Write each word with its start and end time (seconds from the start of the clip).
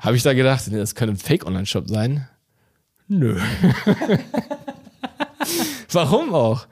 Habe 0.00 0.16
ich 0.16 0.22
da 0.22 0.32
gedacht, 0.32 0.66
nee, 0.68 0.78
das 0.78 0.94
könnte 0.94 1.14
ein 1.14 1.18
Fake-Online-Shop 1.18 1.88
sein? 1.88 2.26
Nö. 3.06 3.38
Warum 5.92 6.34
auch? 6.34 6.66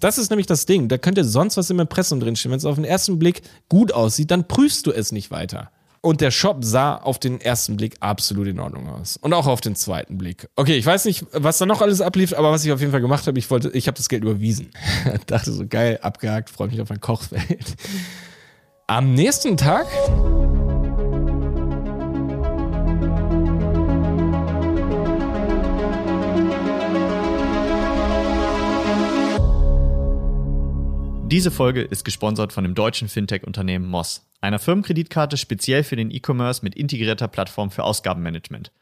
Das 0.00 0.16
ist 0.16 0.30
nämlich 0.30 0.46
das 0.46 0.64
Ding. 0.64 0.88
Da 0.88 0.96
könnte 0.96 1.24
sonst 1.24 1.56
was 1.56 1.70
im 1.70 1.80
Impressum 1.80 2.20
drinstehen. 2.20 2.52
Wenn 2.52 2.58
es 2.58 2.64
auf 2.64 2.76
den 2.76 2.84
ersten 2.84 3.18
Blick 3.18 3.42
gut 3.68 3.92
aussieht, 3.92 4.30
dann 4.30 4.46
prüfst 4.46 4.86
du 4.86 4.92
es 4.92 5.10
nicht 5.10 5.32
weiter. 5.32 5.72
Und 6.00 6.20
der 6.20 6.30
Shop 6.30 6.58
sah 6.60 6.94
auf 6.94 7.18
den 7.18 7.40
ersten 7.40 7.76
Blick 7.76 7.96
absolut 7.98 8.46
in 8.46 8.60
Ordnung 8.60 8.88
aus. 8.88 9.16
Und 9.16 9.32
auch 9.32 9.48
auf 9.48 9.60
den 9.60 9.74
zweiten 9.74 10.16
Blick. 10.16 10.48
Okay, 10.54 10.76
ich 10.76 10.86
weiß 10.86 11.06
nicht, 11.06 11.26
was 11.32 11.58
da 11.58 11.66
noch 11.66 11.82
alles 11.82 12.00
ablief, 12.00 12.32
aber 12.32 12.52
was 12.52 12.64
ich 12.64 12.70
auf 12.70 12.78
jeden 12.78 12.92
Fall 12.92 13.00
gemacht 13.00 13.26
habe, 13.26 13.36
ich 13.40 13.50
wollte, 13.50 13.70
ich 13.70 13.88
habe 13.88 13.96
das 13.96 14.08
Geld 14.08 14.22
überwiesen. 14.22 14.70
Dachte 15.26 15.50
so, 15.50 15.66
geil, 15.66 15.98
abgehakt, 16.00 16.50
freue 16.50 16.68
mich 16.68 16.80
auf 16.80 16.90
mein 16.90 17.00
Kochfeld. 17.00 17.74
Am 18.86 19.14
nächsten 19.14 19.56
Tag 19.56 19.88
Diese 31.30 31.50
Folge 31.50 31.82
ist 31.82 32.06
gesponsert 32.06 32.54
von 32.54 32.64
dem 32.64 32.74
deutschen 32.74 33.06
Fintech-Unternehmen 33.06 33.86
Moss, 33.86 34.26
einer 34.40 34.58
Firmenkreditkarte 34.58 35.36
speziell 35.36 35.84
für 35.84 35.94
den 35.94 36.10
E-Commerce 36.10 36.64
mit 36.64 36.74
integrierter 36.74 37.28
Plattform 37.28 37.70
für 37.70 37.84
Ausgabenmanagement. 37.84 38.72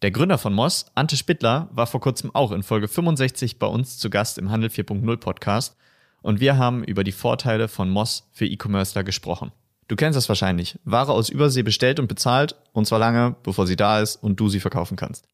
Der 0.00 0.10
Gründer 0.10 0.38
von 0.38 0.54
Moss, 0.54 0.86
Ante 0.94 1.18
Spittler, 1.18 1.68
war 1.72 1.86
vor 1.86 2.00
kurzem 2.00 2.34
auch 2.34 2.52
in 2.52 2.62
Folge 2.62 2.88
65 2.88 3.58
bei 3.58 3.66
uns 3.66 3.98
zu 3.98 4.08
Gast 4.08 4.38
im 4.38 4.50
Handel 4.50 4.70
4.0 4.70 5.14
Podcast 5.18 5.76
und 6.22 6.40
wir 6.40 6.56
haben 6.56 6.84
über 6.84 7.04
die 7.04 7.12
Vorteile 7.12 7.68
von 7.68 7.90
Moss 7.90 8.30
für 8.32 8.46
E-Commercer 8.46 9.04
gesprochen. 9.04 9.52
Du 9.86 9.94
kennst 9.94 10.16
das 10.16 10.30
wahrscheinlich. 10.30 10.78
Ware 10.84 11.12
aus 11.12 11.28
Übersee 11.28 11.62
bestellt 11.62 12.00
und 12.00 12.08
bezahlt 12.08 12.56
und 12.72 12.86
zwar 12.86 12.98
lange, 12.98 13.36
bevor 13.42 13.66
sie 13.66 13.76
da 13.76 14.00
ist 14.00 14.16
und 14.16 14.40
du 14.40 14.48
sie 14.48 14.60
verkaufen 14.60 14.96
kannst. 14.96 15.26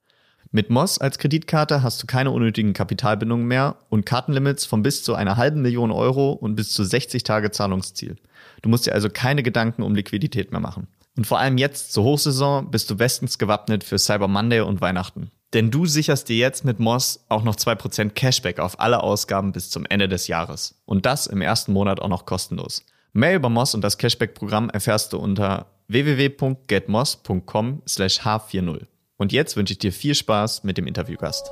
Mit 0.57 0.71
Moss 0.71 0.97
als 0.97 1.19
Kreditkarte 1.19 1.83
hast 1.83 2.03
du 2.03 2.07
keine 2.07 2.31
unnötigen 2.31 2.73
Kapitalbindungen 2.73 3.47
mehr 3.47 3.77
und 3.91 4.07
Kartenlimits 4.07 4.65
von 4.65 4.83
bis 4.83 5.03
zu 5.03 5.15
einer 5.15 5.37
halben 5.37 5.61
Million 5.61 5.91
Euro 5.91 6.33
und 6.33 6.57
bis 6.57 6.73
zu 6.73 6.83
60 6.83 7.25
Tage 7.25 7.51
Zahlungsziel. 7.51 8.17
Du 8.63 8.71
musst 8.71 8.87
dir 8.87 8.95
also 8.95 9.11
keine 9.11 9.43
Gedanken 9.43 9.83
um 9.83 9.95
Liquidität 9.95 10.53
mehr 10.53 10.61
machen. 10.63 10.87
Und 11.15 11.27
vor 11.27 11.39
allem 11.41 11.59
jetzt 11.59 11.93
zur 11.93 12.05
Hochsaison 12.05 12.71
bist 12.71 12.89
du 12.89 12.97
bestens 12.97 13.37
gewappnet 13.37 13.85
für 13.85 13.99
Cyber 13.99 14.29
Monday 14.29 14.61
und 14.61 14.81
Weihnachten. 14.81 15.31
Denn 15.53 15.71
du 15.71 15.85
sicherst 15.85 16.31
dir 16.31 16.39
jetzt 16.39 16.65
mit 16.65 16.81
Moss 16.81 17.27
auch 17.29 17.45
noch 17.45 17.57
2% 17.57 18.13
Cashback 18.15 18.59
auf 18.59 18.81
alle 18.81 19.03
Ausgaben 19.03 19.53
bis 19.53 19.69
zum 19.69 19.85
Ende 19.85 20.09
des 20.09 20.27
Jahres. 20.27 20.81
Und 20.87 21.05
das 21.05 21.27
im 21.27 21.43
ersten 21.43 21.75
Monat 21.75 22.01
auch 22.01 22.09
noch 22.09 22.25
kostenlos. 22.25 22.83
Mehr 23.13 23.37
über 23.37 23.51
Moss 23.51 23.75
und 23.75 23.83
das 23.83 23.99
Cashback-Programm 23.99 24.71
erfährst 24.71 25.13
du 25.13 25.19
unter 25.19 25.67
www.getmoss.com 25.89 27.83
slash 27.87 28.21
h40. 28.21 28.87
Und 29.19 29.33
jetzt 29.33 29.57
wünsche 29.57 29.73
ich 29.73 29.79
dir 29.79 29.93
viel 29.93 30.15
Spaß 30.15 30.65
mit 30.65 30.77
dem 30.77 30.87
Interviewgast. 30.87 31.51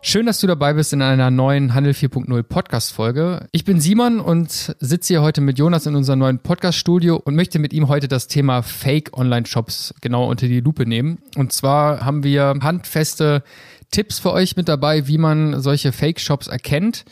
Schön, 0.00 0.24
dass 0.24 0.40
du 0.40 0.46
dabei 0.46 0.72
bist 0.72 0.92
in 0.92 1.02
einer 1.02 1.30
neuen 1.30 1.74
Handel 1.74 1.92
4.0 1.92 2.42
Podcast-Folge. 2.44 3.48
Ich 3.52 3.64
bin 3.64 3.80
Simon 3.80 4.20
und 4.20 4.74
sitze 4.78 5.14
hier 5.14 5.22
heute 5.22 5.40
mit 5.40 5.58
Jonas 5.58 5.84
in 5.84 5.94
unserem 5.96 6.20
neuen 6.20 6.38
Podcast-Studio 6.38 7.16
und 7.16 7.34
möchte 7.34 7.58
mit 7.58 7.72
ihm 7.72 7.88
heute 7.88 8.08
das 8.08 8.28
Thema 8.28 8.62
Fake-Online-Shops 8.62 9.94
genau 10.00 10.30
unter 10.30 10.46
die 10.46 10.60
Lupe 10.60 10.86
nehmen. 10.86 11.18
Und 11.36 11.52
zwar 11.52 12.04
haben 12.04 12.22
wir 12.22 12.54
handfeste 12.62 13.42
Tipps 13.90 14.18
für 14.18 14.32
euch 14.32 14.56
mit 14.56 14.68
dabei, 14.68 15.08
wie 15.08 15.18
man 15.18 15.60
solche 15.60 15.92
Fake-Shops 15.92 16.46
erkennt. 16.46 17.04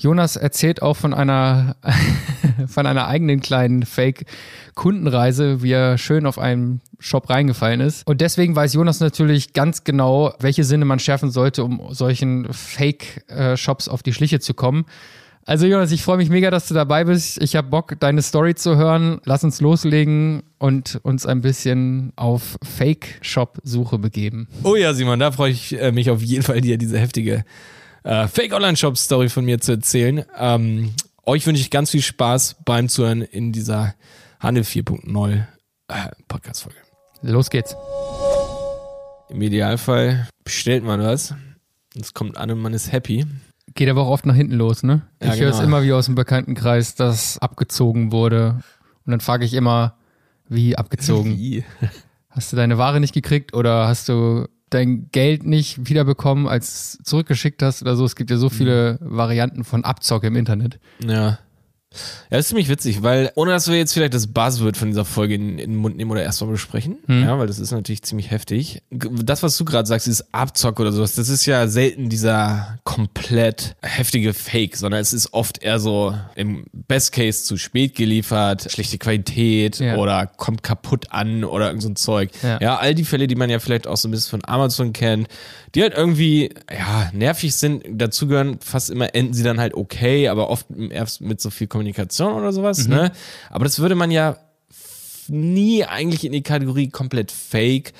Jonas 0.00 0.36
erzählt 0.36 0.80
auch 0.80 0.96
von 0.96 1.12
einer, 1.12 1.76
von 2.66 2.86
einer 2.86 3.06
eigenen 3.06 3.40
kleinen 3.40 3.82
Fake-Kundenreise, 3.82 5.62
wie 5.62 5.72
er 5.72 5.98
schön 5.98 6.24
auf 6.24 6.38
einem 6.38 6.80
Shop 6.98 7.28
reingefallen 7.28 7.80
ist. 7.80 8.06
Und 8.06 8.22
deswegen 8.22 8.56
weiß 8.56 8.72
Jonas 8.72 9.00
natürlich 9.00 9.52
ganz 9.52 9.84
genau, 9.84 10.32
welche 10.40 10.64
Sinne 10.64 10.86
man 10.86 11.00
schärfen 11.00 11.30
sollte, 11.30 11.64
um 11.64 11.92
solchen 11.92 12.50
Fake-Shops 12.50 13.88
auf 13.88 14.02
die 14.02 14.14
Schliche 14.14 14.40
zu 14.40 14.54
kommen. 14.54 14.86
Also 15.44 15.66
Jonas, 15.66 15.92
ich 15.92 16.02
freue 16.02 16.16
mich 16.16 16.30
mega, 16.30 16.50
dass 16.50 16.68
du 16.68 16.74
dabei 16.74 17.04
bist. 17.04 17.42
Ich 17.42 17.54
habe 17.56 17.68
Bock, 17.68 17.96
deine 18.00 18.22
Story 18.22 18.54
zu 18.54 18.76
hören. 18.76 19.20
Lass 19.24 19.44
uns 19.44 19.60
loslegen 19.60 20.42
und 20.58 20.98
uns 21.02 21.26
ein 21.26 21.42
bisschen 21.42 22.14
auf 22.16 22.56
Fake-Shop-Suche 22.62 23.98
begeben. 23.98 24.48
Oh 24.62 24.76
ja, 24.76 24.94
Simon, 24.94 25.18
da 25.18 25.30
freue 25.30 25.50
ich 25.50 25.78
äh, 25.78 25.92
mich 25.92 26.08
auf 26.08 26.22
jeden 26.22 26.42
Fall, 26.42 26.62
dir 26.62 26.78
diese 26.78 26.98
heftige 26.98 27.44
äh, 28.04 28.28
Fake-Online-Shop-Story 28.28 29.28
von 29.28 29.44
mir 29.44 29.60
zu 29.60 29.72
erzählen. 29.72 30.24
Ähm, 30.38 30.94
euch 31.24 31.46
wünsche 31.46 31.60
ich 31.60 31.70
ganz 31.70 31.90
viel 31.90 32.02
Spaß 32.02 32.56
beim 32.64 32.88
Zuhören 32.88 33.22
in 33.22 33.52
dieser 33.52 33.94
Handel 34.38 34.64
4.0 34.64 35.44
äh, 35.88 35.94
Podcast-Folge. 36.28 36.78
Los 37.22 37.50
geht's. 37.50 37.76
Im 39.28 39.42
Idealfall 39.42 40.28
bestellt 40.44 40.82
man 40.82 41.00
was. 41.00 41.34
Es 41.98 42.14
kommt 42.14 42.36
an 42.36 42.50
und 42.50 42.60
man 42.60 42.72
ist 42.72 42.90
happy. 42.92 43.26
Geht 43.74 43.88
aber 43.88 44.02
auch 44.02 44.08
oft 44.08 44.26
nach 44.26 44.34
hinten 44.34 44.54
los, 44.54 44.82
ne? 44.82 45.02
Ja, 45.22 45.34
ich 45.34 45.40
höre 45.40 45.50
es 45.50 45.56
genau. 45.56 45.68
immer 45.68 45.82
wie 45.84 45.92
aus 45.92 46.06
dem 46.06 46.14
Bekanntenkreis, 46.14 46.94
dass 46.94 47.38
abgezogen 47.38 48.10
wurde. 48.10 48.60
Und 49.04 49.10
dann 49.10 49.20
frage 49.20 49.44
ich 49.44 49.54
immer, 49.54 49.96
wie 50.48 50.76
abgezogen? 50.76 51.38
Wie? 51.38 51.64
Hast 52.30 52.52
du 52.52 52.56
deine 52.56 52.78
Ware 52.78 53.00
nicht 53.00 53.12
gekriegt 53.12 53.54
oder 53.54 53.88
hast 53.88 54.08
du 54.08 54.46
dein 54.70 55.08
Geld 55.12 55.44
nicht 55.44 55.88
wiederbekommen, 55.88 56.46
als 56.46 56.98
zurückgeschickt 57.02 57.62
hast 57.62 57.82
oder 57.82 57.96
so? 57.96 58.04
Es 58.04 58.16
gibt 58.16 58.30
ja 58.30 58.36
so 58.36 58.48
viele 58.48 58.98
Varianten 59.00 59.64
von 59.64 59.84
Abzocke 59.84 60.28
im 60.28 60.36
Internet. 60.36 60.78
Ja. 61.04 61.38
Ja, 61.92 62.36
das 62.36 62.40
ist 62.42 62.48
ziemlich 62.50 62.68
witzig, 62.68 63.02
weil 63.02 63.32
ohne 63.34 63.50
dass 63.50 63.66
wir 63.68 63.76
jetzt 63.76 63.92
vielleicht 63.94 64.14
das 64.14 64.28
Buzzword 64.28 64.76
von 64.76 64.88
dieser 64.88 65.04
Folge 65.04 65.34
in, 65.34 65.58
in 65.58 65.72
den 65.72 65.76
Mund 65.76 65.96
nehmen 65.96 66.12
oder 66.12 66.22
erstmal 66.22 66.52
besprechen, 66.52 66.98
ja, 67.08 67.36
weil 67.36 67.48
das 67.48 67.58
ist 67.58 67.72
natürlich 67.72 68.02
ziemlich 68.02 68.30
heftig. 68.30 68.82
Das, 68.90 69.42
was 69.42 69.56
du 69.56 69.64
gerade 69.64 69.88
sagst, 69.88 70.06
dieses 70.06 70.32
Abzock 70.32 70.78
oder 70.78 70.92
sowas, 70.92 71.14
das 71.16 71.28
ist 71.28 71.46
ja 71.46 71.66
selten 71.66 72.08
dieser 72.08 72.78
komplett 72.84 73.74
heftige 73.82 74.32
Fake, 74.34 74.76
sondern 74.76 75.00
es 75.00 75.12
ist 75.12 75.32
oft 75.34 75.64
eher 75.64 75.80
so 75.80 76.14
im 76.36 76.64
Best 76.72 77.10
Case 77.10 77.42
zu 77.42 77.56
spät 77.56 77.96
geliefert, 77.96 78.70
schlechte 78.70 78.98
Qualität 78.98 79.80
Ja. 79.80 79.96
oder 79.96 80.26
kommt 80.28 80.62
kaputt 80.62 81.06
an 81.10 81.42
oder 81.42 81.66
irgend 81.66 81.82
so 81.82 81.88
ein 81.88 81.96
Zeug. 81.96 82.30
Ja. 82.44 82.60
ja, 82.60 82.76
all 82.76 82.94
die 82.94 83.04
Fälle, 83.04 83.26
die 83.26 83.34
man 83.34 83.50
ja 83.50 83.58
vielleicht 83.58 83.88
auch 83.88 83.96
so 83.96 84.06
ein 84.06 84.12
bisschen 84.12 84.30
von 84.30 84.44
Amazon 84.48 84.92
kennt, 84.92 85.26
die 85.74 85.82
halt 85.82 85.94
irgendwie, 85.94 86.50
ja, 86.70 87.10
nervig 87.12 87.54
sind, 87.56 87.82
dazugehören, 87.88 88.58
fast 88.60 88.90
immer 88.90 89.14
enden 89.14 89.34
sie 89.34 89.42
dann 89.42 89.58
halt 89.58 89.74
okay, 89.74 90.28
aber 90.28 90.50
oft 90.50 90.66
erst 90.90 91.20
mit 91.20 91.40
so 91.40 91.50
viel 91.50 91.66
Kommunikation 91.80 92.34
oder 92.34 92.52
sowas, 92.52 92.86
ne? 92.88 93.10
Aber 93.48 93.64
das 93.64 93.78
würde 93.78 93.94
man 93.94 94.10
ja 94.10 94.36
nie 95.28 95.84
eigentlich 95.84 96.24
in 96.26 96.32
die 96.32 96.42
Kategorie 96.42 96.90
komplett 96.90 97.32
fake 97.32 97.94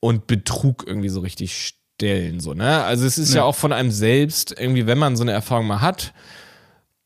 und 0.00 0.26
Betrug 0.26 0.84
irgendwie 0.86 1.08
so 1.08 1.20
richtig 1.20 1.56
stellen, 1.56 2.40
so, 2.40 2.52
ne? 2.54 2.82
Also 2.82 3.06
es 3.06 3.18
ist 3.18 3.30
ja, 3.32 3.42
Ja. 3.42 3.44
auch 3.44 3.54
von 3.54 3.72
einem 3.72 3.92
selbst, 3.92 4.54
irgendwie, 4.58 4.86
wenn 4.86 4.98
man 4.98 5.14
so 5.16 5.22
eine 5.22 5.30
Erfahrung 5.32 5.66
mal 5.68 5.80
hat, 5.80 6.12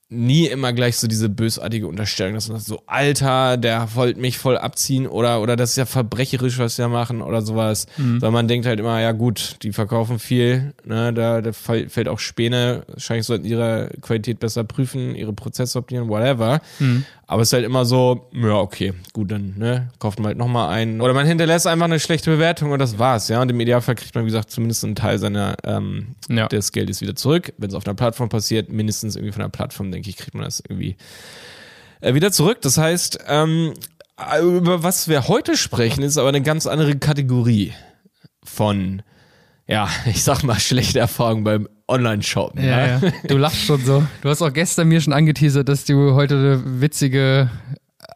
nie 0.09 0.47
immer 0.47 0.72
gleich 0.72 0.99
so 0.99 1.09
diese 1.09 1.28
bösartige 1.28 1.89
Unterstellung, 1.89 2.34
dass 2.34 2.49
man 2.49 2.59
sagt, 2.59 2.69
so, 2.69 2.83
Alter, 2.87 3.56
der 3.56 3.89
wollte 3.97 4.21
mich 4.21 4.39
voll 4.39 4.56
abziehen 4.56 5.09
oder, 5.09 5.41
oder 5.41 5.56
das 5.56 5.71
ist 5.71 5.77
ja 5.77 5.84
verbrecherisch, 5.84 6.59
was 6.59 6.78
wir 6.78 6.87
machen 6.87 7.22
oder 7.22 7.43
sowas. 7.43 7.87
Sondern 8.21 8.33
man 8.33 8.47
denkt 8.49 8.66
halt 8.66 8.78
immer, 8.78 9.00
ja 9.00 9.11
gut, 9.11 9.56
die 9.62 9.72
verkaufen 9.72 10.21
viel, 10.21 10.75
ne, 10.84 11.12
da, 11.12 11.41
da 11.41 11.53
fällt 11.53 12.06
auch 12.09 12.21
Späne, 12.21 12.84
wahrscheinlich 12.87 13.27
sollten 13.27 13.47
ihre 13.47 13.91
Qualität 14.00 14.39
besser 14.39 14.62
prüfen, 14.62 15.16
ihre 15.16 15.33
Prozesse 15.33 15.77
optimieren, 15.78 16.09
whatever. 16.09 16.61
Aber 17.28 17.42
es 17.42 17.48
ist 17.48 17.54
halt 17.54 17.64
immer 17.64 17.84
so, 17.84 18.28
ja, 18.32 18.54
okay, 18.54 18.94
gut, 19.12 19.32
dann, 19.32 19.54
ne, 19.59 19.91
kauft 19.98 20.20
man 20.20 20.28
halt 20.28 20.38
nochmal 20.38 20.69
einen. 20.72 21.00
Oder 21.00 21.12
man 21.12 21.26
hinterlässt 21.26 21.66
einfach 21.66 21.87
eine 21.87 21.98
schlechte 21.98 22.31
Bewertung 22.31 22.70
und 22.70 22.78
das 22.78 23.00
war's, 23.00 23.26
ja. 23.28 23.42
Und 23.42 23.50
im 23.50 23.59
Idealfall 23.59 23.97
kriegt 23.97 24.14
man, 24.14 24.25
wie 24.25 24.28
gesagt, 24.28 24.50
zumindest 24.53 24.84
einen 24.84 24.94
Teil 24.94 25.19
seiner, 25.19 25.56
ähm, 25.65 26.15
Ja. 26.28 26.47
des 26.47 26.70
Geldes 26.70 27.00
wieder 27.00 27.16
zurück. 27.16 27.53
Wenn 27.59 27.69
es 27.69 27.75
auf 27.75 27.84
einer 27.84 27.94
Plattform 27.94 28.28
passiert, 28.28 28.70
mindestens 28.70 29.16
irgendwie 29.16 29.32
von 29.32 29.42
der 29.42 29.48
Plattform, 29.48 29.91
denke 29.91 30.09
ich, 30.09 30.16
kriegt 30.16 30.34
man 30.34 30.44
das 30.44 30.62
irgendwie 30.69 30.97
äh, 32.00 32.15
wieder 32.15 32.31
zurück. 32.31 32.60
Das 32.62 32.78
heißt, 32.78 33.19
ähm, 33.26 33.75
über 34.41 34.84
was 34.84 35.09
wir 35.09 35.26
heute 35.26 35.56
sprechen, 35.56 36.04
ist 36.04 36.19
aber 36.19 36.28
eine 36.28 36.42
ganz 36.42 36.66
andere 36.69 36.97
Kategorie 36.97 37.72
von, 38.45 39.03
ja, 39.66 39.89
ich 40.06 40.22
sag 40.22 40.45
mal, 40.45 40.60
schlechte 40.60 41.01
Erfahrungen 41.01 41.42
beim 41.42 41.68
Online-Shoppen. 41.88 42.65
Ja, 42.65 42.86
ja. 42.86 43.00
Du 43.28 43.36
lachst 43.36 43.62
schon 43.65 43.84
so. 43.84 44.03
Du 44.22 44.28
hast 44.28 44.42
auch 44.42 44.53
gestern 44.53 44.88
mir 44.88 45.00
schon 45.00 45.12
angeteasert, 45.12 45.68
dass 45.68 45.84
du 45.84 46.15
heute 46.15 46.34
eine 46.34 46.80
witzige 46.80 47.50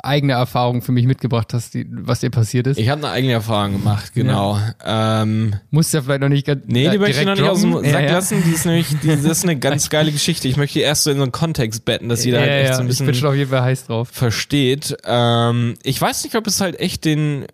eigene 0.05 0.33
Erfahrung 0.35 0.83
für 0.83 0.93
mich 0.93 1.07
mitgebracht 1.07 1.53
hast, 1.53 1.75
die, 1.75 1.87
was 1.91 2.21
dir 2.21 2.31
passiert 2.31 2.67
ist. 2.67 2.79
Ich 2.79 2.89
habe 2.89 3.03
eine 3.03 3.13
eigene 3.13 3.33
Erfahrung 3.33 3.73
gemacht, 3.73 4.13
genau. 4.15 4.59
Ähm, 4.85 5.55
Musst 5.71 5.93
ja 5.95 6.03
vielleicht 6.03 6.21
noch 6.21 6.29
nicht 6.29 6.47
ganz 6.47 6.63
nee, 6.67 6.89
die 6.89 6.97
äh, 6.97 6.99
möchte 6.99 7.21
ich 7.21 7.27
noch 7.27 7.35
nicht 7.35 7.49
aus 7.49 7.61
dem. 7.61 7.73
Sack 7.75 7.85
ja, 7.85 8.01
ja. 8.01 8.13
lassen. 8.13 8.43
Die 8.45 8.51
ist 8.51 8.67
nämlich, 8.67 8.87
die, 9.03 9.09
das 9.09 9.25
ist 9.25 9.45
eine 9.45 9.59
ganz 9.59 9.89
geile 9.91 10.13
Geschichte. 10.13 10.49
Ich 10.49 10.57
möchte 10.57 10.79
die 10.79 10.85
erst 10.85 11.05
so 11.05 11.11
in 11.11 11.17
so 11.17 11.23
einen 11.23 11.33
Kontext 11.33 11.85
betten, 11.85 12.09
dass 12.09 12.25
jeder 12.25 12.39
ja, 12.39 12.47
halt 12.47 12.53
echt 12.53 12.71
ja, 12.71 12.77
so 12.77 12.83
ein 12.83 12.89
ich 12.89 12.99
bin 12.99 13.07
bisschen 13.07 13.21
schon 13.21 13.31
auf 13.31 13.37
jeden 13.37 13.51
Fall 13.51 13.63
heiß 13.63 13.87
drauf. 13.87 14.09
versteht. 14.11 14.97
Ähm, 15.05 15.75
ich 15.83 16.01
weiß 16.01 16.25
nicht, 16.25 16.37
ob 16.37 16.47
es 16.47 16.61
halt 16.61 16.79
echt 16.81 17.05
den, 17.05 17.47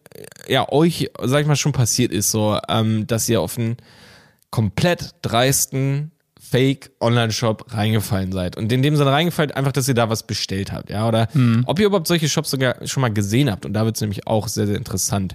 ja, 0.48 0.70
euch, 0.70 1.10
sag 1.22 1.40
ich 1.40 1.46
mal, 1.46 1.56
schon 1.56 1.72
passiert 1.72 2.12
ist, 2.12 2.30
so, 2.30 2.58
ähm, 2.69 3.06
dass 3.06 3.28
ihr 3.28 3.40
auf 3.40 3.58
einen 3.58 3.76
komplett 4.50 5.14
dreisten 5.22 6.12
Fake-Online-Shop 6.40 7.75
reingefallen 7.75 8.32
seid. 8.32 8.56
Und 8.56 8.70
in 8.72 8.82
dem 8.82 8.96
Sinne 8.96 9.10
reingefallen, 9.10 9.50
einfach, 9.50 9.72
dass 9.72 9.88
ihr 9.88 9.94
da 9.94 10.08
was 10.08 10.26
bestellt 10.26 10.72
habt, 10.72 10.90
ja, 10.90 11.08
oder 11.08 11.28
ob 11.66 11.78
ihr 11.81 11.87
überhaupt 11.87 12.06
solche 12.06 12.28
Shops 12.28 12.50
sogar 12.50 12.87
schon 12.87 13.00
mal 13.00 13.12
gesehen 13.12 13.50
habt. 13.50 13.66
Und 13.66 13.72
da 13.72 13.84
wird 13.84 13.96
es 13.96 14.00
nämlich 14.00 14.26
auch 14.26 14.48
sehr, 14.48 14.66
sehr 14.66 14.76
interessant. 14.76 15.34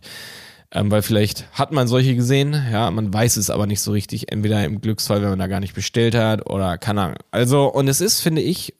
Ähm, 0.73 0.89
weil 0.89 1.01
vielleicht 1.01 1.51
hat 1.51 1.73
man 1.73 1.89
solche 1.89 2.15
gesehen, 2.15 2.53
ja, 2.71 2.89
man 2.91 3.13
weiß 3.13 3.35
es 3.35 3.49
aber 3.49 3.67
nicht 3.67 3.81
so 3.81 3.91
richtig, 3.91 4.31
entweder 4.31 4.63
im 4.63 4.79
Glücksfall, 4.79 5.21
wenn 5.21 5.29
man 5.29 5.39
da 5.39 5.47
gar 5.47 5.59
nicht 5.59 5.75
bestellt 5.75 6.15
hat 6.15 6.49
oder 6.49 6.77
keine 6.77 7.01
Ahnung. 7.01 7.17
Also, 7.29 7.65
und 7.65 7.89
es 7.89 7.99
ist, 7.99 8.21
finde 8.21 8.41
ich, 8.41 8.75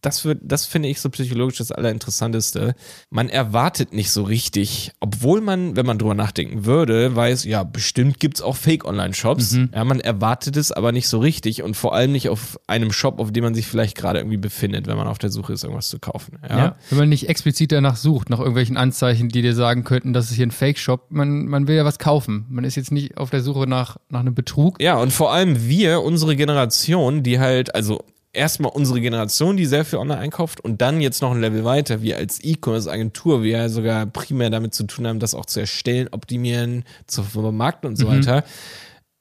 das 0.00 0.24
wird, 0.24 0.40
das 0.42 0.66
finde 0.66 0.88
ich 0.88 1.00
so 1.00 1.10
psychologisch 1.10 1.58
das 1.58 1.72
Allerinteressanteste. 1.72 2.74
Man 3.10 3.28
erwartet 3.28 3.92
nicht 3.92 4.10
so 4.10 4.22
richtig, 4.22 4.92
obwohl 5.00 5.40
man, 5.40 5.76
wenn 5.76 5.86
man 5.86 5.98
drüber 5.98 6.14
nachdenken 6.14 6.64
würde, 6.64 7.14
weiß, 7.14 7.44
ja, 7.44 7.64
bestimmt 7.64 8.20
gibt's 8.20 8.42
auch 8.42 8.56
Fake-Online-Shops. 8.56 9.52
Mhm. 9.52 9.70
Ja, 9.74 9.84
man 9.84 10.00
erwartet 10.00 10.56
es 10.56 10.72
aber 10.72 10.92
nicht 10.92 11.08
so 11.08 11.18
richtig 11.18 11.62
und 11.62 11.76
vor 11.76 11.94
allem 11.94 12.12
nicht 12.12 12.28
auf 12.28 12.58
einem 12.66 12.92
Shop, 12.92 13.20
auf 13.20 13.32
dem 13.32 13.44
man 13.44 13.54
sich 13.54 13.66
vielleicht 13.66 13.96
gerade 13.96 14.18
irgendwie 14.20 14.36
befindet, 14.36 14.86
wenn 14.86 14.96
man 14.96 15.06
auf 15.06 15.18
der 15.18 15.30
Suche 15.30 15.52
ist, 15.52 15.64
irgendwas 15.64 15.88
zu 15.88 15.98
kaufen. 15.98 16.38
Ja. 16.48 16.58
Ja. 16.58 16.76
Wenn 16.90 16.98
man 16.98 17.08
nicht 17.08 17.28
explizit 17.28 17.72
danach 17.72 17.96
sucht, 17.96 18.30
nach 18.30 18.38
irgendwelchen 18.38 18.76
Anzeichen, 18.76 19.28
die 19.28 19.42
dir 19.42 19.54
sagen 19.54 19.84
könnten, 19.84 20.12
das 20.12 20.30
ist 20.30 20.36
hier 20.36 20.46
ein 20.46 20.50
Fake-Shop, 20.50 21.06
man, 21.10 21.46
man 21.46 21.68
will 21.68 21.76
ja 21.76 21.84
was 21.84 21.98
kaufen. 21.98 22.46
Man 22.48 22.64
ist 22.64 22.76
jetzt 22.76 22.92
nicht 22.92 23.16
auf 23.16 23.30
der 23.30 23.40
Suche 23.40 23.66
nach, 23.66 23.96
nach 24.08 24.20
einem 24.20 24.34
Betrug. 24.34 24.80
Ja, 24.80 24.96
und 24.96 25.12
vor 25.12 25.32
allem 25.32 25.68
wir, 25.68 26.02
unsere 26.02 26.36
Generation, 26.36 27.22
die 27.22 27.38
halt, 27.38 27.74
also 27.74 28.02
erstmal 28.36 28.70
unsere 28.72 29.00
Generation, 29.00 29.56
die 29.56 29.66
sehr 29.66 29.84
viel 29.84 29.98
online 29.98 30.20
einkauft 30.20 30.60
und 30.60 30.80
dann 30.82 31.00
jetzt 31.00 31.22
noch 31.22 31.32
ein 31.32 31.40
Level 31.40 31.64
weiter, 31.64 32.02
wir 32.02 32.16
als 32.16 32.38
E-Commerce-Agentur, 32.42 33.42
wir 33.42 33.50
ja 33.58 33.68
sogar 33.68 34.06
primär 34.06 34.50
damit 34.50 34.74
zu 34.74 34.84
tun 34.84 35.06
haben, 35.06 35.18
das 35.18 35.34
auch 35.34 35.46
zu 35.46 35.60
erstellen, 35.60 36.08
optimieren, 36.12 36.84
zu 37.06 37.22
vermarkten 37.22 37.88
und 37.90 37.96
so 37.96 38.06
weiter. 38.08 38.44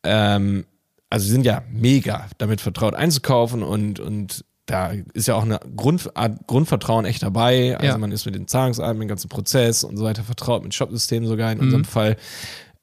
Ähm, 0.03 0.65
also 1.09 1.27
wir 1.27 1.31
sind 1.31 1.45
ja 1.45 1.63
mega 1.71 2.27
damit 2.37 2.61
vertraut 2.61 2.93
einzukaufen 2.93 3.63
und, 3.63 3.99
und 3.99 4.43
da 4.65 4.91
ist 5.13 5.27
ja 5.27 5.35
auch 5.35 5.43
eine 5.43 5.59
Grund, 5.75 6.09
Art 6.15 6.47
Grundvertrauen 6.47 7.05
echt 7.05 7.21
dabei. 7.23 7.77
Also 7.77 7.85
Ja. 7.85 7.97
man 7.97 8.11
ist 8.11 8.25
mit 8.25 8.35
den 8.35 8.47
Zahlungsarten, 8.47 8.97
mit 8.97 9.05
dem 9.05 9.09
ganzen 9.09 9.29
Prozess 9.29 9.83
und 9.83 9.97
so 9.97 10.03
weiter 10.03 10.23
vertraut, 10.23 10.63
mit 10.63 10.73
Shopsystemen 10.73 11.27
sogar 11.29 11.51
in 11.51 11.59
unserem 11.59 11.85
Fall. 11.85 12.17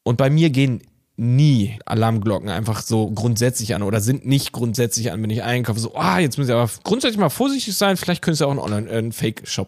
Und 0.04 0.16
bei 0.16 0.30
mir 0.30 0.50
gehen 0.50 0.82
nie 1.22 1.78
Alarmglocken 1.86 2.48
einfach 2.48 2.82
so 2.82 3.10
grundsätzlich 3.10 3.74
an 3.74 3.82
oder 3.82 4.00
sind 4.00 4.26
nicht 4.26 4.52
grundsätzlich 4.52 5.12
an, 5.12 5.22
wenn 5.22 5.30
ich 5.30 5.42
einkaufe. 5.42 5.80
So, 5.80 5.94
ah, 5.94 6.18
jetzt 6.18 6.36
müssen 6.36 6.48
Sie 6.48 6.54
aber 6.54 6.68
grundsätzlich 6.82 7.18
mal 7.18 7.30
vorsichtig 7.30 7.76
sein. 7.76 7.96
Vielleicht 7.96 8.22
könnte 8.22 8.34
es 8.34 8.38
ja 8.40 8.46
auch 8.46 8.50
ein 8.50 8.58
Online, 8.58 8.88
äh, 8.88 9.10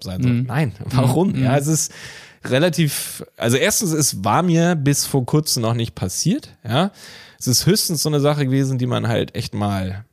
sein. 0.02 0.22
So, 0.22 0.28
Nein, 0.28 0.72
warum? 0.90 1.34
Ja, 1.40 1.56
es 1.56 1.66
ist 1.66 1.92
relativ, 2.44 3.24
also 3.36 3.56
erstens, 3.56 3.92
es 3.92 4.24
war 4.24 4.42
mir 4.42 4.74
bis 4.74 5.06
vor 5.06 5.24
kurzem 5.24 5.62
noch 5.62 5.74
nicht 5.74 5.94
passiert. 5.94 6.56
Ja, 6.66 6.90
es 7.38 7.46
ist 7.46 7.66
höchstens 7.66 8.02
so 8.02 8.08
eine 8.08 8.20
Sache 8.20 8.44
gewesen, 8.44 8.78
die 8.78 8.86
man 8.86 9.08
halt 9.08 9.34
echt 9.34 9.54
mal 9.54 10.04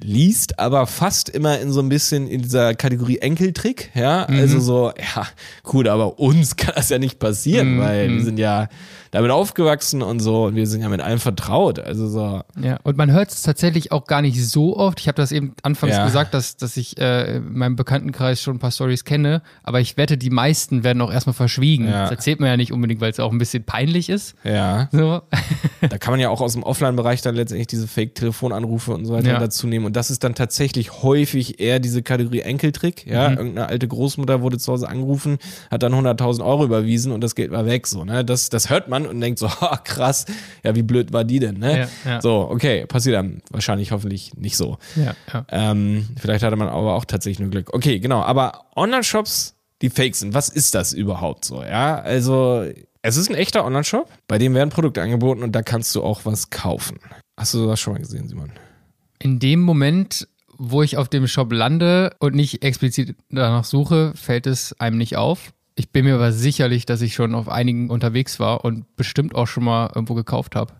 liest, 0.00 0.58
aber 0.58 0.86
fast 0.86 1.28
immer 1.28 1.58
in 1.58 1.72
so 1.72 1.80
ein 1.80 1.88
bisschen 1.88 2.28
in 2.28 2.42
dieser 2.42 2.74
Kategorie 2.74 3.18
Enkeltrick, 3.18 3.90
ja, 3.94 4.24
also 4.24 4.60
so, 4.60 4.92
ja, 4.96 5.26
gut, 5.62 5.88
aber 5.88 6.18
uns 6.18 6.56
kann 6.56 6.74
das 6.76 6.88
ja 6.88 6.98
nicht 6.98 7.18
passieren, 7.18 7.78
weil 7.80 8.08
wir 8.08 8.22
sind 8.22 8.38
ja 8.38 8.68
damit 9.10 9.30
aufgewachsen 9.30 10.02
und 10.02 10.20
so 10.20 10.44
und 10.46 10.54
wir 10.56 10.66
sind 10.66 10.82
ja 10.82 10.88
mit 10.88 11.00
allem 11.00 11.18
vertraut, 11.18 11.78
also 11.78 12.08
so, 12.08 12.42
Ja, 12.60 12.78
und 12.82 12.96
man 12.96 13.10
hört 13.10 13.30
es 13.30 13.42
tatsächlich 13.42 13.92
auch 13.92 14.06
gar 14.06 14.22
nicht 14.22 14.44
so 14.46 14.76
oft. 14.76 15.00
Ich 15.00 15.08
habe 15.08 15.16
das 15.16 15.32
eben 15.32 15.54
anfangs 15.62 15.94
Ja. 15.96 16.04
gesagt, 16.04 16.34
dass, 16.34 16.56
dass 16.56 16.76
ich 16.76 16.98
äh, 16.98 17.36
in 17.36 17.56
meinem 17.58 17.76
Bekanntenkreis 17.76 18.42
schon 18.42 18.56
ein 18.56 18.58
paar 18.58 18.70
Stories 18.70 19.04
kenne, 19.04 19.42
aber 19.62 19.80
ich 19.80 19.96
wette, 19.96 20.18
die 20.18 20.30
meisten 20.30 20.84
werden 20.84 21.00
auch 21.02 21.12
erstmal 21.12 21.34
verschwiegen. 21.34 21.86
Ja. 21.86 22.02
Das 22.02 22.10
erzählt 22.10 22.40
man 22.40 22.48
ja 22.48 22.56
nicht 22.56 22.72
unbedingt, 22.72 23.00
weil 23.00 23.10
es 23.10 23.20
auch 23.20 23.32
ein 23.32 23.38
bisschen 23.38 23.64
peinlich 23.64 24.08
ist. 24.08 24.34
ja, 24.44 24.88
So. 24.92 25.22
da 25.88 25.98
kann 25.98 26.12
man 26.12 26.20
ja 26.20 26.28
auch 26.30 26.40
aus 26.40 26.52
dem 26.52 26.62
Offline-Bereich 26.62 27.22
dann 27.22 27.34
letztendlich 27.34 27.66
diese 27.68 27.86
Fake-Telefonanrufe 27.88 28.92
und 28.92 29.04
so 29.06 29.14
weiter 29.14 29.28
Ja. 29.32 29.38
dazu 29.38 29.66
nehmen 29.66 29.86
und 29.86 29.96
das 29.96 30.10
ist 30.10 30.24
dann 30.24 30.34
tatsächlich 30.34 31.02
häufig 31.02 31.60
eher 31.60 31.78
diese 31.78 32.02
Kategorie 32.02 32.40
Enkeltrick, 32.40 33.06
ja, 33.06 33.30
irgendeine 33.30 33.68
alte 33.68 33.86
Großmutter 33.88 34.40
wurde 34.42 34.58
zu 34.58 34.72
Hause 34.72 34.88
angerufen, 34.88 35.38
hat 35.70 35.82
dann 35.82 35.92
100.000 35.94 36.44
Euro 36.44 36.64
überwiesen 36.64 37.12
und 37.12 37.22
das 37.22 37.34
Geld 37.34 37.50
war 37.50 37.66
weg, 37.66 37.86
so, 37.86 38.04
ne, 38.04 38.24
das, 38.24 38.50
das 38.50 38.70
hört 38.70 38.88
man 38.88 38.97
und 39.06 39.20
denkt 39.20 39.38
so, 39.38 39.50
ha, 39.60 39.76
krass, 39.78 40.26
ja, 40.62 40.74
wie 40.74 40.82
blöd 40.82 41.12
war 41.12 41.24
die 41.24 41.38
denn, 41.38 41.58
ne? 41.58 41.80
Ja, 42.04 42.10
ja. 42.10 42.22
So, 42.22 42.48
okay, 42.50 42.86
passiert 42.86 43.16
dann 43.16 43.42
wahrscheinlich 43.50 43.92
hoffentlich 43.92 44.34
nicht 44.34 44.56
so. 44.56 44.78
ja, 44.96 45.14
ja. 45.32 45.46
Ähm, 45.50 46.08
vielleicht 46.18 46.44
hatte 46.44 46.56
man 46.56 46.68
aber 46.68 46.94
auch 46.94 47.04
tatsächlich 47.04 47.40
nur 47.40 47.50
Glück. 47.50 47.72
Okay, 47.74 47.98
genau, 48.00 48.22
aber 48.22 48.66
Online-Shops, 48.76 49.54
die 49.82 49.90
fake 49.90 50.16
sind, 50.16 50.34
was 50.34 50.48
ist 50.48 50.74
das 50.74 50.92
überhaupt 50.92 51.44
so, 51.44 51.62
ja? 51.62 52.00
Also, 52.00 52.64
es 53.02 53.16
ist 53.16 53.30
ein 53.30 53.36
echter 53.36 53.64
Online-Shop, 53.64 54.10
bei 54.26 54.38
dem 54.38 54.54
werden 54.54 54.70
Produkte 54.70 55.02
angeboten 55.02 55.42
und 55.42 55.52
da 55.52 55.62
kannst 55.62 55.94
du 55.94 56.02
auch 56.02 56.24
was 56.24 56.50
kaufen. 56.50 56.98
Hast 57.38 57.54
du 57.54 57.66
das 57.66 57.78
schon 57.78 57.92
mal 57.92 58.00
gesehen, 58.00 58.28
Simon? 58.28 58.50
In 59.20 59.38
dem 59.38 59.60
Moment, 59.60 60.28
wo 60.58 60.82
ich 60.82 60.96
auf 60.96 61.08
dem 61.08 61.26
Shop 61.28 61.52
lande 61.52 62.14
und 62.18 62.34
nicht 62.34 62.62
explizit 62.62 63.16
danach 63.30 63.64
suche, 63.64 64.12
fällt 64.16 64.46
es 64.46 64.78
einem 64.80 64.98
nicht 64.98 65.16
auf. 65.16 65.52
Ich 65.78 65.90
bin 65.90 66.04
mir 66.04 66.16
aber 66.16 66.32
sicherlich, 66.32 66.86
dass 66.86 67.00
ich 67.02 67.14
schon 67.14 67.36
auf 67.36 67.48
einigen 67.48 67.88
unterwegs 67.88 68.40
war 68.40 68.64
und 68.64 68.96
bestimmt 68.96 69.36
auch 69.36 69.46
schon 69.46 69.62
mal 69.62 69.92
irgendwo 69.94 70.14
gekauft 70.14 70.56
habe. 70.56 70.72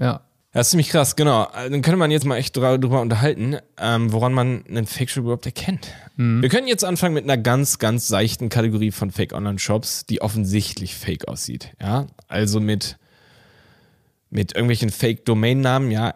Ja. 0.00 0.22
Das 0.52 0.68
ist 0.68 0.70
ziemlich 0.70 0.88
krass, 0.88 1.14
genau. 1.16 1.46
Dann 1.52 1.82
könnte 1.82 1.96
man 1.98 2.10
jetzt 2.10 2.24
mal 2.24 2.38
echt 2.38 2.56
drüber 2.56 3.02
unterhalten, 3.02 3.58
ähm, 3.78 4.10
woran 4.10 4.32
man 4.32 4.64
einen 4.66 4.86
Fake-Shop 4.86 5.24
überhaupt 5.24 5.44
erkennt. 5.44 5.88
Wir 6.16 6.48
können 6.48 6.66
jetzt 6.66 6.82
anfangen 6.82 7.12
mit 7.12 7.24
einer 7.24 7.36
ganz, 7.36 7.78
ganz 7.78 8.08
seichten 8.08 8.48
Kategorie 8.48 8.90
von 8.90 9.10
Fake-Online-Shops, 9.10 10.06
die 10.06 10.22
offensichtlich 10.22 10.94
fake 10.94 11.28
aussieht. 11.28 11.72
Ja, 11.78 12.06
also 12.26 12.58
mit, 12.58 12.96
mit 14.30 14.52
irgendwelchen 14.52 14.88
Fake-Domain-Namen, 14.88 15.90
ja, 15.90 16.14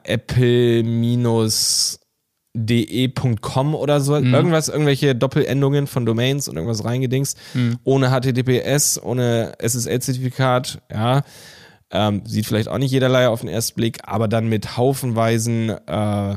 apple-de.com 2.55 3.75
oder 3.75 4.01
so, 4.01 4.17
irgendwas, 4.17 4.69
irgendwelche 4.69 5.15
Doppelendungen 5.15 5.87
von 5.87 6.07
Domains 6.07 6.49
und 6.49 6.57
irgendwas 6.57 6.85
reingedingst, 6.85 7.39
ohne 7.85 8.11
HTTPS, 8.11 9.01
ohne 9.03 9.53
SSL-Zertifikat, 9.59 10.81
ja. 10.93 11.23
Ähm, 11.93 12.23
sieht 12.25 12.47
vielleicht 12.47 12.69
auch 12.69 12.79
nicht 12.79 12.93
jederlei 12.93 13.27
auf 13.29 13.41
den 13.41 13.49
ersten 13.49 13.75
Blick, 13.75 13.99
aber 14.05 14.29
dann 14.29 14.49
mit 14.49 14.77
haufenweisen 14.77 15.71
äh, 15.71 16.37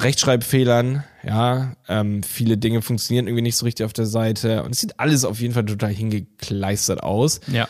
Rechtschreibfehlern, 0.00 1.04
ja, 1.22 1.76
ähm, 1.88 2.22
viele 2.22 2.56
Dinge 2.56 2.80
funktionieren 2.80 3.26
irgendwie 3.26 3.42
nicht 3.42 3.56
so 3.56 3.66
richtig 3.66 3.84
auf 3.84 3.92
der 3.92 4.06
Seite 4.06 4.62
und 4.62 4.72
es 4.72 4.80
sieht 4.80 4.98
alles 4.98 5.26
auf 5.26 5.40
jeden 5.40 5.52
Fall 5.52 5.66
total 5.66 5.92
hingekleistert 5.92 7.02
aus. 7.02 7.40
Ja. 7.48 7.68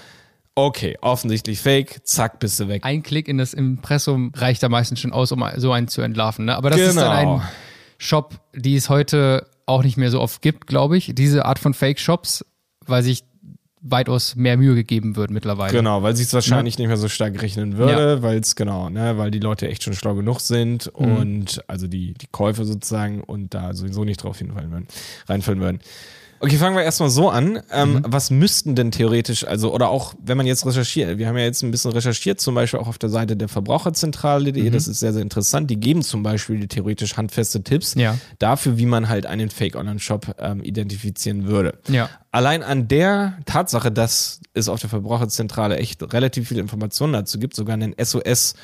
Okay, 0.55 0.99
offensichtlich 1.01 1.61
fake, 1.61 2.01
zack, 2.05 2.39
bist 2.39 2.61
du 2.61 2.69
weg. 2.69 2.85
Ein 2.85 3.03
Klick 3.03 3.27
in 3.27 3.39
das 3.39 3.55
Impressum 3.55 4.33
reicht 4.37 4.63
da 4.63 4.69
meistens 4.69 5.01
schon 5.01 5.13
aus, 5.13 5.33
um 5.33 5.43
so 5.57 5.73
einen 5.73 5.89
zu 5.89 6.03
entlarven. 6.03 6.45
Ne? 6.45 6.57
Aber 6.57 6.69
das 6.71 6.79
ist 6.81 6.97
dann 6.97 7.21
Genau. 7.21 7.37
ein 7.39 7.43
Shop, 7.99 8.35
die 8.55 8.77
es 8.77 8.91
heute 8.91 9.47
auch 9.65 9.83
nicht 9.83 9.97
mehr 9.97 10.11
so 10.11 10.21
oft 10.21 10.43
gibt, 10.43 10.67
glaube 10.67 10.99
ich. 10.99 11.13
Diese 11.15 11.47
Art 11.47 11.59
von 11.59 11.73
Fake-Shops, 11.73 12.45
weil 12.87 13.03
sich 13.03 13.25
weitaus 13.81 14.37
mehr 14.37 14.57
Mühe 14.59 14.75
gegeben 14.75 15.17
wird 15.17 15.31
mittlerweile. 15.31 15.73
Genau, 15.73 16.03
weil 16.03 16.15
sich 16.15 16.27
es 16.27 16.35
wahrscheinlich 16.35 16.79
nicht 16.79 16.87
mehr 16.87 16.97
so 16.97 17.09
stark 17.09 17.41
rechnen 17.43 17.79
würde, 17.79 18.23
weil 18.23 18.39
es 18.39 18.55
genau, 18.55 18.89
ne, 18.91 19.19
weil 19.19 19.31
die 19.33 19.41
Leute 19.41 19.69
echt 19.69 19.83
schon 19.83 19.95
schlau 19.95 20.15
genug 20.15 20.41
sind 20.41 20.93
Mhm. 20.99 21.17
und 21.17 21.65
also 21.67 21.89
die, 21.89 22.15
die 22.15 22.27
Käufer 22.31 22.65
sozusagen 22.65 23.23
und 23.23 23.55
da 23.55 23.75
sowieso 23.75 24.05
nicht 24.05 24.23
drauf 24.23 24.39
hinfallen 24.39 24.71
würden, 24.71 24.87
reinfallen 25.29 25.61
würden. 25.61 25.81
Okay, 26.45 26.57
fangen 26.57 26.75
wir 26.77 26.83
erstmal 26.83 27.09
so 27.09 27.31
an. 27.31 27.61
Ähm, 27.71 27.93
Mhm. 27.95 28.03
Was 28.09 28.31
müssten 28.31 28.75
denn 28.75 28.91
theoretisch, 28.91 29.47
also, 29.47 29.73
oder 29.73 29.91
auch, 29.91 30.13
wenn 30.21 30.37
man 30.37 30.45
jetzt 30.45 30.67
recherchiert, 30.67 31.17
wir 31.17 31.29
haben 31.29 31.39
ja 31.39 31.45
jetzt 31.45 31.63
ein 31.63 31.71
bisschen 31.71 31.93
recherchiert, 31.93 32.41
zum 32.41 32.57
Beispiel 32.57 32.81
auch 32.81 32.89
auf 32.89 32.99
der 32.99 33.11
Seite 33.11 33.37
der 33.37 33.49
Verbraucherzentrale.de, 33.49 34.65
Mhm. 34.65 34.73
das 34.73 34.89
ist 34.89 34.99
sehr, 34.99 35.13
sehr 35.13 35.23
interessant. 35.23 35.71
Die 35.71 35.77
geben 35.79 36.03
zum 36.03 36.25
Beispiel 36.25 36.67
theoretisch 36.67 37.17
handfeste 37.17 37.63
Tipps 37.63 37.95
Ja. 37.95 38.19
dafür, 38.41 38.77
wie 38.77 38.87
man 38.87 39.09
halt 39.09 39.25
einen 39.27 39.51
Fake-Online-Shop 39.51 40.35
ähm, 40.41 40.65
identifizieren 40.65 41.47
würde. 41.47 41.79
Ja. 41.89 42.11
Allein 42.33 42.65
an 42.65 42.89
der 42.89 43.39
Tatsache, 43.47 43.93
dass 43.93 44.41
es 44.53 44.69
auf 44.69 44.81
der 44.81 44.91
Verbraucherzentrale 44.91 45.77
echt 45.77 46.03
relativ 46.13 46.49
viele 46.49 46.61
Informationen 46.61 47.13
dazu 47.13 47.39
gibt, 47.39 47.55
sogar 47.55 47.75
einen 47.75 47.95
SOS 48.03 48.55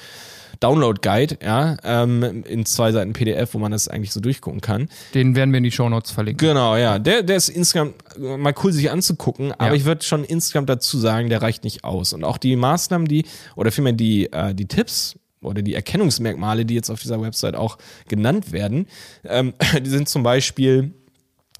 Download 0.60 1.00
Guide, 1.02 1.38
ja, 1.42 1.76
ähm, 1.84 2.44
in 2.46 2.66
zwei 2.66 2.92
Seiten 2.92 3.12
PDF, 3.12 3.54
wo 3.54 3.58
man 3.58 3.72
das 3.72 3.88
eigentlich 3.88 4.12
so 4.12 4.20
durchgucken 4.20 4.60
kann. 4.60 4.88
Den 5.14 5.36
werden 5.36 5.52
wir 5.52 5.58
in 5.58 5.64
die 5.64 5.70
Shownotes 5.70 6.10
verlinken. 6.10 6.48
Genau, 6.48 6.76
ja, 6.76 6.98
der, 6.98 7.22
der 7.22 7.36
ist 7.36 7.48
äh, 7.48 7.84
mal 8.18 8.54
cool 8.62 8.72
sich 8.72 8.90
anzugucken, 8.90 9.52
aber 9.52 9.68
Ja. 9.68 9.74
ich 9.74 9.84
würde 9.84 10.04
schon 10.04 10.24
insgesamt 10.24 10.68
dazu 10.68 10.98
sagen, 10.98 11.28
der 11.28 11.42
reicht 11.42 11.64
nicht 11.64 11.84
aus. 11.84 12.12
Und 12.12 12.24
auch 12.24 12.38
die 12.38 12.56
Maßnahmen, 12.56 13.06
die, 13.06 13.24
oder 13.56 13.70
vielmehr 13.70 13.92
die, 13.92 14.32
äh, 14.32 14.54
die 14.54 14.66
Tipps, 14.66 15.16
oder 15.40 15.62
die 15.62 15.74
Erkennungsmerkmale, 15.74 16.64
die 16.64 16.74
jetzt 16.74 16.90
auf 16.90 17.00
dieser 17.00 17.20
Website 17.22 17.54
auch 17.54 17.78
genannt 18.08 18.50
werden, 18.52 18.86
ähm, 19.24 19.54
die 19.82 19.90
sind 19.90 20.08
zum 20.08 20.22
Beispiel, 20.24 20.92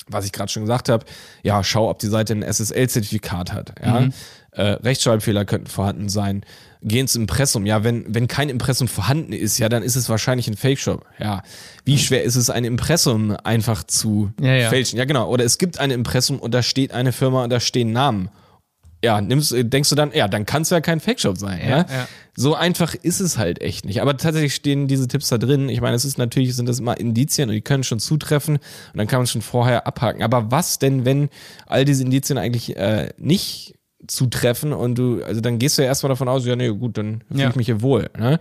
was 0.09 0.25
ich 0.25 0.33
gerade 0.33 0.51
schon 0.51 0.65
gesagt 0.65 0.89
habe, 0.89 1.05
ja, 1.43 1.63
schau, 1.63 1.89
ob 1.89 1.99
die 2.01 2.09
Seite 2.09 2.33
ein 2.33 2.43
SSL-Zertifikat 2.43 3.53
hat. 3.53 3.75
Ja? 3.85 4.09
Äh, 4.53 4.63
Rechtschreibfehler 4.83 5.45
könnten 5.45 5.69
vorhanden 5.69 6.09
sein. 6.09 6.45
Geh 6.83 7.01
ins 7.01 7.17
Impressum. 7.17 7.67
Ja, 7.67 7.83
wenn, 7.83 8.05
wenn 8.15 8.29
kein 8.29 8.49
Impressum 8.49 8.87
vorhanden 8.89 9.33
ist, 9.33 9.59
ja, 9.59 9.69
dann 9.69 9.83
ist 9.83 9.97
es 9.97 10.09
wahrscheinlich 10.09 10.47
ein 10.49 10.57
Fake-Shop. 10.57 11.05
Ja. 11.19 11.43
Wie 11.85 11.99
schwer 11.99 12.23
ist 12.23 12.37
es, 12.37 12.51
ein 12.51 12.65
Impressum 12.65 13.37
einfach 13.43 13.83
zu 13.85 14.31
Ja, 14.41 14.55
ja. 14.55 14.69
fälschen? 14.69 14.99
Ja, 14.99 15.05
genau. 15.05 15.29
Oder 15.29 15.45
es 15.45 15.59
gibt 15.59 15.81
ein 15.81 15.91
Impressum 15.91 16.39
und 16.39 16.55
da 16.55 16.63
steht 16.63 16.93
eine 16.93 17.13
Firma 17.13 17.45
und 17.45 17.51
da 17.51 17.59
stehen 17.61 17.93
Namen. 17.93 18.31
Ja, 19.03 19.21
nimmst, 19.21 19.55
denkst 19.57 19.91
du 19.91 19.95
dann, 19.95 20.11
ja, 20.13 20.27
dann 20.27 20.45
kann 20.45 20.63
es 20.63 20.71
ja 20.71 20.81
kein 20.81 20.99
Fake-Shop 20.99 21.39
sein. 21.39 21.61
Ja, 21.63 21.79
ja. 21.79 22.09
So 22.37 22.55
einfach 22.57 22.95
ist 22.95 23.21
es 23.21 23.39
halt 23.39 23.61
echt 23.61 23.85
nicht. 23.85 24.03
Aber 24.03 24.17
tatsächlich 24.17 24.55
stehen 24.55 24.89
diese 24.89 25.07
Tipps 25.07 25.29
da 25.29 25.39
drin. 25.39 25.69
Ich 25.69 25.81
meine, 25.81 25.95
es 25.95 26.05
ist 26.05 26.19
natürlich, 26.19 26.55
sind 26.57 26.69
das 26.69 26.81
immer 26.81 26.99
Indizien 26.99 27.49
und 27.49 27.55
die 27.55 27.61
können 27.61 27.85
schon 27.85 28.01
zutreffen 28.01 28.57
und 28.57 28.97
dann 28.97 29.07
kann 29.07 29.21
man 29.21 29.27
schon 29.29 29.43
vorher 29.43 29.87
abhaken. 29.87 30.23
Aber 30.23 30.51
was 30.51 30.79
denn, 30.81 31.05
wenn 31.05 31.29
all 31.67 31.85
diese 31.85 32.03
Indizien 32.03 32.39
eigentlich 32.39 32.77
äh, 32.77 33.11
nicht 33.19 33.78
zutreffen 34.09 34.73
und 34.73 34.97
du, 34.97 35.23
also 35.23 35.41
dann 35.41 35.59
gehst 35.59 35.79
du 35.79 35.83
ja 35.83 35.89
erstmal 35.89 36.09
davon 36.09 36.29
aus, 36.29 36.45
ja, 36.47 36.57
nee, 36.57 36.69
gut, 36.69 36.99
dann 36.99 37.23
fühle 37.29 37.43
Ja. 37.43 37.51
ich 37.51 37.57
mich 37.57 37.67
hier 37.67 37.83
wohl. 37.83 38.11
Ne? 38.19 38.39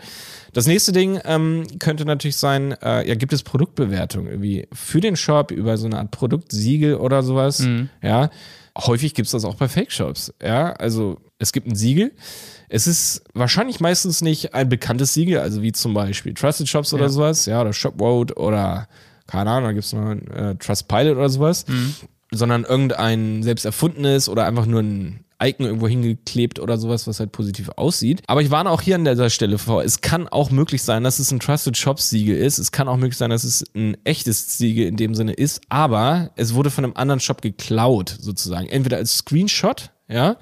Das 0.54 0.66
nächste 0.66 0.92
Ding 0.94 1.20
ähm, 1.26 1.64
könnte 1.80 2.06
natürlich 2.06 2.38
sein, 2.38 2.72
äh, 2.82 3.08
ja, 3.08 3.16
gibt 3.16 3.34
es 3.34 3.44
Produktbewertung 3.44 4.28
irgendwie 4.28 4.68
für 4.74 5.02
den 5.02 5.16
Shop 5.16 5.52
über 5.52 5.78
so 5.78 5.86
eine 5.86 6.00
Art 6.00 6.12
Produktsiegel 6.12 6.96
oder 6.96 7.22
sowas. 7.22 7.60
Mhm. 7.60 7.90
Ja. 8.02 8.30
Häufig 8.78 9.14
gibt 9.14 9.26
es 9.28 9.32
das 9.32 9.44
auch 9.46 9.56
bei 9.56 9.68
Fake-Shops. 9.68 10.34
Ja, 10.42 10.72
also 10.74 11.18
es 11.40 11.52
gibt 11.52 11.68
ein 11.68 11.76
Siegel. 11.76 12.12
Es 12.70 12.86
ist 12.88 13.24
wahrscheinlich 13.34 13.80
meistens 13.80 14.22
nicht 14.22 14.54
ein 14.54 14.70
bekanntes 14.70 15.14
Siegel, 15.14 15.40
also 15.40 15.62
wie 15.62 15.72
zum 15.72 15.94
Beispiel 15.94 16.34
Trusted 16.34 16.68
Shops 16.68 16.94
oder 16.94 17.04
Ja. 17.04 17.10
sowas, 17.10 17.46
ja, 17.46 17.62
oder 17.62 17.74
ShopVote 17.74 18.36
oder 18.36 18.88
keine 19.26 19.50
Ahnung, 19.52 19.66
da 19.66 19.74
gibt 19.74 19.84
es 19.86 19.94
noch 19.94 20.06
ein, 20.06 20.28
äh, 20.32 20.56
Trustpilot 20.56 21.18
oder 21.18 21.28
sowas, 21.30 21.66
sondern 22.32 22.64
irgendein 22.64 23.44
selbst 23.44 23.66
erfundenes 23.66 24.30
oder 24.30 24.46
einfach 24.46 24.66
nur 24.66 24.82
ein 24.82 25.26
Icon 25.42 25.66
irgendwo 25.66 25.88
hingeklebt 25.88 26.60
oder 26.60 26.78
sowas, 26.78 27.08
was 27.08 27.20
halt 27.20 27.32
positiv 27.32 27.70
aussieht. 27.76 28.24
Aber 28.28 28.42
ich 28.42 28.50
warne 28.50 28.72
auch 28.72 28.82
hier 28.82 28.96
an 28.96 29.06
dieser 29.06 29.30
Stelle 29.30 29.58
vor. 29.58 29.84
Es 29.84 30.02
kann 30.02 30.28
auch 30.28 30.50
möglich 30.50 30.82
sein, 30.82 31.04
dass 31.04 31.20
es 31.20 31.32
ein 31.32 31.40
Trusted 31.40 31.78
Shops 31.78 32.10
Siegel 32.10 32.38
ist. 32.38 32.58
Es 32.58 32.72
kann 32.72 32.88
auch 32.88 32.98
möglich 32.98 33.18
sein, 33.18 33.30
dass 33.30 33.44
es 33.44 33.64
ein 33.76 33.98
echtes 34.04 34.58
Siegel 34.58 34.88
in 34.88 34.98
dem 34.98 35.14
Sinne 35.14 35.34
ist. 35.34 35.62
Aber 35.70 36.32
es 36.36 36.54
wurde 36.54 36.72
von 36.72 36.84
einem 36.84 36.94
anderen 36.96 37.20
Shop 37.20 37.42
geklaut, 37.42 38.16
sozusagen. 38.20 38.68
Entweder 38.68 38.98
als 38.98 39.18
Screenshot, 39.18 39.92
ja, 40.08 40.38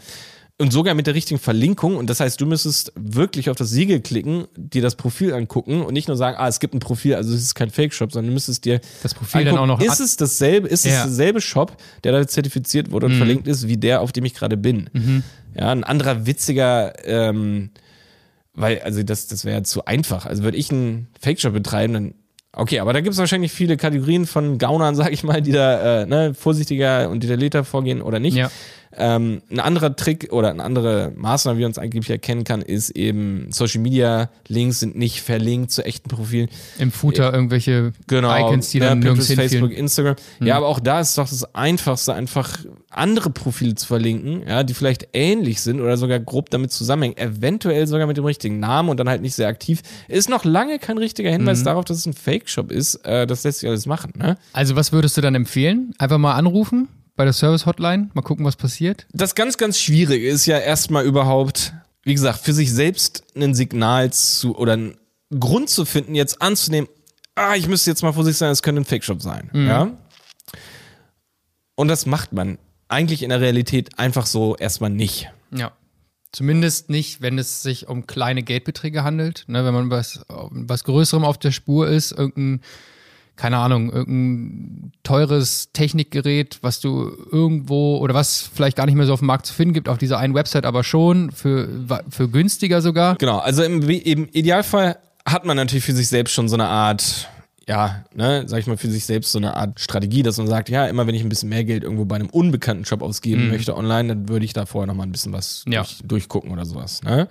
und 0.58 0.72
sogar 0.72 0.94
mit 0.94 1.06
der 1.06 1.16
richtigen 1.16 1.40
Verlinkung. 1.40 1.98
Und 1.98 2.10
das 2.10 2.22
heißt, 2.22 2.40
du 2.40 2.46
müsstest 2.46 2.94
wirklich 2.96 3.50
auf 3.50 3.58
das 3.58 3.70
Siegel 3.70 4.00
klicken, 4.00 4.46
dir 4.56 4.82
das 4.82 4.96
Profil 4.96 5.34
angucken 5.34 5.82
und 5.82 5.94
nicht 5.94 6.08
nur 6.08 6.16
sagen, 6.16 6.38
ah, 6.40 6.48
es 6.48 6.60
gibt 6.60 6.74
ein 6.74 6.80
Profil, 6.80 7.16
also 7.16 7.34
es 7.34 7.42
ist 7.42 7.56
kein 7.56 7.70
Fake-Shop, 7.70 8.12
sondern 8.12 8.30
du 8.30 8.34
müsstest 8.34 8.64
dir 8.64 8.80
Das 9.04 9.14
Profil 9.14 9.44
dann 9.44 9.58
auch 9.58 9.66
noch 9.66 9.82
ist 9.82 10.00
es 10.00 10.16
dasselbe, 10.16 10.68
ist 10.70 10.86
es 10.86 10.94
Ja. 10.94 11.04
derselbe 11.04 11.42
Shop, 11.42 11.76
der 12.04 12.14
da 12.14 12.26
zertifiziert 12.28 12.92
wurde 12.92 13.08
und 13.08 13.16
verlinkt 13.16 13.48
ist, 13.48 13.68
wie 13.68 13.78
der, 13.78 14.02
auf 14.02 14.14
dem 14.14 14.24
ich 14.24 14.34
gerade 14.34 14.56
bin. 14.56 14.90
Ja, 15.58 15.72
ein 15.72 15.84
anderer 15.84 16.26
witziger, 16.26 16.94
ähm, 17.06 17.72
weil, 18.54 18.80
also 18.80 19.04
das, 19.04 19.28
das 19.28 19.44
wäre 19.44 19.64
zu 19.64 19.84
einfach. 19.86 20.26
Also 20.26 20.44
würde 20.44 20.58
ich 20.58 20.72
einen 20.72 21.08
Fake-Shop 21.20 21.54
betreiben, 21.54 21.94
dann 21.94 22.14
Okay, 22.58 22.80
aber 22.80 22.94
da 22.94 23.02
gibt 23.02 23.12
es 23.12 23.20
wahrscheinlich 23.20 23.52
viele 23.52 23.76
Kategorien 23.76 24.26
von 24.26 24.58
Gaunern, 24.58 24.96
sag 24.96 25.12
ich 25.12 25.24
mal, 25.24 25.42
die 25.42 25.52
da 25.52 26.04
äh, 26.04 26.06
ne, 26.06 26.34
vorsichtiger 26.34 27.10
und 27.10 27.22
detaillierter 27.22 27.66
vorgehen 27.66 28.02
oder 28.02 28.20
nicht. 28.20 28.38
Ja. 28.38 28.50
Ähm, 28.98 29.42
ein 29.50 29.60
anderer 29.60 29.96
Trick 29.96 30.32
oder 30.32 30.50
eine 30.50 30.64
andere 30.64 31.12
Maßnahme, 31.16 31.60
wie 31.60 31.64
man 31.64 31.72
es 31.72 31.78
angeblich 31.78 32.10
erkennen 32.10 32.44
kann, 32.44 32.62
ist 32.62 32.92
eben 32.92 33.52
Social 33.52 33.82
Media 33.82 34.30
Links 34.48 34.80
sind 34.80 34.96
nicht 34.96 35.22
verlinkt 35.22 35.72
zu 35.72 35.84
echten 35.84 36.10
Profilen. 36.10 36.50
Im 36.80 36.92
Footer 36.92 37.34
irgendwelche 37.34 37.94
Genau, 38.08 38.34
Icons, 38.36 38.70
die 38.70 38.80
ja, 38.80 38.90
dann 38.90 39.00
nirgends 39.00 39.28
Pinterest, 39.28 39.54
Facebook. 39.54 39.72
Instagram. 39.72 40.16
Ja, 40.40 40.58
aber 40.58 40.68
auch 40.68 40.80
da 40.80 41.02
ist 41.02 41.18
doch 41.18 41.28
das 41.28 41.56
Einfachste, 41.56 42.14
einfach 42.14 42.60
andere 42.90 43.30
Profile 43.30 43.76
zu 43.76 43.88
verlinken, 43.88 44.44
ja, 44.48 44.64
die 44.64 44.74
vielleicht 44.74 45.10
ähnlich 45.14 45.62
sind 45.62 45.82
oder 45.82 45.98
sogar 45.98 46.20
grob 46.20 46.50
damit 46.50 46.72
zusammenhängen, 46.72 47.18
eventuell 47.18 47.88
sogar 47.88 48.08
mit 48.08 48.18
dem 48.18 48.26
richtigen 48.26 48.60
Namen 48.60 48.90
und 48.90 49.00
dann 49.00 49.10
halt 49.10 49.22
nicht 49.22 49.36
sehr 49.36 49.48
aktiv. 49.48 49.82
Ist 50.08 50.30
noch 50.30 50.46
lange 50.46 50.80
kein 50.80 50.98
richtiger 50.98 51.32
Hinweis 51.32 51.64
darauf, 51.64 51.86
dass 51.86 51.98
es 51.98 52.06
ein 52.06 52.14
Fake-Shop 52.14 52.72
ist. 52.72 52.96
Äh, 53.06 53.28
das 53.28 53.44
lässt 53.44 53.60
sich 53.60 53.70
alles 53.70 53.86
machen, 53.86 54.14
ne? 54.16 54.38
Also 54.54 54.76
was 54.76 54.92
würdest 54.92 55.18
du 55.18 55.22
dann 55.22 55.36
empfehlen? 55.36 55.94
Einfach 55.98 56.18
mal 56.18 56.34
anrufen 56.36 56.88
bei 57.16 57.24
der 57.24 57.34
Service-Hotline, 57.34 58.10
mal 58.14 58.22
gucken, 58.22 58.46
was 58.46 58.56
passiert. 58.56 59.08
Das 59.12 59.36
ganz, 59.36 59.58
ganz 59.58 59.80
Schwierige 59.80 60.28
ist 60.28 60.46
ja 60.46 60.60
erstmal 60.60 61.06
überhaupt, 61.06 61.74
wie 62.04 62.14
gesagt, 62.14 62.40
für 62.40 62.54
sich 62.54 62.72
selbst 62.72 63.24
ein 63.36 63.54
Signal 63.54 64.12
zu 64.12 64.58
oder 64.58 64.74
einen 64.74 64.98
Grund 65.38 65.70
zu 65.70 65.86
finden, 65.86 66.16
jetzt 66.16 66.42
anzunehmen, 66.42 66.90
ah, 67.36 67.56
ich 67.56 67.68
müsste 67.68 67.92
jetzt 67.92 68.04
mal 68.04 68.14
vorsichtig 68.14 68.38
sein, 68.38 68.52
es 68.52 68.64
könnte 68.64 68.82
ein 68.82 68.86
Fake-Shop 68.86 69.22
sein. 69.22 69.50
Ja. 69.54 69.92
Und 71.76 71.88
das 71.88 72.06
macht 72.06 72.34
man 72.34 72.58
eigentlich 72.88 73.24
in 73.24 73.30
der 73.30 73.42
Realität 73.42 74.00
einfach 74.00 74.26
so 74.26 74.56
erstmal 74.56 74.90
nicht. 74.90 75.30
Ja. 75.52 75.72
Zumindest 76.32 76.90
nicht, 76.90 77.22
wenn 77.22 77.40
es 77.40 77.62
sich 77.62 77.88
um 77.88 78.08
kleine 78.08 78.44
Geldbeträge 78.44 79.04
handelt. 79.04 79.46
Ne, 79.48 79.64
wenn 79.66 79.74
man 79.74 79.90
was, 79.90 80.26
was 80.28 80.84
Größerem 80.84 81.24
auf 81.24 81.38
der 81.38 81.52
Spur 81.52 81.88
ist, 81.88 82.12
irgendein, 82.12 82.62
keine 83.36 83.58
Ahnung, 83.58 83.92
irgendein 83.92 84.92
teures 85.04 85.70
Technikgerät, 85.74 86.60
was 86.62 86.80
du 86.80 87.12
irgendwo 87.32 87.98
oder 87.98 88.14
was 88.14 88.50
vielleicht 88.54 88.78
gar 88.78 88.86
nicht 88.86 88.96
mehr 88.96 89.06
so 89.06 89.14
auf 89.14 89.20
dem 89.20 89.28
Markt 89.28 89.46
zu 89.46 89.54
finden 89.54 89.74
gibt, 89.74 89.90
auf 89.90 89.98
dieser 89.98 90.18
einen 90.20 90.34
Website 90.34 90.66
aber 90.66 90.84
schon, 90.84 91.32
für, 91.32 91.68
für 92.10 92.30
günstiger 92.30 92.82
sogar. 92.82 93.16
Genau, 93.16 93.40
also 93.40 93.64
im, 93.64 93.88
im 93.90 94.30
Idealfall 94.32 94.98
hat 95.26 95.46
man 95.46 95.58
natürlich 95.58 95.84
für 95.86 95.94
sich 95.94 96.08
selbst 96.08 96.34
schon 96.34 96.48
so 96.48 96.56
eine 96.56 96.68
Art, 96.68 97.28
ja, 97.68 98.06
ne, 98.14 98.44
sag 98.48 98.60
ich 98.60 98.68
mal, 98.68 98.78
für 98.78 98.90
sich 98.90 99.06
selbst 99.06 99.32
so 99.32 99.40
eine 99.40 99.56
Art 99.58 99.80
Strategie, 99.80 100.22
dass 100.24 100.38
man 100.38 100.48
sagt, 100.48 100.70
ja, 100.70 100.86
immer 100.88 101.08
wenn 101.08 101.16
ich 101.16 101.22
ein 101.24 101.30
bisschen 101.30 101.50
mehr 101.50 101.64
Geld 101.64 101.84
irgendwo 101.84 102.06
bei 102.06 102.16
einem 102.16 102.30
unbekannten 102.30 102.86
Shop 102.86 103.02
ausgeben 103.02 103.50
möchte 103.50 103.76
online, 103.76 104.10
dann 104.10 104.30
würde 104.30 104.46
ich 104.46 104.54
da 104.54 104.66
vorher 104.66 104.88
noch 104.88 104.96
mal 104.96 105.04
ein 105.04 105.12
bisschen 105.12 105.34
was 105.34 105.66
Ja. 105.68 105.82
durch, 105.82 105.98
durchgucken 106.04 106.52
oder 106.52 106.66
sowas, 106.66 107.02
ne? 107.04 107.28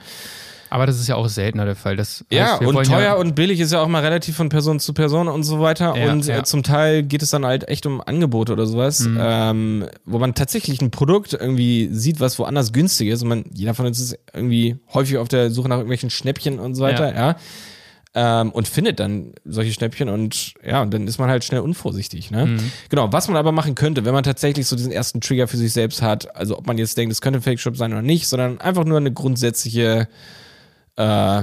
Aber 0.74 0.86
das 0.86 0.98
ist 0.98 1.06
ja 1.06 1.14
auch 1.14 1.28
seltener 1.28 1.66
der 1.66 1.76
Fall. 1.76 1.94
Das 1.94 2.24
Ja, 2.30 2.52
heißt, 2.54 2.60
wir 2.62 2.66
und 2.66 2.84
teuer 2.84 3.00
ja, 3.00 3.14
und 3.14 3.36
billig 3.36 3.60
ist 3.60 3.70
ja 3.72 3.80
auch 3.80 3.86
mal 3.86 4.02
relativ 4.02 4.34
von 4.34 4.48
Person 4.48 4.80
zu 4.80 4.92
Person 4.92 5.28
und 5.28 5.44
so 5.44 5.60
weiter. 5.60 5.94
Ja, 5.96 6.10
und 6.10 6.26
ja. 6.26 6.38
Äh, 6.38 6.42
zum 6.42 6.64
Teil 6.64 7.04
geht 7.04 7.22
es 7.22 7.30
dann 7.30 7.46
halt 7.46 7.68
echt 7.68 7.86
um 7.86 8.00
Angebote 8.00 8.52
oder 8.52 8.66
sowas, 8.66 8.98
Mhm. 8.98 9.18
ähm, 9.20 9.86
wo 10.04 10.18
man 10.18 10.34
tatsächlich 10.34 10.82
ein 10.82 10.90
Produkt 10.90 11.32
irgendwie 11.32 11.90
sieht, 11.92 12.18
was 12.18 12.40
woanders 12.40 12.72
günstig 12.72 13.06
ist. 13.10 13.22
Und 13.22 13.28
man, 13.28 13.44
jeder 13.54 13.74
von 13.74 13.86
uns 13.86 14.00
ist 14.00 14.18
irgendwie 14.32 14.76
häufig 14.92 15.16
auf 15.18 15.28
der 15.28 15.52
Suche 15.52 15.68
nach 15.68 15.76
irgendwelchen 15.76 16.10
Schnäppchen 16.10 16.58
und 16.58 16.74
so 16.74 16.82
weiter, 16.82 17.14
ja. 17.14 17.36
Ähm, 18.16 18.50
und 18.50 18.66
findet 18.66 18.98
dann 18.98 19.32
solche 19.44 19.72
Schnäppchen 19.72 20.08
und 20.08 20.54
ja, 20.64 20.82
und 20.82 20.92
dann 20.92 21.06
ist 21.06 21.18
man 21.18 21.28
halt 21.30 21.44
schnell 21.44 21.60
unvorsichtig. 21.60 22.32
Ne? 22.32 22.46
Mhm. 22.46 22.72
Genau, 22.88 23.12
was 23.12 23.28
man 23.28 23.36
aber 23.36 23.52
machen 23.52 23.76
könnte, 23.76 24.04
wenn 24.04 24.12
man 24.14 24.24
tatsächlich 24.24 24.66
so 24.66 24.74
diesen 24.74 24.90
ersten 24.90 25.20
Trigger 25.20 25.46
für 25.46 25.56
sich 25.56 25.72
selbst 25.72 26.02
hat, 26.02 26.34
also 26.36 26.58
ob 26.58 26.66
man 26.66 26.78
jetzt 26.78 26.96
denkt, 26.96 27.12
es 27.12 27.20
könnte 27.20 27.38
ein 27.38 27.42
Fake-Shop 27.42 27.76
sein 27.76 27.92
oder 27.92 28.02
nicht, 28.02 28.26
sondern 28.28 28.60
einfach 28.60 28.84
nur 28.84 28.98
eine 28.98 29.12
grundsätzliche 29.12 30.08
äh, 30.96 31.42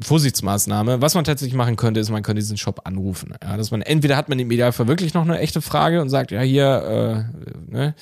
Vorsichtsmaßnahme. 0.00 1.00
Was 1.00 1.14
man 1.14 1.24
tatsächlich 1.24 1.56
machen 1.56 1.76
könnte, 1.76 2.00
ist, 2.00 2.10
man 2.10 2.22
könnte 2.22 2.40
diesen 2.40 2.56
Shop 2.56 2.80
anrufen. 2.84 3.34
Ja, 3.42 3.56
dass 3.56 3.70
man 3.70 3.82
entweder 3.82 4.16
hat 4.16 4.28
man 4.28 4.38
im 4.38 4.50
Idealfall 4.50 4.86
wirklich 4.86 5.12
noch 5.14 5.22
eine 5.22 5.38
echte 5.40 5.60
Frage 5.60 6.00
und 6.00 6.08
sagt, 6.08 6.30
ja, 6.30 6.40
hier, 6.40 7.26
äh, 7.68 7.72
ne, 7.74 7.94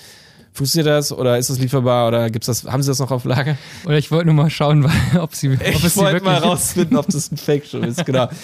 funktioniert 0.53 0.89
das 0.89 1.13
oder 1.13 1.37
ist 1.39 1.51
das 1.51 1.59
lieferbar 1.59 2.09
oder 2.09 2.31
gibt's 2.31 2.47
das, 2.47 2.65
haben 2.65 2.83
sie 2.83 2.91
das 2.91 2.99
noch 2.99 3.11
auf 3.11 3.25
Lager? 3.25 3.57
Oder 3.87 3.99
ich 3.99 4.11
wollte 4.11 4.27
nur 4.27 4.35
mal 4.35 4.51
schauen, 4.51 4.85
weil- 4.85 5.21
ob 5.21 5.35
sie, 5.35 5.51
ob 5.53 5.61
es 5.61 5.85
Ich 5.85 5.93
sie 5.93 6.01
wollte 6.01 6.25
mal 6.25 6.37
rausfinden, 6.39 6.97
ob 6.99 7.07
das 7.09 7.31
ein 7.31 7.37
Fake-Shop 7.39 7.85
ist, 7.85 8.05
genau. 8.07 8.29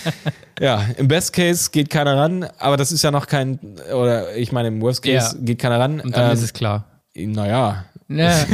Ja, 0.61 0.85
im 0.99 1.09
Best 1.09 1.32
Case 1.32 1.71
geht 1.73 1.90
keiner 1.90 2.16
ran, 2.16 2.47
aber 2.59 2.76
das 2.76 2.92
ist 2.92 3.02
ja 3.02 3.11
noch 3.11 3.26
kein, 3.26 3.59
oder 3.94 4.37
ich 4.37 4.52
meine, 4.52 4.68
im 4.68 4.80
Worst 4.80 5.02
Case 5.02 5.37
Ja. 5.37 5.42
geht 5.42 5.59
keiner 5.59 5.80
ran. 5.80 6.00
Und 6.00 6.14
dann 6.16 6.26
Ähm, 6.28 6.32
ist 6.35 6.42
es 6.42 6.52
klar. 6.52 6.85
naja, 7.16 7.85
Ja. 8.19 8.45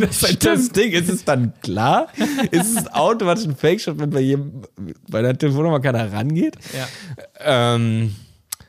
das 0.00 0.10
ist 0.10 0.22
halt 0.22 0.44
das 0.44 0.68
Ding. 0.70 0.92
Ist 0.92 1.08
es 1.08 1.24
dann 1.24 1.52
klar? 1.62 2.08
Ist 2.50 2.78
es 2.78 2.92
automatisch 2.92 3.44
ein 3.44 3.56
Fake-Shop, 3.56 3.98
wenn 3.98 4.10
bei 4.10 4.20
jedem, 4.20 4.62
bei 5.08 5.22
der 5.22 5.36
Telefonnummer 5.36 5.80
keiner 5.80 6.12
rangeht? 6.12 6.56
Ja. 6.76 7.74
Ähm, 7.74 8.14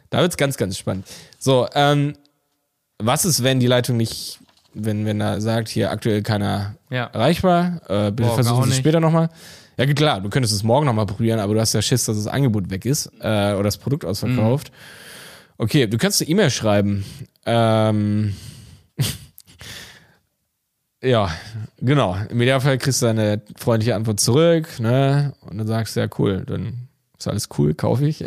da 0.09 0.21
wird's 0.21 0.37
ganz, 0.37 0.57
ganz 0.57 0.77
spannend. 0.77 1.05
So, 1.37 1.67
ähm, 1.73 2.13
was 2.97 3.25
ist, 3.25 3.43
wenn 3.43 3.59
die 3.59 3.67
Leitung 3.67 3.97
nicht, 3.97 4.39
wenn, 4.73 5.05
wenn 5.05 5.21
er 5.21 5.39
sagt, 5.41 5.69
hier 5.69 5.91
aktuell 5.91 6.21
keiner 6.21 6.75
Ja. 6.89 7.05
erreichbar, 7.05 7.81
äh, 7.87 8.11
bitte 8.11 8.29
versuchen 8.33 8.63
Sie 8.65 8.71
es 8.71 8.77
später 8.77 8.99
nochmal. 8.99 9.29
Ja, 9.77 9.85
klar, 9.93 10.19
du 10.19 10.29
könntest 10.29 10.53
es 10.53 10.63
morgen 10.63 10.85
nochmal 10.85 11.05
probieren, 11.05 11.39
aber 11.39 11.53
du 11.53 11.59
hast 11.61 11.73
ja 11.73 11.81
Schiss, 11.81 12.03
dass 12.03 12.17
das 12.17 12.27
Angebot 12.27 12.69
weg 12.69 12.85
ist 12.85 13.07
äh, 13.21 13.53
oder 13.53 13.63
das 13.63 13.77
Produkt 13.77 14.03
ausverkauft. 14.03 14.71
Okay, 15.57 15.87
du 15.87 15.97
kannst 15.97 16.21
eine 16.21 16.29
E-Mail 16.29 16.49
schreiben. 16.49 17.05
Ähm, 17.45 18.33
ja, 21.01 21.31
genau. 21.79 22.17
Im 22.29 22.41
Idealfall 22.41 22.77
kriegst 22.77 23.01
du 23.01 23.07
eine 23.07 23.41
freundliche 23.55 23.95
Antwort 23.95 24.19
zurück, 24.19 24.79
ne? 24.79 25.33
Und 25.41 25.57
dann 25.57 25.67
sagst 25.67 25.95
du, 25.95 26.01
ja, 26.01 26.07
cool, 26.17 26.43
dann 26.45 26.89
ist 27.17 27.27
alles 27.27 27.49
cool, 27.57 27.73
kaufe 27.73 28.05
ich. 28.05 28.23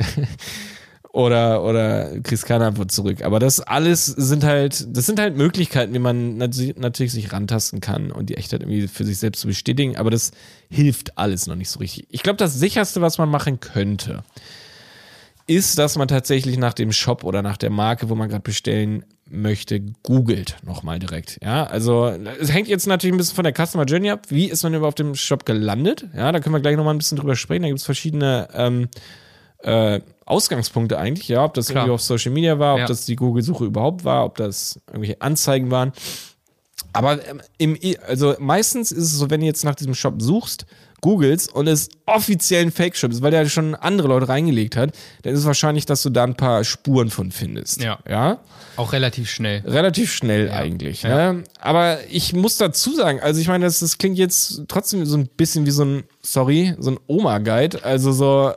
oder, 1.12 1.62
oder 1.62 2.18
kriegst 2.20 2.46
keine 2.46 2.66
Antwort 2.66 2.90
zurück. 2.90 3.22
Aber 3.22 3.38
das 3.38 3.60
alles 3.60 4.06
sind 4.06 4.44
halt, 4.44 4.96
das 4.96 5.04
sind 5.04 5.18
halt 5.18 5.36
Möglichkeiten, 5.36 5.92
wie 5.92 5.98
man 5.98 6.38
nat 6.38 6.56
natürlich 6.76 7.12
sich 7.12 7.32
rantasten 7.32 7.80
kann 7.80 8.10
und 8.10 8.30
die 8.30 8.36
Echtheit 8.36 8.62
irgendwie 8.62 8.88
für 8.88 9.04
sich 9.04 9.18
selbst 9.18 9.40
zu 9.40 9.46
bestätigen. 9.46 9.96
Aber 9.98 10.10
das 10.10 10.30
hilft 10.70 11.18
alles 11.18 11.46
noch 11.46 11.56
nicht 11.56 11.68
so 11.68 11.80
richtig. 11.80 12.06
Ich 12.10 12.22
glaube, 12.22 12.38
das 12.38 12.58
sicherste, 12.58 13.02
was 13.02 13.18
man 13.18 13.28
machen 13.28 13.60
könnte, 13.60 14.24
ist, 15.46 15.78
dass 15.78 15.96
man 15.96 16.08
tatsächlich 16.08 16.56
nach 16.58 16.72
dem 16.74 16.92
Shop 16.92 17.24
oder 17.24 17.42
nach 17.42 17.56
der 17.56 17.70
Marke, 17.70 18.08
wo 18.08 18.14
man 18.14 18.28
gerade 18.28 18.42
bestellen 18.42 19.04
möchte, 19.28 19.80
googelt 20.02 20.56
nochmal 20.62 20.98
direkt. 20.98 21.38
Ja, 21.42 21.64
also 21.64 22.06
es 22.40 22.52
hängt 22.52 22.68
jetzt 22.68 22.86
natürlich 22.86 23.14
ein 23.14 23.16
bisschen 23.16 23.34
von 23.36 23.44
der 23.44 23.54
Customer 23.54 23.84
Journey 23.84 24.10
ab. 24.10 24.26
Wie 24.28 24.46
ist 24.46 24.62
man 24.62 24.74
überhaupt 24.74 25.00
auf 25.00 25.06
dem 25.06 25.14
Shop 25.14 25.46
gelandet? 25.46 26.06
Ja, 26.14 26.32
da 26.32 26.40
können 26.40 26.54
wir 26.54 26.60
gleich 26.60 26.76
nochmal 26.76 26.94
ein 26.94 26.98
bisschen 26.98 27.16
drüber 27.18 27.34
sprechen. 27.34 27.62
Da 27.62 27.68
gibt 27.68 27.80
es 27.80 27.84
verschiedene 27.86 28.48
ähm, 28.52 28.88
äh, 29.60 30.00
Ausgangspunkte 30.26 30.98
eigentlich, 30.98 31.28
ja, 31.28 31.44
ob 31.44 31.54
das 31.54 31.66
Klar. 31.68 31.84
irgendwie 31.84 31.94
auf 31.94 32.02
Social 32.02 32.32
Media 32.32 32.58
war, 32.58 32.74
ob 32.74 32.80
Ja. 32.80 32.86
das 32.86 33.06
die 33.06 33.16
Google-Suche 33.16 33.64
überhaupt 33.64 34.04
war, 34.04 34.24
ob 34.24 34.36
das 34.36 34.80
irgendwelche 34.88 35.20
Anzeigen 35.22 35.70
waren. 35.70 35.92
Aber 36.92 37.26
ähm, 37.26 37.40
im, 37.58 37.74
I- 37.76 37.98
also 38.06 38.34
meistens 38.38 38.92
ist 38.92 39.04
es 39.04 39.12
so, 39.18 39.30
wenn 39.30 39.40
du 39.40 39.46
jetzt 39.46 39.64
nach 39.64 39.74
diesem 39.74 39.94
Shop 39.94 40.20
suchst, 40.20 40.66
googelst 41.02 41.52
und 41.52 41.66
es 41.66 41.90
offiziell 42.06 42.62
ein 42.62 42.70
Fake-Shop 42.70 43.10
ist, 43.10 43.22
weil 43.22 43.32
der 43.32 43.46
schon 43.48 43.74
andere 43.74 44.08
Leute 44.08 44.28
reingelegt 44.28 44.76
hat, 44.76 44.92
dann 45.22 45.34
ist 45.34 45.40
es 45.40 45.46
wahrscheinlich, 45.46 45.84
dass 45.84 46.00
du 46.02 46.10
da 46.10 46.24
ein 46.24 46.36
paar 46.36 46.64
Spuren 46.64 47.10
von 47.10 47.32
findest. 47.32 47.82
Ja. 47.82 47.98
Ja. 48.08 48.38
Auch 48.76 48.92
relativ 48.92 49.28
schnell. 49.28 49.62
Relativ 49.66 50.12
schnell 50.12 50.50
eigentlich. 50.50 51.02
Ne? 51.02 51.42
Aber 51.60 51.98
ich 52.08 52.32
muss 52.32 52.56
dazu 52.56 52.94
sagen, 52.94 53.20
also 53.20 53.40
ich 53.40 53.48
meine, 53.48 53.64
das, 53.64 53.80
das 53.80 53.98
klingt 53.98 54.16
jetzt 54.16 54.62
trotzdem 54.68 55.04
so 55.04 55.18
ein 55.18 55.26
bisschen 55.26 55.66
wie 55.66 55.72
so 55.72 55.84
ein, 55.84 56.04
sorry, 56.22 56.74
so 56.78 56.92
ein 56.92 57.00
Oma-Guide. 57.08 57.84
Also 57.84 58.12
so, 58.12 58.50
äh, 58.50 58.54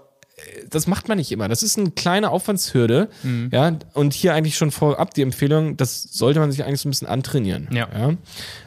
das 0.69 0.85
macht 0.85 1.07
man 1.07 1.17
nicht 1.17 1.31
immer. 1.31 1.47
Das 1.47 1.63
ist 1.63 1.79
eine 1.79 1.91
kleine 1.91 2.29
Aufwandshürde. 2.29 3.09
Ja, 3.51 3.75
und 3.93 4.13
hier 4.13 4.35
eigentlich 4.35 4.55
schon 4.55 4.69
vorab 4.69 5.15
die 5.15 5.23
Empfehlung, 5.23 5.77
das 5.77 6.03
sollte 6.03 6.39
man 6.39 6.51
sich 6.51 6.63
eigentlich 6.63 6.81
so 6.81 6.87
ein 6.87 6.91
bisschen 6.91 7.07
antrainieren. 7.07 7.69
Ja. 7.71 7.89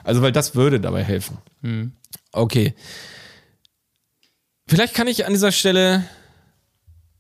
Also, 0.03 0.21
weil 0.21 0.33
das 0.33 0.57
würde 0.57 0.81
dabei 0.81 1.05
helfen. 1.05 1.39
Okay. 2.33 2.75
Vielleicht 4.69 4.95
kann 4.95 5.07
ich 5.07 5.27
an 5.27 5.33
dieser 5.33 5.53
Stelle 5.53 6.05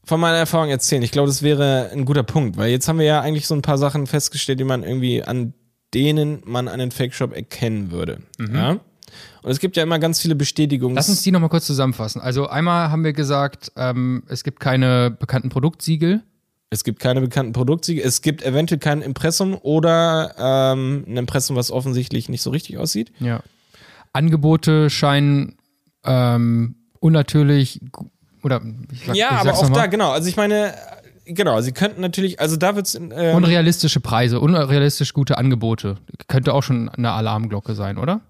von 0.05 0.21
meiner 0.21 0.37
Erfahrung 0.37 0.71
erzählen. 0.71 1.02
Ich 1.02 1.12
glaube, 1.12 1.28
das 1.28 1.43
wäre 1.43 1.90
ein 1.93 2.05
guter 2.05 2.23
Punkt, 2.23 2.57
weil 2.57 2.71
jetzt 2.71 2.88
haben 2.88 2.99
wir 2.99 3.07
ja 3.07 3.21
eigentlich 3.21 3.47
so 3.47 3.55
ein 3.55 3.62
paar 3.62 3.78
Sachen 3.78 4.07
festgestellt, 4.07 4.61
die 4.61 4.64
man 4.64 4.83
irgendwie 4.83 5.23
an 5.23 5.55
denen 5.95 6.43
man 6.45 6.69
einen 6.69 6.90
Fake-Shop 6.90 7.35
erkennen 7.35 7.90
würde. 7.90 8.19
Ja? 8.38 8.73
Und 9.43 9.50
es 9.50 9.59
gibt 9.59 9.76
ja 9.76 9.83
immer 9.83 9.99
ganz 9.99 10.21
viele 10.21 10.35
Bestätigungen. 10.35 10.95
Lass 10.95 11.09
uns 11.09 11.23
die 11.23 11.31
nochmal 11.31 11.49
kurz 11.49 11.67
zusammenfassen. 11.67 12.21
Also 12.21 12.49
einmal 12.49 12.90
haben 12.90 13.05
wir 13.05 13.14
gesagt, 13.14 13.73
ähm, 13.76 14.23
es 14.28 14.45
gibt 14.45 14.61
keine 14.61 15.11
bekannten 15.11 15.49
Produktsiegel. 15.49 16.23
Es 16.71 16.85
gibt 16.85 17.00
keine 17.00 17.23
bekannten 17.23 17.55
Produktsiegel. 17.55 18.05
Es 18.05 18.21
gibt 18.21 18.43
eventuell 18.43 18.78
kein 18.78 19.00
Impressum 19.00 19.55
oder 19.55 20.35
ähm, 20.38 21.05
ein 21.09 21.17
Impressum, 21.17 21.57
was 21.57 21.71
offensichtlich 21.71 22.28
nicht 22.28 22.43
so 22.43 22.50
richtig 22.50 22.76
aussieht. 22.76 23.12
Ja. 23.21 23.43
Angebote 24.12 24.90
scheinen 24.90 25.57
ähm, 26.05 26.75
unnatürlich 27.00 27.81
gu- 27.93 28.07
oder 28.43 28.61
ich 28.93 29.07
sag, 29.07 29.17
Ja, 29.17 29.43
ich 29.43 29.49
aber 29.49 29.59
auch 29.59 29.69
da, 29.71 29.87
genau. 29.87 30.11
Also 30.12 30.28
ich 30.28 30.37
meine, 30.37 30.75
genau, 31.25 31.61
sie 31.61 31.73
könnten 31.73 32.00
natürlich, 32.00 32.40
also 32.40 32.57
da 32.57 32.76
wird's 32.76 32.95
ähm, 32.95 33.11
unrealistische 33.12 34.00
Preise, 34.00 34.40
unrealistisch 34.40 35.12
gute 35.12 35.38
Angebote. 35.38 35.97
Könnte 36.28 36.55
auch 36.55 36.62
schon 36.62 36.88
eine 36.88 37.12
Alarmglocke 37.12 37.75
sein, 37.75 37.99
oder? 37.99 38.21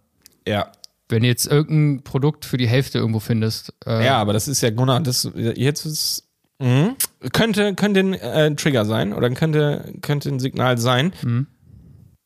ja. 0.46 0.68
Wenn 1.10 1.22
du 1.22 1.28
jetzt 1.28 1.46
irgendein 1.46 2.04
Produkt 2.04 2.44
für 2.44 2.58
die 2.58 2.68
Hälfte 2.68 2.98
irgendwo 2.98 3.18
findest. 3.18 3.72
Äh, 3.86 4.04
Ja, 4.04 4.18
aber 4.18 4.34
das 4.34 4.46
ist 4.46 4.60
ja 4.60 4.68
genau, 4.68 4.98
das 4.98 5.26
jetzt 5.34 5.86
ist 5.86 6.28
mhm. 6.58 6.96
könnte 7.32 7.74
könnte 7.74 8.00
ein 8.00 8.12
äh, 8.12 8.54
Trigger 8.56 8.84
sein 8.84 9.14
oder 9.14 9.30
könnte 9.30 9.90
könnte 10.02 10.28
ein 10.28 10.38
Signal 10.38 10.76
sein. 10.76 11.14
Mhm. 11.22 11.46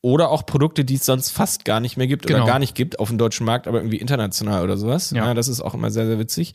Oder 0.05 0.31
auch 0.31 0.45
Produkte, 0.45 0.83
die 0.83 0.95
es 0.95 1.05
sonst 1.05 1.29
fast 1.29 1.63
gar 1.63 1.79
nicht 1.79 1.95
mehr 1.95 2.07
gibt 2.07 2.27
Genau. 2.27 2.39
oder 2.43 2.45
gar 2.51 2.59
nicht 2.59 2.75
gibt 2.75 2.99
auf 2.99 3.07
dem 3.07 3.17
deutschen 3.17 3.45
Markt, 3.45 3.69
aber 3.69 3.77
irgendwie 3.77 3.95
international 3.99 4.61
oder 4.61 4.75
sowas. 4.75 5.11
Ja. 5.11 5.21
Mhm. 5.21 5.27
Ja, 5.29 5.33
das 5.33 5.47
ist 5.47 5.61
auch 5.61 5.73
immer 5.73 5.91
sehr, 5.91 6.05
sehr 6.05 6.19
witzig. 6.19 6.51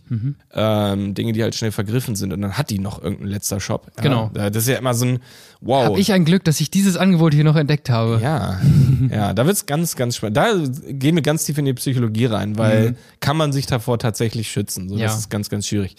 Ähm, 0.52 1.14
Dinge, 1.14 1.32
die 1.32 1.42
halt 1.42 1.54
schnell 1.54 1.72
vergriffen 1.72 2.14
sind 2.14 2.34
und 2.34 2.42
dann 2.42 2.58
hat 2.58 2.68
die 2.68 2.78
noch 2.78 3.02
irgendein 3.02 3.28
letzter 3.28 3.58
Shop. 3.58 3.86
Ja, 3.96 4.02
Genau. 4.02 4.30
Das 4.34 4.54
ist 4.54 4.68
ja 4.68 4.76
immer 4.76 4.92
so 4.92 5.06
ein 5.06 5.18
Wow. 5.62 5.86
Hab 5.86 5.96
ich 5.98 6.12
ein 6.12 6.26
Glück, 6.26 6.44
dass 6.44 6.60
ich 6.60 6.70
dieses 6.70 6.98
Angebot 6.98 7.32
hier 7.32 7.42
noch 7.42 7.56
entdeckt 7.56 7.88
habe. 7.88 8.20
Ja, 8.22 8.60
ja, 9.10 9.32
da 9.32 9.46
wird's 9.46 9.64
ganz, 9.64 9.96
ganz 9.96 10.16
spannend. 10.16 10.36
Da 10.36 10.52
gehen 10.90 11.14
wir 11.14 11.22
ganz 11.22 11.44
tief 11.44 11.56
in 11.56 11.64
die 11.64 11.72
Psychologie 11.72 12.26
rein, 12.26 12.58
weil 12.58 12.96
kann 13.20 13.38
man 13.38 13.52
sich 13.52 13.64
davor 13.66 13.98
tatsächlich 13.98 14.50
schützen? 14.50 14.90
So, 14.90 14.94
Mhm. 14.94 15.00
Ja. 15.00 15.06
Das 15.06 15.18
ist 15.20 15.30
ganz, 15.30 15.48
ganz 15.48 15.66
schwierig. 15.66 15.96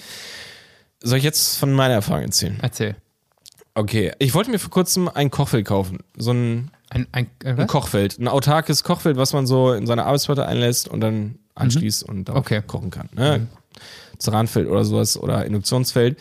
Soll 1.02 1.18
ich 1.18 1.24
jetzt 1.24 1.58
von 1.58 1.74
meiner 1.74 1.96
Erfahrung 1.96 2.22
erzählen? 2.26 2.60
Erzähl. 2.62 2.96
Okay, 3.74 4.12
ich 4.20 4.34
wollte 4.34 4.52
mir 4.52 4.60
vor 4.60 4.70
kurzem 4.72 5.08
ein 5.08 5.32
Kochfeld 5.32 5.66
kaufen. 5.66 6.00
So 6.18 6.32
ein, 6.32 6.70
Ein, 6.90 7.08
ein, 7.12 7.28
äh, 7.44 7.50
ein 7.50 7.58
was? 7.58 7.68
Kochfeld, 7.68 8.18
ein 8.20 8.28
autarkes 8.28 8.84
Kochfeld, 8.84 9.18
was 9.18 9.34
man 9.34 9.46
so 9.46 9.74
in 9.74 9.86
seine 9.86 10.06
Arbeitsplatte 10.06 10.46
einlässt 10.46 10.88
und 10.88 11.02
dann 11.02 11.36
anschließt 11.56 12.04
und 12.04 12.26
darauf 12.30 12.42
Okay. 12.46 12.62
kochen 12.66 12.90
kann. 12.90 13.10
Ne? 13.16 13.48
Ceranfeld 14.20 14.68
oder 14.68 14.84
sowas 14.84 15.18
oder 15.18 15.46
Induktionsfeld. 15.46 16.18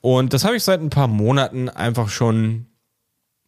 Und 0.00 0.32
das 0.32 0.44
habe 0.44 0.56
ich 0.56 0.64
seit 0.64 0.80
ein 0.80 0.90
paar 0.90 1.08
Monaten 1.08 1.68
einfach 1.68 2.08
schon 2.08 2.66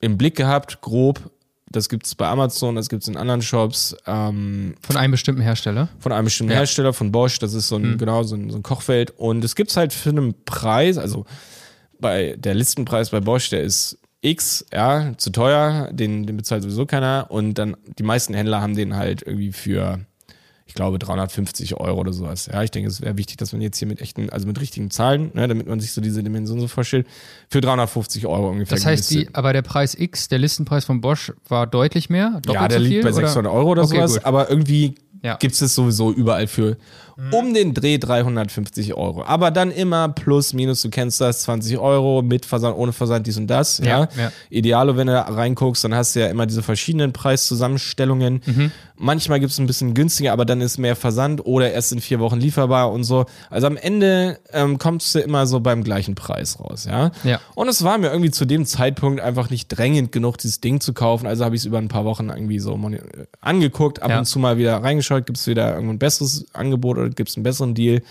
im 0.01 0.17
Blick 0.19 0.37
gehabt, 0.37 0.81
grob. 0.81 1.31
Das 1.71 1.89
gibt 1.89 2.07
es 2.07 2.15
bei 2.15 2.27
Amazon, 2.27 2.77
das 2.77 2.89
gibt 2.89 3.03
es 3.03 3.09
in 3.09 3.17
anderen 3.17 3.43
Shops. 3.43 3.95
Ähm, 4.07 4.75
Von 4.81 4.97
einem 4.97 5.11
bestimmten 5.11 5.43
Hersteller. 5.43 5.89
von 5.99 6.13
einem 6.13 6.25
bestimmten 6.25 6.53
Ja. 6.53 6.59
Hersteller, 6.61 6.93
von 6.95 7.13
Bosch, 7.13 7.39
das 7.41 7.53
ist 7.55 7.69
so 7.69 7.77
ein, 7.77 7.99
genau, 7.99 8.23
so 8.23 8.37
ein, 8.37 8.49
so 8.51 8.57
ein 8.57 8.63
Kochfeld. 8.63 9.11
Und 9.19 9.45
es 9.45 9.55
gibt's 9.55 9.77
halt 9.77 9.93
für 9.93 10.09
einen 10.11 10.35
Preis, 10.45 10.97
also 10.97 11.27
bei 12.01 12.37
der 12.39 12.55
Listenpreis 12.55 13.11
bei 13.11 13.21
Bosch, 13.21 13.51
der 13.51 13.63
ist 13.63 13.99
X, 14.21 14.67
ja, 14.73 15.13
zu 15.17 15.31
teuer, 15.31 15.91
den, 15.93 16.27
den 16.27 16.37
bezahlt 16.37 16.63
sowieso 16.63 16.87
keiner. 16.87 17.27
Und 17.31 17.55
dann 17.55 17.77
die 17.99 18.03
meisten 18.03 18.35
Händler 18.35 18.61
haben 18.61 18.75
den 18.75 18.97
halt 18.97 19.23
irgendwie 19.23 19.53
für, 19.53 20.01
ich 20.67 20.75
glaube, 20.75 20.99
350 20.99 21.77
Euro 21.77 22.01
oder 22.01 22.13
sowas. 22.13 22.47
Ja, 22.53 22.63
ich 22.63 22.71
denke, 22.73 22.89
es 22.89 23.01
wäre 23.01 23.17
wichtig, 23.17 23.37
dass 23.37 23.53
man 23.53 23.63
jetzt 23.63 23.79
hier 23.79 23.87
mit 23.87 24.01
echten, 24.01 24.29
also 24.31 24.47
mit 24.47 24.61
richtigen 24.61 24.91
Zahlen, 24.91 25.31
ne, 25.35 25.47
damit 25.47 25.69
man 25.69 25.79
sich 25.79 25.93
so 25.93 26.01
diese 26.01 26.23
Dimension 26.23 26.59
so 26.59 26.67
vorstellt, 26.67 27.07
für 27.49 27.61
350 27.61 28.27
Euro 28.27 28.51
ungefähr. 28.51 28.77
Das 28.77 28.87
heißt, 28.87 29.11
die, 29.11 29.33
aber 29.35 29.53
der 29.53 29.63
Preis 29.63 29.95
X, 29.95 30.29
der 30.29 30.39
Listenpreis 30.39 30.85
von 30.85 31.01
Bosch, 31.01 31.33
war 31.49 31.67
deutlich 31.69 32.11
mehr? 32.11 32.41
Doppelt 32.43 32.55
ja, 32.55 32.69
der 32.69 32.79
so 32.79 32.85
viel, 32.85 32.93
liegt 32.95 33.05
bei 33.05 33.11
oder? 33.11 33.27
600 33.29 33.53
Euro 33.53 33.71
oder 33.71 33.83
Okay, 33.85 33.97
sowas, 33.97 34.15
gut. 34.15 34.25
aber 34.25 34.51
irgendwie 34.51 34.97
Ja. 35.23 35.37
Gibt's 35.37 35.61
es 35.61 35.75
sowieso 35.75 36.13
überall 36.13 36.47
für 36.47 36.77
um 37.33 37.53
den 37.53 37.75
Dreh 37.75 37.99
350 37.99 38.95
Euro. 38.95 39.25
Aber 39.25 39.51
dann 39.51 39.71
immer 39.73 40.09
plus, 40.09 40.53
minus, 40.53 40.83
du 40.83 40.91
kennst 40.91 41.21
das, 41.21 41.41
20 41.43 41.77
Euro 41.79 42.23
mit 42.23 42.47
Versand, 42.47 42.77
ohne 42.77 42.93
Versand, 42.93 43.27
dies 43.27 43.37
und 43.37 43.49
das. 43.49 43.79
Ja, 43.79 43.85
Ja, 44.03 44.09
ja. 44.17 44.33
Idealo, 44.51 44.97
wenn 44.97 45.09
du 45.09 45.13
da 45.15 45.23
reinguckst, 45.23 45.83
dann 45.83 45.95
hast 45.95 46.15
du 46.15 46.21
ja 46.21 46.29
immer 46.29 46.47
diese 46.47 46.63
verschiedenen 46.63 47.13
Preiszusammenstellungen. 47.13 48.41
Mhm. 48.47 48.73
Manchmal 49.01 49.41
gibt's 49.41 49.59
ein 49.59 49.67
bisschen 49.67 49.95
günstiger, 49.95 50.33
aber 50.33 50.45
dann 50.45 50.61
ist 50.61 50.79
mehr 50.79 50.97
Versand 50.97 51.45
oder 51.47 51.71
erst 51.73 51.93
in 51.93 52.01
vier 52.01 52.19
Wochen 52.21 52.39
lieferbar 52.41 52.91
und 52.93 53.05
so. 53.05 53.27
Also 53.51 53.67
am 53.69 53.77
Ende 53.77 54.39
ähm, 54.53 54.79
kommst 54.79 55.15
du 55.15 55.21
immer 55.21 55.47
so 55.47 55.61
beim 55.61 55.85
gleichen 55.85 56.15
Preis 56.17 56.59
raus, 56.61 56.87
ja. 56.89 57.11
Ja. 57.25 57.41
Und 57.55 57.69
es 57.69 57.83
war 57.85 57.99
mir 57.99 58.09
irgendwie 58.09 58.31
zu 58.33 58.45
dem 58.45 58.65
Zeitpunkt 58.67 59.21
einfach 59.21 59.51
nicht 59.51 59.69
drängend 59.69 60.11
genug, 60.13 60.39
dieses 60.39 60.61
Ding 60.61 60.81
zu 60.81 60.93
kaufen. 60.95 61.27
Also 61.27 61.45
habe 61.45 61.55
ich 61.55 61.63
es 61.63 61.67
über 61.67 61.79
ein 61.79 61.89
paar 61.89 62.05
Wochen 62.05 62.29
irgendwie 62.29 62.59
so 62.59 62.79
angeguckt, 63.41 64.03
ab 64.03 64.11
Ja. 64.11 64.19
und 64.19 64.25
zu 64.25 64.39
mal 64.39 64.59
wieder 64.59 64.83
reingeschaut, 64.83 65.27
gibt 65.27 65.39
es 65.39 65.47
wieder 65.47 65.75
irgendwo 65.75 65.93
ein 65.93 65.99
besseres 65.99 66.47
Angebot 66.53 66.99
oder 66.99 67.08
gibt 67.17 67.31
es 67.31 67.37
einen 67.37 67.45
besseren 67.45 67.75
Deal. 67.75 68.03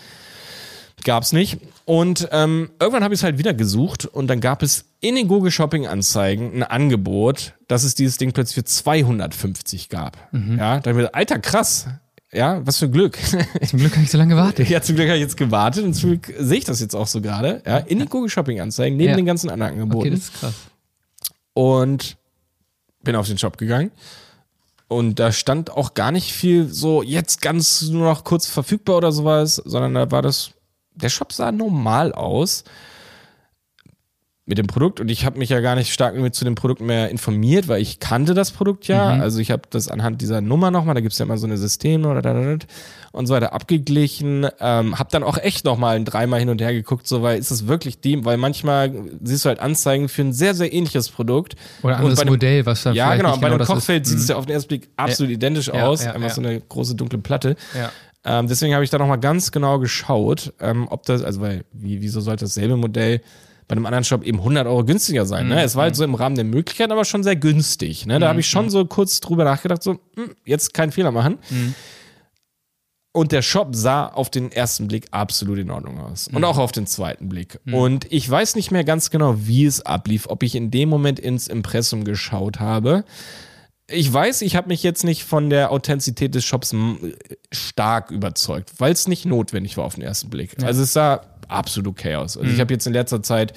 Gab's 1.04 1.32
nicht. 1.32 1.58
Und 1.84 2.28
ähm, 2.32 2.70
irgendwann 2.80 3.04
habe 3.04 3.14
ich 3.14 3.20
es 3.20 3.24
halt 3.24 3.38
wieder 3.38 3.54
gesucht 3.54 4.04
und 4.04 4.26
dann 4.26 4.40
gab 4.40 4.62
es 4.64 4.84
in 5.00 5.14
den 5.14 5.28
Google 5.28 5.52
Shopping 5.52 5.86
Anzeigen 5.86 6.52
ein 6.56 6.62
Angebot, 6.64 7.54
dass 7.68 7.84
es 7.84 7.94
dieses 7.94 8.16
Ding 8.16 8.32
plötzlich 8.32 8.56
für 8.56 8.64
250 8.64 9.88
gab. 9.90 10.16
Mhm. 10.32 10.58
Ja, 10.58 10.58
da 10.58 10.72
hab 10.76 10.86
ich 10.88 10.92
mir 10.94 10.96
gedacht, 11.02 11.14
alter 11.14 11.38
krass. 11.38 11.86
Ja, 12.32 12.60
was 12.66 12.78
für 12.78 12.90
Glück. 12.90 13.16
Zum 13.66 13.78
Glück 13.78 13.92
habe 13.92 14.02
ich 14.02 14.10
so 14.10 14.18
lange 14.18 14.34
gewartet. 14.34 14.68
Ja, 14.70 14.82
zum 14.82 14.96
Glück 14.96 15.06
habe 15.08 15.16
ich 15.16 15.22
jetzt 15.22 15.36
gewartet 15.36 15.84
und 15.84 15.94
zum 15.94 16.10
Glück 16.10 16.34
sehe 16.38 16.58
ich 16.58 16.64
das 16.64 16.80
jetzt 16.80 16.94
auch 16.94 17.06
so 17.06 17.20
gerade. 17.22 17.62
Ja, 17.64 17.78
in 17.78 18.00
den 18.00 18.08
Google 18.08 18.28
Shopping 18.28 18.60
Anzeigen, 18.60 18.96
neben 18.96 19.10
Ja. 19.10 19.16
den 19.16 19.24
ganzen 19.24 19.48
anderen 19.50 19.74
Angeboten. 19.74 20.00
Okay, 20.08 20.10
das 20.10 20.18
ist 20.24 20.34
krass. 20.34 20.54
und 21.54 22.16
bin 23.02 23.14
auf 23.16 23.28
den 23.28 23.38
Shop 23.38 23.56
gegangen. 23.56 23.92
Und 24.88 25.18
da 25.18 25.32
stand 25.32 25.70
auch 25.70 25.92
gar 25.92 26.12
nicht 26.12 26.32
viel 26.32 26.72
so 26.72 27.02
jetzt 27.02 27.42
ganz 27.42 27.82
nur 27.82 28.04
noch 28.04 28.24
kurz 28.24 28.46
verfügbar 28.46 28.96
oder 28.96 29.12
sowas, 29.12 29.56
sondern 29.56 29.94
da 29.94 30.10
war 30.10 30.22
das, 30.22 30.52
der 30.94 31.10
Shop 31.10 31.32
sah 31.32 31.52
normal 31.52 32.12
aus 32.12 32.64
mit 34.48 34.56
dem 34.56 34.66
Produkt 34.66 34.98
und 34.98 35.10
ich 35.10 35.26
habe 35.26 35.38
mich 35.38 35.50
ja 35.50 35.60
gar 35.60 35.74
nicht 35.74 35.92
stark 35.92 36.16
mit 36.16 36.34
zu 36.34 36.42
dem 36.46 36.54
Produkt 36.54 36.80
mehr 36.80 37.10
informiert, 37.10 37.68
weil 37.68 37.82
ich 37.82 38.00
kannte 38.00 38.32
das 38.32 38.50
Produkt 38.50 38.88
ja. 38.88 39.08
Also 39.08 39.40
ich 39.40 39.50
habe 39.50 39.62
das 39.68 39.88
anhand 39.88 40.22
dieser 40.22 40.40
Nummer 40.40 40.70
nochmal, 40.70 40.94
da 40.94 41.02
gibt's 41.02 41.18
ja 41.18 41.26
immer 41.26 41.36
so 41.36 41.46
eine 41.46 41.58
Systeme 41.58 42.08
oder 42.08 42.22
da, 42.22 42.32
da, 42.32 42.56
da, 42.56 42.66
und 43.12 43.26
so 43.26 43.34
weiter 43.34 43.52
abgeglichen. 43.52 44.46
Ähm, 44.58 44.98
habe 44.98 45.10
dann 45.12 45.22
auch 45.22 45.36
echt 45.36 45.66
nochmal 45.66 45.96
ein 45.96 46.06
dreimal 46.06 46.40
hin 46.40 46.48
und 46.48 46.62
her 46.62 46.72
geguckt, 46.72 47.06
so 47.06 47.20
weil 47.22 47.38
ist 47.38 47.50
es 47.50 47.66
wirklich 47.66 48.00
die, 48.00 48.24
weil 48.24 48.38
manchmal 48.38 48.90
siehst 49.22 49.44
du 49.44 49.50
halt 49.50 49.60
Anzeigen 49.60 50.08
für 50.08 50.22
ein 50.22 50.32
sehr, 50.32 50.54
sehr 50.54 50.72
ähnliches 50.72 51.10
Produkt. 51.10 51.54
Oder 51.82 51.96
ein 51.96 52.00
anderes 52.00 52.20
dem- 52.20 52.28
Modell, 52.30 52.64
was 52.64 52.82
dann 52.84 52.94
ja, 52.94 53.14
genau. 53.16 53.36
Bei 53.36 53.50
dem 53.50 53.58
das 53.58 53.68
ist. 53.68 53.74
Kochfeld 53.74 54.06
sieht 54.06 54.16
es 54.18 54.24
Mhm. 54.24 54.30
ja 54.30 54.36
auf 54.36 54.46
den 54.46 54.54
ersten 54.54 54.68
Blick 54.68 54.88
absolut 54.96 55.30
identisch 55.30 55.66
Ja, 55.68 55.86
aus. 55.86 56.04
ja, 56.04 56.12
Einfach 56.12 56.28
ja. 56.28 56.34
so 56.34 56.40
eine 56.40 56.58
große 56.58 56.94
dunkle 56.94 57.18
Platte. 57.18 57.54
Ja. 57.76 57.92
Ähm, 58.24 58.48
deswegen 58.48 58.72
habe 58.74 58.82
ich 58.82 58.88
da 58.90 58.96
nochmal 58.98 59.20
ganz 59.20 59.52
genau 59.52 59.78
geschaut, 59.78 60.54
ähm, 60.60 60.86
ob 60.88 61.04
das, 61.04 61.22
also 61.22 61.40
weil, 61.42 61.64
wie, 61.72 62.00
wieso 62.00 62.20
sollte 62.20 62.46
dasselbe 62.46 62.76
Modell 62.76 63.20
bei 63.68 63.76
einem 63.76 63.86
anderen 63.86 64.04
Shop 64.04 64.24
eben 64.24 64.38
100 64.38 64.66
Euro 64.66 64.84
günstiger 64.84 65.26
sein? 65.26 65.44
Mhm. 65.44 65.54
Ne? 65.54 65.62
Es 65.62 65.76
war 65.76 65.84
halt 65.84 65.94
so 65.96 66.02
im 66.02 66.14
Rahmen 66.14 66.34
der 66.34 66.44
Möglichkeiten, 66.44 66.90
aber 66.90 67.04
schon 67.04 67.22
sehr 67.22 67.36
günstig. 67.36 68.06
Ne? 68.06 68.18
Da 68.18 68.28
habe 68.28 68.40
ich 68.40 68.48
schon 68.48 68.70
so 68.70 68.84
kurz 68.86 69.20
drüber 69.20 69.44
nachgedacht, 69.44 69.82
so, 69.82 69.98
hm, 70.16 70.34
jetzt 70.44 70.72
keinen 70.74 70.90
Fehler 70.92 71.10
machen. 71.12 71.38
Mhm. 71.50 71.74
Und 73.12 73.32
der 73.32 73.42
Shop 73.42 73.68
sah 73.74 74.06
auf 74.06 74.30
den 74.30 74.52
ersten 74.52 74.86
Blick 74.86 75.08
absolut 75.10 75.58
in 75.58 75.70
Ordnung 75.70 75.98
aus. 75.98 76.28
Und 76.28 76.44
auch 76.44 76.58
auf 76.58 76.72
den 76.72 76.86
zweiten 76.86 77.28
Blick. 77.28 77.58
Und 77.72 78.06
ich 78.12 78.28
weiß 78.28 78.54
nicht 78.54 78.70
mehr 78.70 78.84
ganz 78.84 79.10
genau, 79.10 79.34
wie 79.38 79.64
es 79.64 79.80
ablief, 79.84 80.26
ob 80.28 80.42
ich 80.42 80.54
in 80.54 80.70
dem 80.70 80.88
Moment 80.88 81.18
ins 81.18 81.48
Impressum 81.48 82.04
geschaut 82.04 82.60
habe. 82.60 83.04
Ich 83.90 84.12
weiß, 84.12 84.42
ich 84.42 84.54
habe 84.54 84.68
mich 84.68 84.82
jetzt 84.82 85.02
nicht 85.02 85.24
von 85.24 85.48
der 85.48 85.72
Authentizität 85.72 86.34
des 86.34 86.44
Shops 86.44 86.74
m- 86.74 87.14
stark 87.50 88.10
überzeugt, 88.10 88.72
weil 88.78 88.92
es 88.92 89.08
nicht 89.08 89.24
notwendig 89.24 89.78
war 89.78 89.84
auf 89.84 89.94
den 89.94 90.04
ersten 90.04 90.28
Blick. 90.28 90.62
Also 90.62 90.82
es 90.82 90.92
sah 90.92 91.22
absolut 91.48 92.04
aus. 92.06 92.36
Also 92.36 92.50
ich 92.50 92.60
habe 92.60 92.72
jetzt 92.72 92.86
in 92.86 92.92
letzter 92.92 93.22
Zeit 93.22 93.52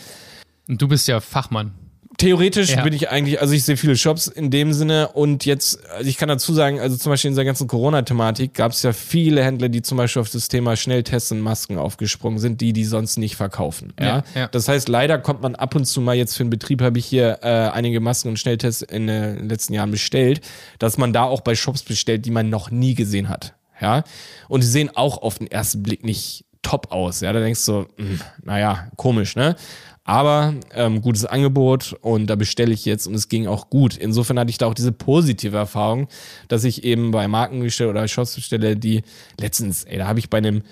Und 0.67 0.82
du 0.82 0.88
bist 0.88 1.08
ja 1.08 1.19
Fachmann. 1.19 1.73
Theoretisch 2.17 2.71
Ja. 2.71 2.84
bin 2.84 2.93
ich 2.93 3.10
eigentlich, 3.10 3.41
also 3.41 3.54
ich 3.54 3.63
sehe 3.63 3.77
viele 3.77 3.95
Shops 3.95 4.27
in 4.27 4.51
dem 4.51 4.73
Sinne 4.73 5.08
und 5.08 5.45
jetzt, 5.45 5.84
also 5.89 6.08
ich 6.08 6.17
kann 6.17 6.27
dazu 6.30 6.54
sagen, 6.54 6.80
also 6.80 6.97
zum 6.97 7.10
Beispiel 7.10 7.30
in 7.30 7.34
dieser 7.34 7.45
ganzen 7.45 7.67
Corona-Thematik 7.67 8.54
gab 8.54 8.73
es 8.73 8.84
ja 8.84 8.91
viele 8.93 9.43
Händler, 9.43 9.69
die 9.69 9.82
zum 9.82 9.97
Beispiel 9.97 10.21
auf 10.21 10.30
das 10.30 10.47
Thema 10.49 10.75
Schnelltests 10.75 11.32
und 11.32 11.39
Masken 11.39 11.77
aufgesprungen 11.77 12.38
sind, 12.38 12.60
die 12.62 12.73
die 12.73 12.84
sonst 12.84 13.17
nicht 13.17 13.38
verkaufen. 13.38 13.93
Ja, 13.99 14.06
Ja, 14.06 14.23
ja. 14.36 14.47
Das 14.49 14.67
heißt, 14.67 14.88
leider 14.89 15.17
kommt 15.19 15.41
man 15.41 15.56
ab 15.56 15.73
und 15.73 15.86
zu 15.86 16.01
mal 16.01 16.15
jetzt 16.15 16.36
für 16.36 16.43
einen 16.43 16.49
Betrieb, 16.49 16.82
habe 16.82 16.99
ich 16.99 17.06
hier 17.06 17.39
äh, 17.41 17.47
einige 17.47 18.01
Masken 18.01 18.27
und 18.30 18.38
Schnelltests 18.38 18.82
in 18.82 19.08
äh, 19.10 19.38
den 19.38 19.49
letzten 19.49 19.73
Jahren 19.73 19.89
bestellt, 19.89 20.41
dass 20.80 20.97
man 20.97 21.13
da 21.13 21.23
auch 21.23 21.41
bei 21.41 21.56
Shops 21.56 21.82
bestellt, 21.82 22.25
die 22.25 22.32
man 22.32 22.49
noch 22.49 22.71
nie 22.71 22.93
gesehen 22.93 23.30
hat. 23.30 23.56
Ja, 23.80 24.04
und 24.47 24.62
die 24.62 24.67
sehen 24.67 24.91
auch 24.95 25.23
auf 25.23 25.39
den 25.39 25.47
ersten 25.49 25.82
Blick 25.82 26.04
nicht 26.06 26.45
top 26.62 26.91
aus. 26.91 27.21
Ja, 27.21 27.34
da 27.34 27.39
denkst 27.39 27.65
du, 27.65 27.86
mh, 27.97 28.19
naja, 28.43 28.88
komisch, 28.95 29.36
ne? 29.36 29.56
Aber 30.04 30.56
ähm, 30.74 31.02
gutes 31.02 31.26
Angebot 31.26 31.95
und 32.02 32.28
da 32.28 32.36
bestelle 32.36 32.74
ich 32.74 32.86
jetzt 32.86 33.06
und 33.06 33.13
es 33.13 33.30
ging 33.30 33.47
auch 33.47 33.69
gut. 33.69 33.95
Insofern 33.95 34.39
hatte 34.39 34.50
ich 34.50 34.58
da 34.58 34.65
auch 34.65 34.74
diese 34.74 34.91
positive 34.91 35.56
Erfahrung, 35.56 36.08
dass 36.47 36.63
ich 36.63 36.84
eben 36.84 37.12
bei 37.12 37.28
Marken 37.28 37.62
bestelle 37.62 37.91
oder 37.91 38.08
Shops 38.08 38.36
bestelle, 38.36 38.76
die 38.76 39.04
letztens, 39.39 39.84
ey, 39.84 40.00
da 40.00 40.08
habe 40.08 40.19
ich 40.19 40.30
bei 40.30 40.39
einem 40.39 40.63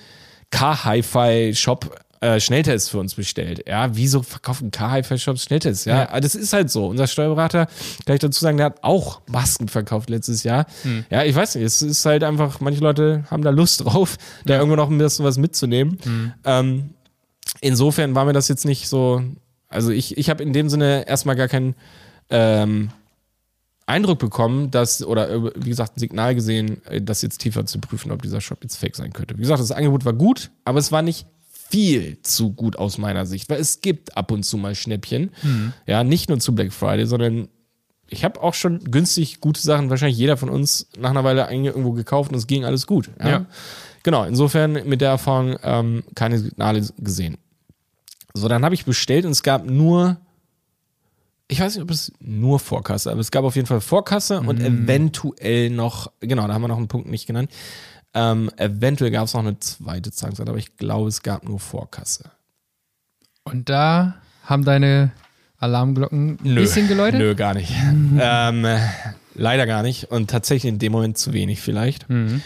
Car-Hi-Fi-Shop 0.50 1.96
äh, 2.22 2.40
Schnelltests 2.40 2.90
für 2.90 3.00
uns 3.00 3.16
bestellt. 3.16 3.64
Ja, 3.68 3.96
wieso 3.96 4.22
verkaufen 4.24 4.72
Car-Hi-Fi-Shops 4.72 5.44
Schnelltests? 5.44 5.86
Ja, 5.86 6.10
Ja. 6.12 6.20
das 6.20 6.36
ist 6.36 6.52
halt 6.54 6.70
so. 6.70 6.88
Unser 6.88 7.08
Steuerberater, 7.08 7.68
kann 8.06 8.16
ich 8.16 8.20
dazu 8.20 8.40
sagen, 8.42 8.58
der 8.58 8.66
hat 8.68 8.84
auch 8.84 9.22
Masken 9.28 9.68
verkauft 9.70 10.10
letztes 10.10 10.44
Jahr. 10.44 10.66
Ja, 11.10 11.24
ich 11.24 11.34
weiß 11.36 11.56
nicht, 11.56 11.64
es 11.64 11.82
ist 11.82 12.06
halt 12.06 12.24
einfach, 12.24 12.60
manche 12.60 12.82
Leute 12.82 13.24
haben 13.32 13.44
da 13.44 13.52
Lust 13.52 13.82
drauf, 13.86 14.18
da 14.46 14.56
irgendwo 14.58 14.76
noch 14.76 14.90
ein 14.90 14.98
bisschen 14.98 15.24
was 15.26 15.38
mitzunehmen. 15.38 16.34
Ähm, 16.44 16.90
insofern 17.62 18.16
war 18.16 18.26
mir 18.26 18.34
das 18.34 18.48
jetzt 18.48 18.66
nicht 18.66 18.88
so, 18.90 19.22
also 19.70 19.92
ich, 19.92 20.18
ich 20.18 20.30
habe 20.30 20.44
in 20.44 20.54
dem 20.54 20.70
Sinne 20.70 21.08
erstmal 21.08 21.36
gar 21.36 21.48
keinen 21.48 21.76
ähm, 22.30 22.90
Eindruck 23.86 24.20
bekommen, 24.20 24.70
dass, 24.72 25.04
oder 25.04 25.30
äh, 25.30 25.52
wie 25.56 25.70
gesagt, 25.70 25.98
ein 25.98 26.00
Signal 26.00 26.36
gesehen, 26.36 26.86
äh, 26.86 27.02
das 27.02 27.22
jetzt 27.22 27.40
tiefer 27.40 27.66
zu 27.66 27.80
prüfen, 27.80 28.12
ob 28.12 28.22
dieser 28.22 28.42
Shop 28.42 28.60
jetzt 28.62 28.76
fake 28.78 28.96
sein 28.96 29.14
könnte. 29.14 29.36
Wie 29.38 29.42
gesagt, 29.42 29.60
das 29.62 29.72
Angebot 29.72 30.06
war 30.06 30.14
gut, 30.14 30.52
aber 30.66 30.78
es 30.80 30.92
war 30.92 31.02
nicht 31.02 31.26
viel 31.70 32.22
zu 32.22 32.52
gut 32.52 32.78
aus 32.78 32.98
meiner 32.98 33.26
Sicht, 33.26 33.50
weil 33.50 33.60
es 33.60 33.82
gibt 33.82 34.18
ab 34.18 34.32
und 34.32 34.44
zu 34.44 34.58
mal 34.58 34.76
Schnäppchen. 34.76 35.32
Ja, 35.86 36.04
nicht 36.04 36.30
nur 36.30 36.40
zu 36.40 36.56
Black 36.56 36.74
Friday, 36.74 37.06
sondern 37.06 37.48
ich 38.08 38.24
habe 38.24 38.42
auch 38.42 38.54
schon 38.54 38.80
günstig 38.80 39.40
gute 39.40 39.62
Sachen, 39.62 39.90
wahrscheinlich 39.90 40.18
jeder 40.18 40.38
von 40.38 40.50
uns 40.50 40.88
nach 40.98 41.12
einer 41.12 41.24
Weile 41.24 41.52
irgendwo 41.52 41.92
gekauft 41.92 42.32
und 42.32 42.38
es 42.38 42.48
ging 42.48 42.66
alles 42.66 42.88
gut. 42.88 43.10
Ja. 43.20 43.30
Ja. 43.30 43.46
Genau, 44.04 44.24
insofern 44.24 44.88
mit 44.88 45.02
der 45.02 45.10
Erfahrung 45.10 45.58
ähm, 45.62 46.04
keine 46.16 46.40
Signale 46.40 46.88
gesehen. 46.98 47.38
So, 48.34 48.48
dann 48.48 48.64
habe 48.64 48.76
ich 48.76 48.86
bestellt 48.86 49.26
und 49.26 49.32
es 49.32 49.44
gab 49.44 49.66
nur, 49.66 50.18
ich 51.48 51.60
weiß 51.60 51.76
nicht, 51.76 51.84
ob 51.84 51.92
es 51.92 52.12
nur 52.20 52.60
Vorkasse, 52.60 53.12
aber 53.12 53.20
es 53.20 53.32
gab 53.32 53.44
auf 53.44 53.56
jeden 53.56 53.68
Fall 53.68 53.82
Vorkasse 53.82 54.40
und 54.40 54.60
eventuell 54.62 55.70
noch, 55.70 56.12
genau, 56.20 56.48
da 56.48 56.54
haben 56.54 56.62
wir 56.62 56.68
noch 56.68 56.78
einen 56.78 56.88
Punkt 56.88 57.10
nicht 57.10 57.28
genannt. 57.28 57.52
Ähm, 58.14 58.50
eventuell 58.58 59.12
gab 59.12 59.26
es 59.26 59.34
noch 59.34 59.42
eine 59.42 59.60
zweite 59.60 60.12
Zahlungsart, 60.12 60.50
aber 60.50 60.58
ich 60.58 60.78
glaube, 60.78 61.10
es 61.10 61.22
gab 61.22 61.44
nur 61.48 61.60
Vorkasse. 61.60 62.32
Und 63.44 63.70
da 63.70 64.16
haben 64.46 64.66
deine 64.66 65.12
Alarmglocken 65.58 66.40
ein 66.44 66.56
bisschen 66.56 66.88
geläutet? 66.88 67.20
Nö, 67.20 67.36
gar 67.36 67.54
nicht. 67.54 67.72
ähm, 68.20 68.66
äh, 68.66 68.80
leider 69.36 69.66
gar 69.68 69.84
nicht. 69.84 70.06
Und 70.12 70.30
tatsächlich 70.30 70.70
in 70.72 70.80
dem 70.80 70.92
Moment 70.92 71.18
zu 71.18 71.34
wenig 71.34 71.62
vielleicht. 71.62 72.10
Mhm. 72.10 72.42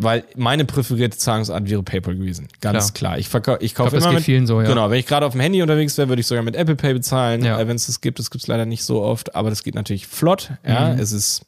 Weil 0.00 0.22
meine 0.36 0.64
präferierte 0.64 1.18
Zahlungsart 1.18 1.68
wäre 1.68 1.82
PayPal 1.82 2.14
gewesen. 2.14 2.46
Ganz 2.60 2.94
klar. 2.94 3.18
Ich, 3.18 3.28
verkau 3.28 3.56
ich 3.58 3.74
kaufe 3.74 3.96
immer 3.96 4.12
mit, 4.12 4.22
vielen 4.22 4.46
so, 4.46 4.60
ja. 4.62 4.68
Genau, 4.68 4.88
wenn 4.90 5.00
ich 5.00 5.06
gerade 5.06 5.26
auf 5.26 5.32
dem 5.32 5.40
Handy 5.40 5.60
unterwegs 5.60 5.98
wäre, 5.98 6.08
würde 6.08 6.20
ich 6.20 6.26
sogar 6.28 6.44
mit 6.44 6.54
Apple 6.54 6.76
Pay 6.76 6.94
bezahlen. 6.94 7.44
Ja. 7.44 7.58
Äh, 7.58 7.66
wenn 7.66 7.74
es 7.74 7.86
das 7.86 8.00
gibt, 8.00 8.20
das 8.20 8.30
gibt 8.30 8.42
es 8.44 8.46
leider 8.48 8.64
nicht 8.64 8.84
so 8.84 9.02
oft, 9.02 9.34
aber 9.34 9.50
das 9.50 9.64
geht 9.64 9.74
natürlich 9.74 10.06
flott. 10.06 10.52
Ja, 10.64 10.94
Mhm. 10.94 11.00
es 11.00 11.10
ist 11.10 11.42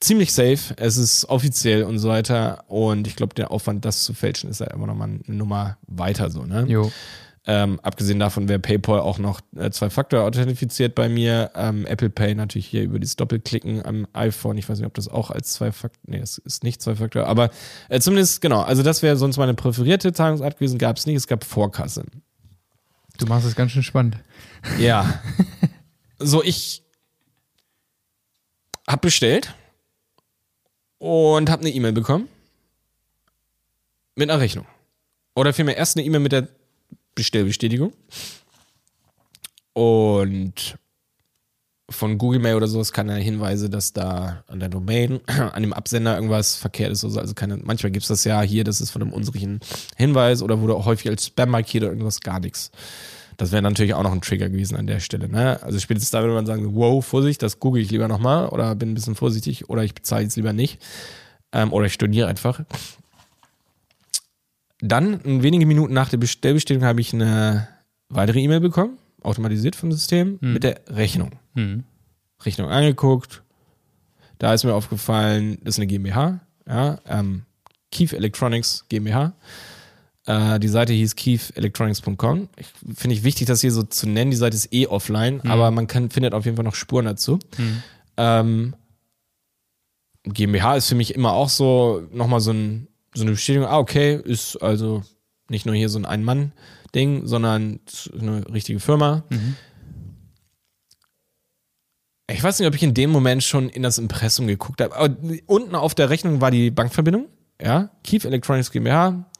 ziemlich 0.00 0.32
safe, 0.32 0.74
es 0.76 0.96
ist 0.96 1.28
offiziell 1.28 1.84
und 1.84 1.98
so 1.98 2.08
weiter. 2.08 2.64
Und 2.68 3.06
ich 3.06 3.16
glaube, 3.16 3.34
der 3.34 3.50
Aufwand, 3.50 3.84
das 3.84 4.02
zu 4.02 4.14
fälschen, 4.14 4.50
ist 4.50 4.60
halt 4.60 4.72
immer 4.72 4.86
nochmal 4.86 5.08
eine 5.08 5.36
Nummer 5.36 5.78
weiter 5.86 6.30
so, 6.30 6.44
ne? 6.44 6.64
Jo. 6.68 6.90
Ähm, 7.48 7.78
abgesehen 7.80 8.18
davon 8.18 8.48
wäre 8.48 8.58
PayPal 8.58 8.98
auch 8.98 9.18
noch 9.18 9.40
äh, 9.54 9.70
Zwei-Faktor 9.70 10.24
authentifiziert 10.24 10.96
bei 10.96 11.08
mir. 11.08 11.52
Ähm, 11.54 11.86
Apple 11.86 12.10
Pay 12.10 12.34
natürlich 12.34 12.66
hier 12.66 12.82
über 12.82 12.98
das 12.98 13.14
Doppelklicken 13.14 13.86
am 13.86 14.08
iPhone. 14.14 14.58
Ich 14.58 14.68
weiß 14.68 14.78
nicht, 14.78 14.86
ob 14.86 14.94
das 14.94 15.06
auch 15.06 15.30
als 15.30 15.52
Zwei-Faktor, 15.52 16.00
nee, 16.06 16.18
das 16.18 16.38
ist 16.38 16.64
nicht 16.64 16.82
Zwei-Faktor, 16.82 17.28
aber 17.28 17.50
äh, 17.88 18.00
zumindest, 18.00 18.40
genau, 18.40 18.62
also 18.62 18.82
das 18.82 19.02
wäre 19.02 19.16
sonst 19.16 19.36
meine 19.36 19.54
präferierte 19.54 20.12
Zahlungsart 20.12 20.58
gewesen, 20.58 20.78
gab 20.78 20.96
es 20.96 21.06
nicht, 21.06 21.14
es 21.14 21.28
gab 21.28 21.44
Vorkasse. 21.44 22.04
Du 23.18 23.26
machst 23.26 23.46
es 23.46 23.54
ganz 23.54 23.70
schön 23.70 23.84
spannend. 23.84 24.16
Ja. 24.80 25.20
so, 26.18 26.42
ich 26.42 26.82
hab 28.88 29.02
bestellt 29.02 29.54
und 31.06 31.50
hab 31.50 31.60
eine 31.60 31.70
E-Mail 31.70 31.92
bekommen 31.92 32.28
mit 34.16 34.28
einer 34.28 34.40
Rechnung. 34.40 34.66
Oder 35.34 35.52
vielmehr 35.52 35.76
erst 35.76 35.96
eine 35.96 36.04
E-Mail 36.04 36.20
mit 36.20 36.32
der 36.32 36.48
Bestellbestätigung. 37.14 37.92
Und 39.72 40.76
von 41.88 42.18
Google 42.18 42.40
Mail 42.40 42.56
oder 42.56 42.66
sowas 42.66 42.92
keine 42.92 43.14
Hinweise, 43.16 43.70
dass 43.70 43.92
da 43.92 44.42
an 44.48 44.58
der 44.58 44.68
Domain, 44.68 45.20
an 45.26 45.62
dem 45.62 45.72
Absender 45.72 46.16
irgendwas 46.16 46.56
verkehrt 46.56 46.90
ist. 46.90 47.04
Also 47.04 47.34
keine, 47.34 47.58
manchmal 47.58 47.92
gibt 47.92 48.02
es 48.02 48.08
das 48.08 48.24
ja 48.24 48.42
hier, 48.42 48.64
das 48.64 48.80
ist 48.80 48.90
von 48.90 49.02
einem 49.02 49.12
unsrigen 49.12 49.60
Hinweis 49.96 50.42
oder 50.42 50.60
wurde 50.60 50.74
auch 50.74 50.86
häufig 50.86 51.08
als 51.08 51.26
Spam 51.26 51.50
markiert 51.50 51.84
oder 51.84 51.92
irgendwas, 51.92 52.20
gar 52.20 52.40
nichts. 52.40 52.72
Das 53.36 53.52
wäre 53.52 53.62
natürlich 53.62 53.94
auch 53.94 54.02
noch 54.02 54.12
ein 54.12 54.20
Trigger 54.20 54.48
gewesen 54.48 54.76
an 54.76 54.86
der 54.86 55.00
Stelle. 55.00 55.28
Ne? 55.28 55.62
Also 55.62 55.78
spätestens 55.78 56.10
da 56.10 56.22
würde 56.22 56.34
man 56.34 56.46
sagen, 56.46 56.74
wow, 56.74 57.04
Vorsicht, 57.04 57.42
das 57.42 57.60
google 57.60 57.82
ich 57.82 57.90
lieber 57.90 58.08
nochmal 58.08 58.48
oder 58.48 58.74
bin 58.74 58.90
ein 58.90 58.94
bisschen 58.94 59.14
vorsichtig 59.14 59.68
oder 59.68 59.84
ich 59.84 59.94
bezahle 59.94 60.22
jetzt 60.22 60.36
lieber 60.36 60.52
nicht. 60.52 60.82
Ähm, 61.52 61.72
oder 61.72 61.86
ich 61.86 61.92
storniere 61.92 62.28
einfach. 62.28 62.62
Dann, 64.80 65.20
wenige 65.42 65.66
Minuten 65.66 65.94
nach 65.94 66.08
der 66.08 66.18
Bestellbestätigung, 66.18 66.86
habe 66.86 67.00
ich 67.00 67.12
eine 67.12 67.68
weitere 68.08 68.40
E-Mail 68.40 68.60
bekommen, 68.60 68.98
automatisiert 69.22 69.76
vom 69.76 69.90
System, 69.90 70.38
mit 70.40 70.64
der 70.64 70.80
Rechnung. 70.88 71.32
Hm. 71.54 71.84
Rechnung 72.44 72.68
angeguckt. 72.68 73.42
Da 74.38 74.52
ist 74.52 74.64
mir 74.64 74.74
aufgefallen, 74.74 75.58
das 75.62 75.74
ist 75.74 75.78
eine 75.78 75.86
GmbH, 75.86 76.40
ja, 76.68 76.98
ähm, 77.08 77.42
Keith 77.90 78.12
Electronics 78.12 78.84
GmbH. 78.88 79.32
Äh, 80.26 80.58
die 80.58 80.68
Seite 80.68 80.92
hieß 80.92 81.14
keefelectronics.com. 81.16 82.48
Ich- 82.56 82.66
Finde 82.98 83.14
ich 83.14 83.22
wichtig, 83.22 83.46
das 83.46 83.60
hier 83.60 83.72
so 83.72 83.82
zu 83.84 84.08
nennen. 84.08 84.30
Die 84.30 84.36
Seite 84.36 84.56
ist 84.56 84.72
eh 84.72 84.86
offline, 84.88 85.40
aber 85.44 85.70
man 85.70 85.86
kann, 85.86 86.10
findet 86.10 86.34
auf 86.34 86.44
jeden 86.44 86.56
Fall 86.56 86.64
noch 86.64 86.74
Spuren 86.74 87.04
dazu. 87.06 87.38
Ähm, 88.16 88.74
GmbH 90.24 90.74
ist 90.76 90.88
für 90.88 90.94
mich 90.96 91.14
immer 91.14 91.32
auch 91.32 91.48
so 91.48 92.02
nochmal 92.12 92.40
so, 92.40 92.50
ein, 92.52 92.88
so 93.14 93.22
eine 93.22 93.30
Bestätigung. 93.32 93.68
Ah, 93.68 93.78
okay, 93.78 94.20
ist 94.22 94.56
also 94.56 95.02
nicht 95.48 95.64
nur 95.66 95.74
hier 95.76 95.88
so 95.88 95.98
ein 96.00 96.04
Ein-Mann-Ding, 96.04 97.26
sondern 97.26 97.78
eine 98.18 98.52
richtige 98.52 98.80
Firma. 98.80 99.22
Ich 102.28 102.42
weiß 102.42 102.58
nicht, 102.58 102.66
ob 102.66 102.74
ich 102.74 102.82
in 102.82 102.94
dem 102.94 103.10
Moment 103.10 103.44
schon 103.44 103.68
in 103.68 103.84
das 103.84 103.98
Impressum 103.98 104.48
geguckt 104.48 104.80
habe. 104.80 104.96
Aber 104.96 105.16
unten 105.46 105.76
auf 105.76 105.94
der 105.94 106.10
Rechnung 106.10 106.40
war 106.40 106.50
die 106.50 106.72
Bankverbindung. 106.72 107.26
Ja, 107.62 107.90
Keith 108.02 108.24
Electronics 108.24 108.72
GmbH, 108.72 109.30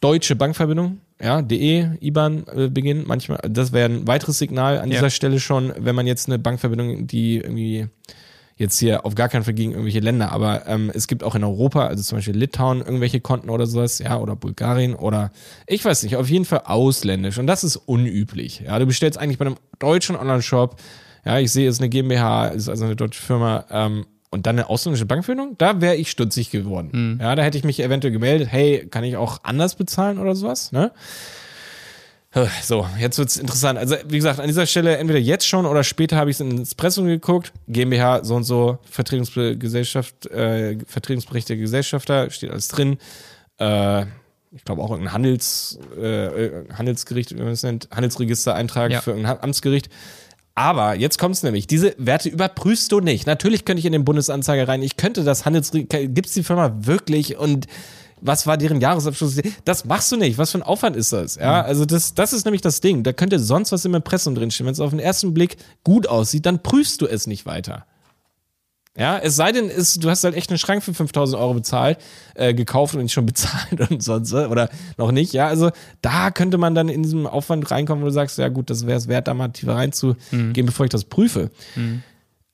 deutsche 0.00 0.36
Bankverbindung, 0.36 1.00
ja, 1.20 1.40
DE, 1.42 1.96
IBAN 2.00 2.44
äh, 2.54 2.68
Beginn. 2.68 3.04
Manchmal, 3.06 3.38
das 3.48 3.72
wäre 3.72 3.88
ein 3.90 4.06
weiteres 4.06 4.38
Signal 4.38 4.78
an 4.78 4.90
Ja. 4.90 4.96
dieser 4.96 5.10
Stelle 5.10 5.40
schon, 5.40 5.72
wenn 5.78 5.94
man 5.94 6.06
jetzt 6.06 6.28
eine 6.28 6.38
Bankverbindung, 6.38 7.06
die 7.06 7.36
irgendwie 7.38 7.88
jetzt 8.58 8.78
hier 8.78 9.04
auf 9.04 9.14
gar 9.14 9.28
keinen 9.28 9.44
Fall 9.44 9.52
gegen 9.52 9.72
irgendwelche 9.72 10.00
Länder, 10.00 10.32
aber 10.32 10.66
ähm, 10.66 10.90
es 10.94 11.06
gibt 11.08 11.22
auch 11.22 11.34
in 11.34 11.44
Europa, 11.44 11.86
also 11.88 12.02
zum 12.02 12.16
Beispiel 12.18 12.34
Litauen, 12.36 12.78
irgendwelche 12.80 13.20
Konten 13.20 13.50
oder 13.50 13.66
sowas, 13.66 13.98
ja, 13.98 14.18
oder 14.18 14.34
Bulgarien 14.34 14.94
oder 14.94 15.30
ich 15.66 15.84
weiß 15.84 16.02
nicht, 16.04 16.16
auf 16.16 16.30
jeden 16.30 16.46
Fall 16.46 16.62
ausländisch 16.64 17.36
und 17.38 17.46
das 17.46 17.64
ist 17.64 17.76
unüblich. 17.76 18.60
Ja, 18.64 18.78
du 18.78 18.86
bestellst 18.86 19.18
eigentlich 19.18 19.36
bei 19.36 19.44
einem 19.44 19.56
deutschen 19.78 20.16
Online-Shop, 20.16 20.76
ja, 21.26 21.38
ich 21.38 21.52
sehe, 21.52 21.68
es 21.68 21.74
ist 21.76 21.80
eine 21.82 21.90
GmbH, 21.90 22.48
ist 22.48 22.70
also 22.70 22.86
eine 22.86 22.96
deutsche 22.96 23.20
Firma, 23.20 23.66
ähm, 23.70 24.06
und 24.30 24.46
dann 24.46 24.56
eine 24.58 24.68
ausländische 24.68 25.06
Bankverbindung, 25.06 25.56
da 25.58 25.80
wäre 25.80 25.96
ich 25.96 26.10
stutzig 26.10 26.50
geworden. 26.50 27.18
Ja, 27.22 27.34
da 27.34 27.42
hätte 27.42 27.58
ich 27.58 27.64
mich 27.64 27.80
eventuell 27.80 28.12
gemeldet, 28.12 28.48
hey, 28.50 28.86
kann 28.90 29.04
ich 29.04 29.16
auch 29.16 29.40
anders 29.44 29.74
bezahlen 29.76 30.18
oder 30.18 30.34
sowas, 30.34 30.72
ne? 30.72 30.92
So, 32.62 32.86
jetzt 33.00 33.16
wird's 33.16 33.38
interessant. 33.38 33.78
Also, 33.78 33.96
wie 34.08 34.16
gesagt, 34.16 34.40
an 34.40 34.46
dieser 34.46 34.66
Stelle 34.66 34.98
entweder 34.98 35.18
jetzt 35.18 35.46
schon 35.48 35.64
oder 35.64 35.82
später 35.82 36.16
habe 36.18 36.28
ich 36.28 36.36
es 36.36 36.40
ins 36.40 36.74
Pressum 36.74 37.06
geguckt. 37.06 37.50
GmbH, 37.66 38.24
so 38.24 38.34
und 38.34 38.44
so, 38.44 38.78
Vertretungsgesellschaft, 38.90 40.26
äh, 40.26 40.76
Vertretungsbericht 40.86 41.48
der 41.48 41.56
Gesellschafter, 41.56 42.28
steht 42.28 42.50
alles 42.50 42.68
drin. 42.68 42.98
Äh, 43.58 44.02
ich 44.52 44.64
glaube 44.66 44.82
auch 44.82 44.90
irgendein 44.90 45.14
Handels, 45.14 45.78
äh, 45.98 46.50
Handelsgericht, 46.74 47.34
wie 47.34 47.40
man 47.40 47.52
es 47.52 47.62
nennt, 47.62 47.88
Handelsregistereintrag 47.90 48.90
Ja. 48.92 49.00
für 49.00 49.12
irgendein 49.12 49.40
Amtsgericht. 49.40 49.88
Aber 50.56 50.94
jetzt 50.96 51.18
kommt's 51.18 51.42
nämlich. 51.42 51.66
Diese 51.66 51.94
Werte 51.98 52.30
überprüfst 52.30 52.90
du 52.90 53.00
nicht. 53.00 53.26
Natürlich 53.26 53.66
könnte 53.66 53.78
ich 53.78 53.84
in 53.84 53.92
den 53.92 54.06
Bundesanzeiger 54.06 54.66
rein. 54.66 54.82
Ich 54.82 54.96
könnte 54.96 55.22
das 55.22 55.44
Handelsregister, 55.44 56.06
gibt's 56.08 56.32
die 56.32 56.42
Firma 56.42 56.74
wirklich 56.80 57.36
und 57.36 57.66
was 58.22 58.46
war 58.46 58.56
deren 58.56 58.80
Jahresabschluss. 58.80 59.36
Das 59.66 59.84
machst 59.84 60.10
du 60.10 60.16
nicht. 60.16 60.38
Was 60.38 60.52
für 60.52 60.58
ein 60.58 60.62
Aufwand 60.62 60.96
ist 60.96 61.12
das? 61.12 61.36
Ja, 61.36 61.60
also 61.60 61.84
das, 61.84 62.14
das 62.14 62.32
ist 62.32 62.46
nämlich 62.46 62.62
das 62.62 62.80
Ding. 62.80 63.02
Da 63.02 63.12
könnte 63.12 63.38
sonst 63.38 63.70
was 63.70 63.84
im 63.84 63.94
Impressum 63.94 64.34
drinstehen. 64.34 64.66
Wenn 64.66 64.72
es 64.72 64.80
auf 64.80 64.90
den 64.90 64.98
ersten 64.98 65.34
Blick 65.34 65.58
gut 65.84 66.08
aussieht, 66.08 66.46
dann 66.46 66.62
prüfst 66.62 67.02
du 67.02 67.06
es 67.06 67.26
nicht 67.26 67.44
weiter. 67.44 67.84
Ja, 68.98 69.18
es 69.18 69.36
sei 69.36 69.52
denn, 69.52 69.68
ist, 69.68 70.02
du 70.02 70.10
hast 70.10 70.24
halt 70.24 70.34
echt 70.34 70.50
einen 70.50 70.58
Schrank 70.58 70.82
für 70.82 70.94
5000 70.94 71.40
Euro 71.40 71.54
bezahlt, 71.54 71.98
äh, 72.34 72.54
gekauft 72.54 72.94
und 72.94 73.02
nicht 73.02 73.12
schon 73.12 73.26
bezahlt 73.26 73.90
und 73.90 74.02
sonst, 74.02 74.32
oder 74.32 74.68
noch 74.96 75.12
nicht. 75.12 75.32
Ja, 75.32 75.48
also 75.48 75.70
da 76.02 76.30
könnte 76.30 76.58
man 76.58 76.74
dann 76.74 76.88
in 76.88 77.02
diesem 77.02 77.26
Aufwand 77.26 77.70
reinkommen, 77.70 78.02
wo 78.02 78.06
du 78.06 78.12
sagst, 78.12 78.38
ja 78.38 78.48
gut, 78.48 78.70
das 78.70 78.86
wäre 78.86 78.98
es 78.98 79.08
wert, 79.08 79.28
da 79.28 79.34
mal 79.34 79.48
tiefer 79.48 79.74
reinzugehen, 79.74 80.52
mhm. 80.56 80.66
bevor 80.66 80.86
ich 80.86 80.90
das 80.90 81.04
prüfe. 81.04 81.50
Mhm. 81.74 82.02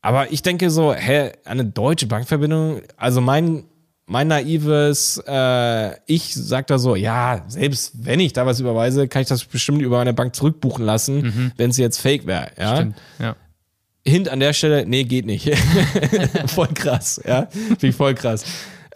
Aber 0.01 0.33
ich 0.33 0.43
denke 0.43 0.71
so, 0.71 0.93
hä, 0.93 1.31
eine 1.45 1.65
deutsche 1.65 2.07
Bankverbindung, 2.07 2.83
also 2.97 3.21
mein, 3.21 3.65
mein 4.07 4.27
naives, 4.27 5.23
äh, 5.29 5.97
ich 6.07 6.35
sag 6.35 6.67
da 6.67 6.79
so, 6.79 6.97
ja, 6.97 7.45
selbst 7.47 8.05
wenn 8.05 8.19
ich 8.19 8.33
da 8.33 8.45
was 8.45 8.59
überweise, 8.59 9.07
kann 9.07 9.23
ich 9.23 9.29
das 9.29 9.45
bestimmt 9.45 9.81
über 9.81 10.01
eine 10.01 10.13
Bank 10.13 10.35
zurückbuchen 10.35 10.85
lassen, 10.85 11.23
mhm. 11.23 11.53
wenn 11.57 11.71
es 11.71 11.77
jetzt 11.77 12.01
fake 12.01 12.27
wäre. 12.27 12.49
Ja? 12.59 12.77
Stimmt, 12.77 12.97
ja. 13.21 13.37
Hint 14.05 14.29
an 14.29 14.41
der 14.41 14.53
Stelle, 14.53 14.85
nee, 14.87 15.05
geht 15.05 15.27
nicht. 15.27 15.55
voll 16.47 16.69
krass, 16.69 17.21
ja. 17.25 17.47
Finde 17.47 17.87
ich 17.87 17.95
voll 17.95 18.15
krass. 18.15 18.45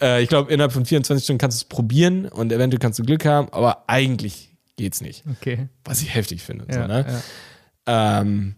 Äh, 0.01 0.23
ich 0.23 0.29
glaube, 0.29 0.53
innerhalb 0.53 0.73
von 0.73 0.85
24 0.85 1.25
Stunden 1.25 1.39
kannst 1.39 1.61
du 1.61 1.65
es 1.65 1.69
probieren 1.69 2.27
und 2.27 2.53
eventuell 2.53 2.81
kannst 2.81 2.99
du 2.99 3.05
Glück 3.05 3.25
haben, 3.25 3.49
aber 3.53 3.89
eigentlich 3.89 4.51
geht's 4.77 5.01
nicht. 5.01 5.25
Okay. 5.31 5.69
Was 5.85 6.03
ich 6.03 6.15
heftig 6.15 6.43
finde. 6.43 6.67
Ja, 6.69 6.83
so, 6.83 6.89
ne? 6.89 7.23
ja. 7.87 8.21
ähm, 8.21 8.57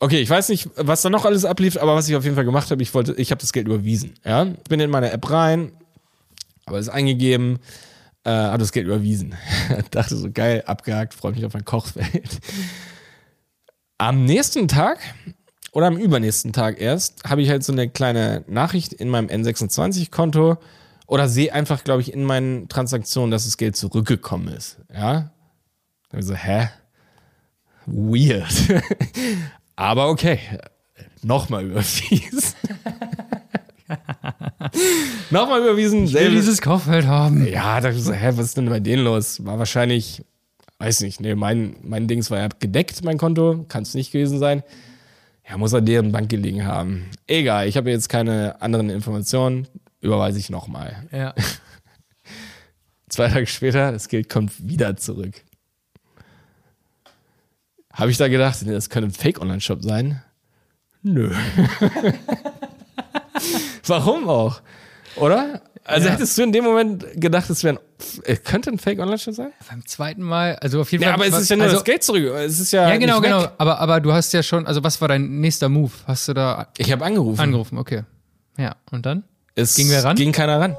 okay, 0.00 0.20
ich 0.20 0.28
weiß 0.28 0.48
nicht, 0.48 0.68
was 0.76 1.02
da 1.02 1.10
noch 1.10 1.24
alles 1.24 1.44
ablief, 1.44 1.76
aber 1.76 1.94
was 1.94 2.08
ich 2.08 2.16
auf 2.16 2.24
jeden 2.24 2.34
Fall 2.34 2.44
gemacht 2.44 2.70
habe, 2.70 2.82
ich 2.82 2.92
wollte, 2.94 3.14
ich 3.14 3.30
habe 3.30 3.40
das 3.40 3.52
Geld 3.52 3.66
überwiesen. 3.66 4.14
Ja, 4.24 4.44
bin 4.68 4.80
in 4.80 4.90
meine 4.90 5.12
App 5.12 5.30
rein, 5.30 5.72
aber 6.66 6.78
es 6.78 6.88
eingegeben, 6.88 7.60
äh, 8.24 8.30
habe 8.30 8.58
das 8.58 8.72
Geld 8.72 8.86
überwiesen. 8.86 9.34
Dachte 9.92 10.16
so 10.16 10.30
geil, 10.30 10.64
abgehakt, 10.66 11.14
freue 11.14 11.32
mich 11.32 11.44
auf 11.44 11.54
mein 11.54 11.64
Kochfeld. 11.64 12.40
Am 14.02 14.24
nächsten 14.24 14.66
Tag 14.66 14.98
oder 15.70 15.86
am 15.86 15.96
übernächsten 15.96 16.52
Tag 16.52 16.80
erst 16.80 17.22
habe 17.22 17.40
ich 17.40 17.50
halt 17.50 17.62
so 17.62 17.70
eine 17.70 17.88
kleine 17.88 18.42
Nachricht 18.48 18.92
in 18.92 19.08
meinem 19.08 19.28
N26-Konto 19.28 20.56
oder 21.06 21.28
sehe 21.28 21.52
einfach, 21.52 21.84
glaube 21.84 22.00
ich, 22.00 22.12
in 22.12 22.24
meinen 22.24 22.68
Transaktionen, 22.68 23.30
dass 23.30 23.44
das 23.44 23.56
Geld 23.56 23.76
zurückgekommen 23.76 24.48
ist. 24.48 24.80
Ja. 24.92 25.30
Dann 26.10 26.20
so, 26.20 26.34
hä? 26.34 26.70
Weird. 27.86 28.52
Aber 29.76 30.08
okay. 30.08 30.40
Nochmal 31.22 31.66
überwiesen. 31.66 32.54
Nochmal 35.30 35.60
überwiesen. 35.60 36.06
Ich 36.06 36.14
will 36.14 36.32
dieses 36.32 36.60
Kochfeld 36.60 37.06
haben. 37.06 37.46
Ja, 37.46 37.80
da 37.80 37.92
so, 37.92 38.12
hä, 38.12 38.32
was 38.34 38.46
ist 38.46 38.56
denn 38.56 38.68
bei 38.68 38.80
denen 38.80 39.04
los? 39.04 39.44
War 39.44 39.60
wahrscheinlich 39.60 40.24
weiß 40.82 41.02
nicht, 41.02 41.20
nee, 41.20 41.36
mein, 41.36 41.76
mein 41.82 42.08
Dings 42.08 42.32
war 42.32 42.40
ja 42.40 42.48
gedeckt, 42.58 43.04
mein 43.04 43.16
Konto, 43.16 43.64
kann 43.68 43.84
es 43.84 43.94
nicht 43.94 44.10
gewesen 44.10 44.40
sein. 44.40 44.64
Ja, 45.48 45.56
muss 45.56 45.72
er 45.72 45.80
deren 45.80 46.10
Bank 46.10 46.28
gelegen 46.28 46.66
haben. 46.66 47.08
Egal, 47.28 47.68
ich 47.68 47.76
habe 47.76 47.90
jetzt 47.90 48.08
keine 48.08 48.60
anderen 48.60 48.90
Informationen, 48.90 49.68
überweise 50.00 50.40
ich 50.40 50.50
nochmal. 50.50 51.06
Ja. 51.12 51.34
Zwei 53.08 53.28
Tage 53.28 53.46
später, 53.46 53.92
das 53.92 54.08
Geld 54.08 54.28
kommt 54.28 54.68
wieder 54.68 54.96
zurück. 54.96 55.44
Habe 57.92 58.10
ich 58.10 58.16
da 58.16 58.26
gedacht, 58.26 58.60
nee, 58.62 58.72
das 58.72 58.90
könnte 58.90 59.10
ein 59.10 59.12
Fake-Online-Shop 59.12 59.84
sein? 59.84 60.20
Nö. 61.02 61.32
Warum 63.86 64.28
auch? 64.28 64.62
Oder? 65.16 65.62
Also 65.84 66.08
ja. 66.08 66.14
hättest 66.14 66.36
du 66.38 66.42
in 66.42 66.52
dem 66.52 66.64
Moment 66.64 67.06
gedacht, 67.20 67.48
es 67.50 67.62
wäre 67.62 67.76
ein, 67.76 67.82
könnte 68.44 68.70
ein 68.70 68.78
Fake 68.78 68.98
Online-Shop 68.98 69.34
sein? 69.34 69.52
Beim 69.68 69.86
zweiten 69.86 70.22
Mal, 70.22 70.56
also 70.56 70.80
auf 70.80 70.92
jeden 70.92 71.02
Fall. 71.02 71.10
Ja, 71.10 71.14
aber 71.14 71.26
es 71.26 71.38
ist 71.38 71.48
ja 71.48 71.56
nur 71.56 71.64
also, 71.64 71.76
das 71.76 71.84
Geld 71.84 72.02
zurück. 72.02 72.24
Es 72.24 72.60
ist 72.60 72.72
ja. 72.72 72.88
Ja, 72.88 72.96
genau, 72.96 73.20
genau. 73.20 73.46
Aber, 73.58 73.78
aber 73.78 74.00
du 74.00 74.12
hast 74.12 74.32
ja 74.32 74.42
schon, 74.42 74.66
also 74.66 74.82
was 74.82 75.00
war 75.00 75.08
dein 75.08 75.40
nächster 75.40 75.68
Move? 75.68 75.92
Hast 76.06 76.28
du 76.28 76.34
da. 76.34 76.68
Ich 76.78 76.90
habe 76.92 77.04
angerufen. 77.04 77.40
Angerufen, 77.40 77.78
okay. 77.78 78.04
Ja, 78.56 78.76
und 78.90 79.06
dann? 79.06 79.24
Es 79.54 79.74
ging 79.74 79.90
wer 79.90 80.04
ran? 80.04 80.16
Ging 80.16 80.32
keiner 80.32 80.60
ran. 80.60 80.76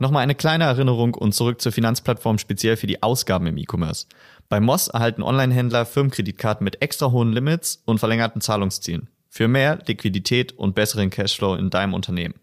Nochmal 0.00 0.22
eine 0.22 0.34
kleine 0.34 0.64
Erinnerung 0.64 1.14
und 1.14 1.34
zurück 1.34 1.60
zur 1.60 1.72
Finanzplattform 1.72 2.38
speziell 2.38 2.76
für 2.76 2.86
die 2.86 3.02
Ausgaben 3.02 3.46
im 3.46 3.58
E-Commerce. 3.58 4.06
Bei 4.48 4.60
Moss 4.60 4.88
erhalten 4.88 5.22
Online-Händler 5.22 5.84
Firmenkreditkarten 5.86 6.64
mit 6.64 6.80
extra 6.80 7.10
hohen 7.10 7.32
Limits 7.32 7.82
und 7.84 7.98
verlängerten 7.98 8.40
Zahlungszielen. 8.40 9.08
Für 9.28 9.48
mehr 9.48 9.78
Liquidität 9.86 10.52
und 10.52 10.74
besseren 10.74 11.10
Cashflow 11.10 11.56
in 11.56 11.70
deinem 11.70 11.94
Unternehmen. 11.94 12.34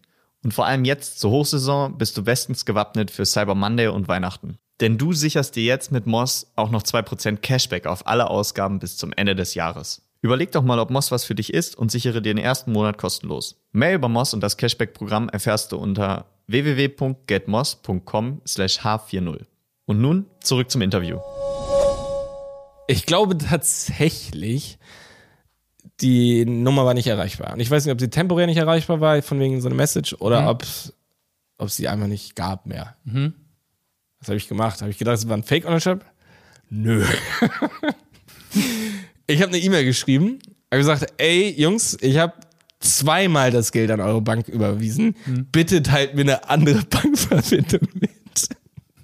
Und 0.44 0.52
vor 0.52 0.66
allem 0.66 0.84
jetzt 0.84 1.20
zur 1.20 1.30
Hochsaison 1.30 1.98
bist 1.98 2.16
du 2.16 2.24
bestens 2.24 2.64
gewappnet 2.64 3.10
für 3.10 3.24
Cyber 3.24 3.54
Monday 3.54 3.88
und 3.88 4.08
Weihnachten. 4.08 4.58
Denn 4.80 4.98
du 4.98 5.12
sicherst 5.12 5.56
dir 5.56 5.64
jetzt 5.64 5.90
mit 5.90 6.06
Moss 6.06 6.52
auch 6.54 6.70
noch 6.70 6.82
2% 6.82 7.38
Cashback 7.38 7.86
auf 7.86 8.06
alle 8.06 8.30
Ausgaben 8.30 8.78
bis 8.78 8.96
zum 8.96 9.12
Ende 9.12 9.34
des 9.34 9.54
Jahres. 9.54 10.02
Überleg 10.22 10.52
doch 10.52 10.62
mal, 10.62 10.78
ob 10.78 10.90
Moss 10.90 11.10
was 11.10 11.24
für 11.24 11.34
dich 11.34 11.54
ist 11.54 11.76
und 11.76 11.90
sichere 11.90 12.20
dir 12.20 12.34
den 12.34 12.42
ersten 12.42 12.72
Monat 12.72 12.98
kostenlos. 12.98 13.56
Mehr 13.72 13.94
über 13.94 14.08
Moss 14.08 14.34
und 14.34 14.40
das 14.40 14.56
Cashback-Programm 14.56 15.28
erfährst 15.28 15.72
du 15.72 15.78
unter 15.78 16.26
www.getmoss.com/h40. 16.46 19.46
Und 19.86 20.00
nun 20.00 20.26
zurück 20.40 20.70
zum 20.70 20.82
Interview. 20.82 21.18
Ich 22.88 23.06
glaube 23.06 23.38
tatsächlich, 23.38 24.78
die 26.00 26.44
Nummer 26.44 26.84
war 26.84 26.94
nicht 26.94 27.06
erreichbar. 27.06 27.54
Und 27.54 27.60
ich 27.60 27.70
weiß 27.70 27.84
nicht, 27.84 27.92
ob 27.92 28.00
sie 28.00 28.10
temporär 28.10 28.46
nicht 28.46 28.58
erreichbar 28.58 29.00
war, 29.00 29.20
von 29.22 29.40
wegen 29.40 29.60
so 29.60 29.68
einer 29.68 29.76
Message, 29.76 30.14
oder 30.18 30.42
mhm. 30.42 30.48
ob 30.48 30.62
es 30.62 30.92
sie 31.76 31.88
einfach 31.88 32.06
nicht 32.06 32.36
gab 32.36 32.66
mehr. 32.66 32.96
Mhm. 33.04 33.34
Was 34.18 34.28
habe 34.28 34.36
ich 34.36 34.48
gemacht? 34.48 34.80
Habe 34.80 34.90
ich 34.90 34.98
gedacht, 34.98 35.18
es 35.18 35.28
war 35.28 35.36
ein 35.36 35.42
Fake-Ownership? 35.42 36.04
Nö. 36.68 37.04
ich 39.26 39.40
habe 39.40 39.52
eine 39.52 39.58
E-Mail 39.58 39.84
geschrieben, 39.84 40.38
habe 40.70 40.78
gesagt, 40.78 41.12
ey 41.18 41.54
Jungs, 41.56 41.96
ich 42.00 42.18
habe 42.18 42.34
zweimal 42.80 43.50
das 43.50 43.72
Geld 43.72 43.90
an 43.90 44.00
eure 44.00 44.20
Bank 44.20 44.48
überwiesen. 44.48 45.14
Mhm. 45.26 45.46
Bitte 45.52 45.82
teilt 45.82 46.14
mir 46.14 46.22
eine 46.22 46.48
andere 46.48 46.82
Bankverbindung 46.90 47.88
mit. 47.94 48.48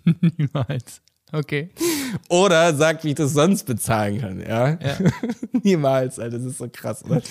Niemals. 0.38 1.00
Okay. 1.32 1.70
Oder 2.28 2.74
sagt, 2.74 3.04
wie 3.04 3.10
ich 3.10 3.14
das 3.14 3.32
sonst 3.32 3.64
bezahlen 3.64 4.20
kann, 4.20 4.40
ja? 4.40 4.70
ja. 4.70 4.98
Niemals, 5.62 6.18
Alter, 6.18 6.38
das 6.38 6.46
ist 6.46 6.58
so 6.58 6.68
krass, 6.70 7.04
oder? 7.04 7.22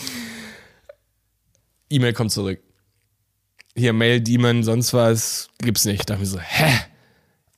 E-Mail 1.89 2.13
kommt 2.13 2.31
zurück. 2.31 2.59
Hier, 3.75 3.93
Mail, 3.93 4.19
Demon, 4.19 4.63
sonst 4.63 4.93
was, 4.93 5.49
gibt's 5.59 5.85
nicht. 5.85 6.09
Da 6.09 6.15
dachte 6.15 6.23
ich 6.23 6.29
so, 6.29 6.39
hä? 6.39 6.71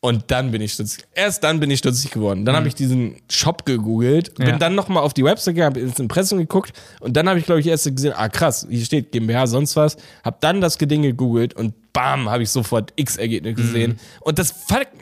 Und 0.03 0.25
dann 0.32 0.51
bin 0.51 0.62
ich 0.62 0.73
stutzig. 0.73 1.06
Erst 1.13 1.45
dann 1.45 1.62
bin 1.62 1.71
ich 1.71 1.79
stutzig 1.79 2.12
geworden. 2.12 2.43
Dann 2.43 2.56
mhm. 2.56 2.58
habe 2.58 2.67
ich 2.67 2.75
diesen 2.75 3.15
Shop 3.32 3.65
gegoogelt, 3.65 4.36
bin 4.36 4.47
ja. 4.47 4.58
dann 4.58 4.75
nochmal 4.75 5.01
auf 5.01 5.13
die 5.13 5.23
Website 5.23 5.56
gegangen, 5.56 5.75
habe 5.75 5.79
ins 5.79 5.97
Impressum 5.97 6.39
geguckt 6.39 6.73
und 6.99 7.15
dann 7.15 7.29
habe 7.29 7.39
ich, 7.39 7.45
glaube 7.45 7.62
ich, 7.62 7.67
erst 7.67 7.86
gesehen, 7.86 8.13
ah 8.13 8.27
krass, 8.27 8.67
hier 8.69 8.84
steht 8.84 9.13
GmbH, 9.13 9.47
sonst 9.47 9.77
was. 9.77 9.95
Hab 10.21 10.41
dann 10.41 10.60
das 10.60 10.77
Geding 10.77 11.03
gegoogelt 11.03 11.53
und 11.53 11.73
bam, 11.93 12.29
habe 12.29 12.43
ich 12.43 12.49
sofort 12.49 12.91
X-Ergebnisse 12.95 13.56
gesehen. 13.56 13.91
Mhm. 13.91 13.97
Und 14.21 14.39
das, 14.39 14.53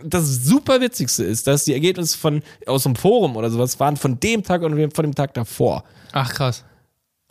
das 0.04 0.44
super 0.44 0.82
Witzigste 0.82 1.24
ist, 1.24 1.48
dass 1.48 1.64
die 1.64 1.74
Ergebnisse 1.74 2.18
von, 2.18 2.44
aus 2.68 2.84
dem 2.84 2.96
Forum 2.96 3.38
oder 3.38 3.50
sowas 3.50 3.80
waren 3.80 3.98
von 3.98 4.20
dem 4.20 4.44
Tag 4.44 4.62
und 4.62 4.94
von 4.94 5.04
dem 5.04 5.16
Tag 5.16 5.34
davor. 5.34 5.84
Ach 6.12 6.34
krass 6.34 6.64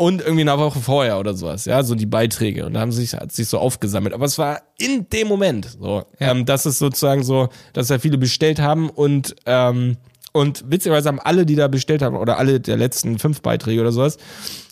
und 0.00 0.22
irgendwie 0.22 0.48
eine 0.48 0.56
Woche 0.56 0.80
vorher 0.80 1.20
oder 1.20 1.34
sowas, 1.34 1.66
ja, 1.66 1.82
so 1.82 1.94
die 1.94 2.06
Beiträge 2.06 2.64
und 2.64 2.72
da 2.72 2.80
haben 2.80 2.90
sich 2.90 3.12
hat 3.12 3.32
sich 3.32 3.48
so 3.48 3.58
aufgesammelt, 3.58 4.14
aber 4.14 4.24
es 4.24 4.38
war 4.38 4.62
in 4.78 5.06
dem 5.10 5.28
Moment 5.28 5.76
so, 5.78 6.04
ja. 6.18 6.30
ähm, 6.30 6.46
dass 6.46 6.64
es 6.64 6.78
sozusagen 6.78 7.22
so, 7.22 7.50
dass 7.74 7.88
da 7.88 7.98
viele 7.98 8.16
bestellt 8.16 8.60
haben 8.60 8.88
und 8.88 9.36
ähm, 9.44 9.98
und 10.32 10.64
witzigerweise 10.70 11.08
haben 11.08 11.20
alle, 11.20 11.44
die 11.44 11.54
da 11.54 11.68
bestellt 11.68 12.00
haben 12.00 12.16
oder 12.16 12.38
alle 12.38 12.60
der 12.60 12.78
letzten 12.78 13.18
fünf 13.18 13.42
Beiträge 13.42 13.82
oder 13.82 13.92
sowas 13.92 14.16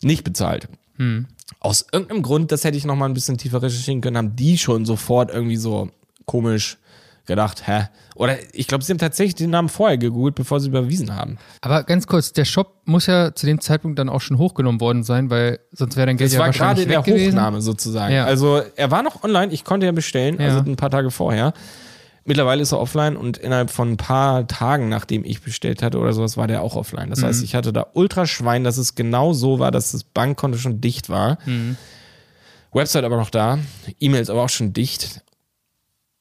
nicht 0.01 0.25
bezahlt. 0.25 0.69
Hm. 0.97 1.27
Aus 1.61 1.87
irgendeinem 1.93 2.23
Grund, 2.23 2.53
das 2.53 2.65
hätte 2.65 2.77
ich 2.77 2.85
noch 2.85 2.97
mal 2.97 3.07
ein 3.07 3.15
bisschen 3.15 3.39
tiefer 3.39 3.63
recherchieren 3.63 4.01
können, 4.01 4.17
haben 4.17 4.37
die 4.37 4.59
schon 4.59 4.85
sofort 4.85 5.31
irgendwie 5.31 5.57
so 5.57 5.91
komisch 6.25 6.79
gedacht, 7.29 7.69
hä? 7.69 7.89
Oder 8.17 8.37
ich 8.53 8.67
glaube, 8.67 8.83
sie 8.83 8.93
haben 8.93 8.99
tatsächlich 8.99 9.37
den 9.37 9.51
Namen 9.51 9.69
vorher 9.69 9.97
gegoogelt, 9.99 10.35
bevor 10.35 10.59
sie 10.59 10.69
überwiesen 10.69 11.15
haben. 11.15 11.39
Aber 11.61 11.85
ganz 11.85 12.09
kurz, 12.09 12.33
der 12.33 12.45
Shop 12.45 12.75
muss 12.85 13.07
ja 13.07 13.33
zu 13.33 13.47
dem 13.47 13.61
Zeitpunkt 13.61 13.99
dann 14.01 14.09
auch 14.09 14.21
schon 14.21 14.39
hochgenommen 14.39 14.81
worden 14.81 15.05
sein, 15.05 15.31
weil 15.31 15.61
sonst 15.71 15.97
wäre 15.97 16.07
dein 16.07 16.17
Geld 16.17 16.31
das 16.31 16.35
ja 16.35 16.41
wahrscheinlich 16.41 16.89
war 16.89 17.03
gerade 17.05 17.15
der 17.15 17.29
Hochnahme 17.29 17.61
sozusagen. 17.61 18.13
Ja. 18.13 18.25
Also 18.25 18.63
er 18.75 18.91
war 18.91 19.05
noch 19.05 19.23
online, 19.23 19.53
ich 19.53 19.65
konnte 19.65 19.87
ja 19.87 19.93
bestellen, 19.93 20.41
ja. 20.41 20.47
also 20.49 20.59
ein 20.59 20.77
paar 20.77 20.91
Tage 20.91 21.11
vorher. 21.13 21.53
Mittlerweile 22.29 22.61
ist 22.61 22.73
er 22.73 22.79
offline 22.79 23.17
und 23.17 23.39
innerhalb 23.39 23.71
von 23.71 23.93
ein 23.93 23.97
paar 23.97 24.47
Tagen, 24.47 24.91
nachdem 24.91 25.25
ich 25.25 25.41
bestellt 25.41 25.83
hatte 25.83 25.99
oder 25.99 26.13
sowas, 26.13 26.37
war 26.37 26.47
der 26.47 26.61
auch 26.61 26.77
offline. 26.77 27.09
Das 27.09 27.23
mhm. 27.23 27.25
heißt, 27.25 27.43
ich 27.43 27.55
hatte 27.55 27.73
da 27.73 27.87
Ultraschwein, 27.95 28.65
dass 28.65 28.77
es 28.77 28.95
genau 28.95 29.33
so 29.33 29.61
war, 29.61 29.71
dass 29.71 29.93
das 29.93 30.05
Bankkonto 30.05 30.59
schon 30.59 30.83
dicht 30.83 31.09
war. 31.09 31.39
Mhm. 31.47 31.79
Website 32.71 33.05
aber 33.05 33.17
noch 33.17 33.31
da, 33.31 33.59
E-Mails 33.99 34.29
aber 34.29 34.43
auch 34.43 34.51
schon 34.51 34.75
dicht 34.75 35.23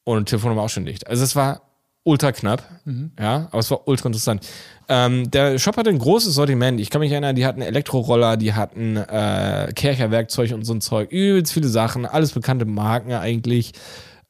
und 0.05 0.29
Telefonnummer 0.29 0.61
auch 0.61 0.69
schon 0.69 0.85
dicht. 0.85 1.07
Also 1.07 1.25
es 1.25 1.35
war 1.35 1.63
ultra 2.03 2.31
knapp, 2.31 2.63
mhm. 2.85 3.11
ja, 3.19 3.49
aber 3.51 3.59
es 3.59 3.69
war 3.69 3.85
ultra 3.85 4.07
interessant. 4.07 4.47
Ähm, 4.87 5.29
der 5.29 5.59
Shop 5.59 5.75
hatte 5.75 5.89
ein 5.89 5.99
großes 5.99 6.33
Sortiment. 6.33 6.79
Ich 6.79 6.89
kann 6.89 7.01
mich 7.01 7.11
erinnern, 7.11 7.35
die 7.35 7.45
hatten 7.45 7.61
Elektroroller, 7.61 8.37
die 8.37 8.53
hatten 8.53 8.95
äh, 8.95 9.73
Kercherwerkzeug 9.75 10.53
und 10.53 10.63
so 10.63 10.73
ein 10.73 10.79
Zeug, 10.79 11.11
übelst 11.11 11.51
viele 11.51 11.67
Sachen, 11.67 12.05
alles 12.05 12.31
bekannte 12.31 12.63
Marken 12.63 13.11
eigentlich. 13.11 13.73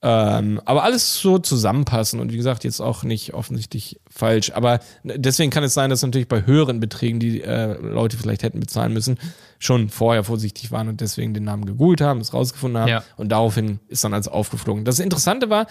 Ähm, 0.04 0.62
aber 0.66 0.84
alles 0.84 1.20
so 1.20 1.40
zusammenpassen 1.40 2.20
und 2.20 2.32
wie 2.32 2.38
gesagt, 2.38 2.64
jetzt 2.64 2.82
auch 2.82 3.02
nicht 3.04 3.34
offensichtlich 3.34 4.00
falsch. 4.08 4.52
Aber 4.52 4.80
deswegen 5.04 5.50
kann 5.50 5.64
es 5.64 5.74
sein, 5.74 5.90
dass 5.90 6.04
natürlich 6.04 6.28
bei 6.28 6.46
höheren 6.46 6.80
Beträgen, 6.80 7.20
die 7.20 7.42
äh, 7.42 7.74
Leute 7.82 8.16
vielleicht 8.16 8.44
hätten 8.44 8.60
bezahlen 8.60 8.94
müssen, 8.94 9.18
schon 9.58 9.90
vorher 9.90 10.24
vorsichtig 10.24 10.72
waren 10.72 10.88
und 10.88 11.02
deswegen 11.02 11.34
den 11.34 11.46
Namen 11.46 11.66
gegoogelt 11.66 12.02
haben, 12.02 12.20
es 12.22 12.32
rausgefunden 12.32 12.80
haben 12.80 12.90
Ja. 12.90 13.04
und 13.16 13.30
daraufhin 13.30 13.80
ist 13.88 14.04
dann 14.04 14.14
als 14.14 14.28
aufgeflogen. 14.28 14.86
Das 14.86 15.00
Interessante 15.00 15.50
war, 15.50 15.66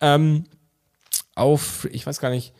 ähm, 0.00 0.44
auf, 1.34 1.88
ich 1.90 2.06
weiß 2.06 2.20
gar 2.20 2.30
nicht, 2.30 2.52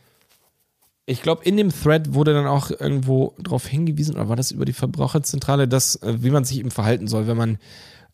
ich 1.06 1.22
glaube, 1.22 1.44
in 1.44 1.56
dem 1.56 1.70
Thread 1.70 2.14
wurde 2.14 2.32
dann 2.32 2.46
auch 2.46 2.70
irgendwo 2.70 3.34
darauf 3.38 3.66
hingewiesen, 3.66 4.16
oder 4.16 4.28
war 4.28 4.36
das 4.36 4.50
über 4.50 4.64
die 4.64 4.72
Verbraucherzentrale, 4.72 5.68
dass, 5.68 5.96
äh, 5.96 6.16
wie 6.22 6.30
man 6.30 6.44
sich 6.44 6.58
eben 6.58 6.70
verhalten 6.72 7.06
soll, 7.06 7.28
wenn 7.28 7.36
man 7.36 7.58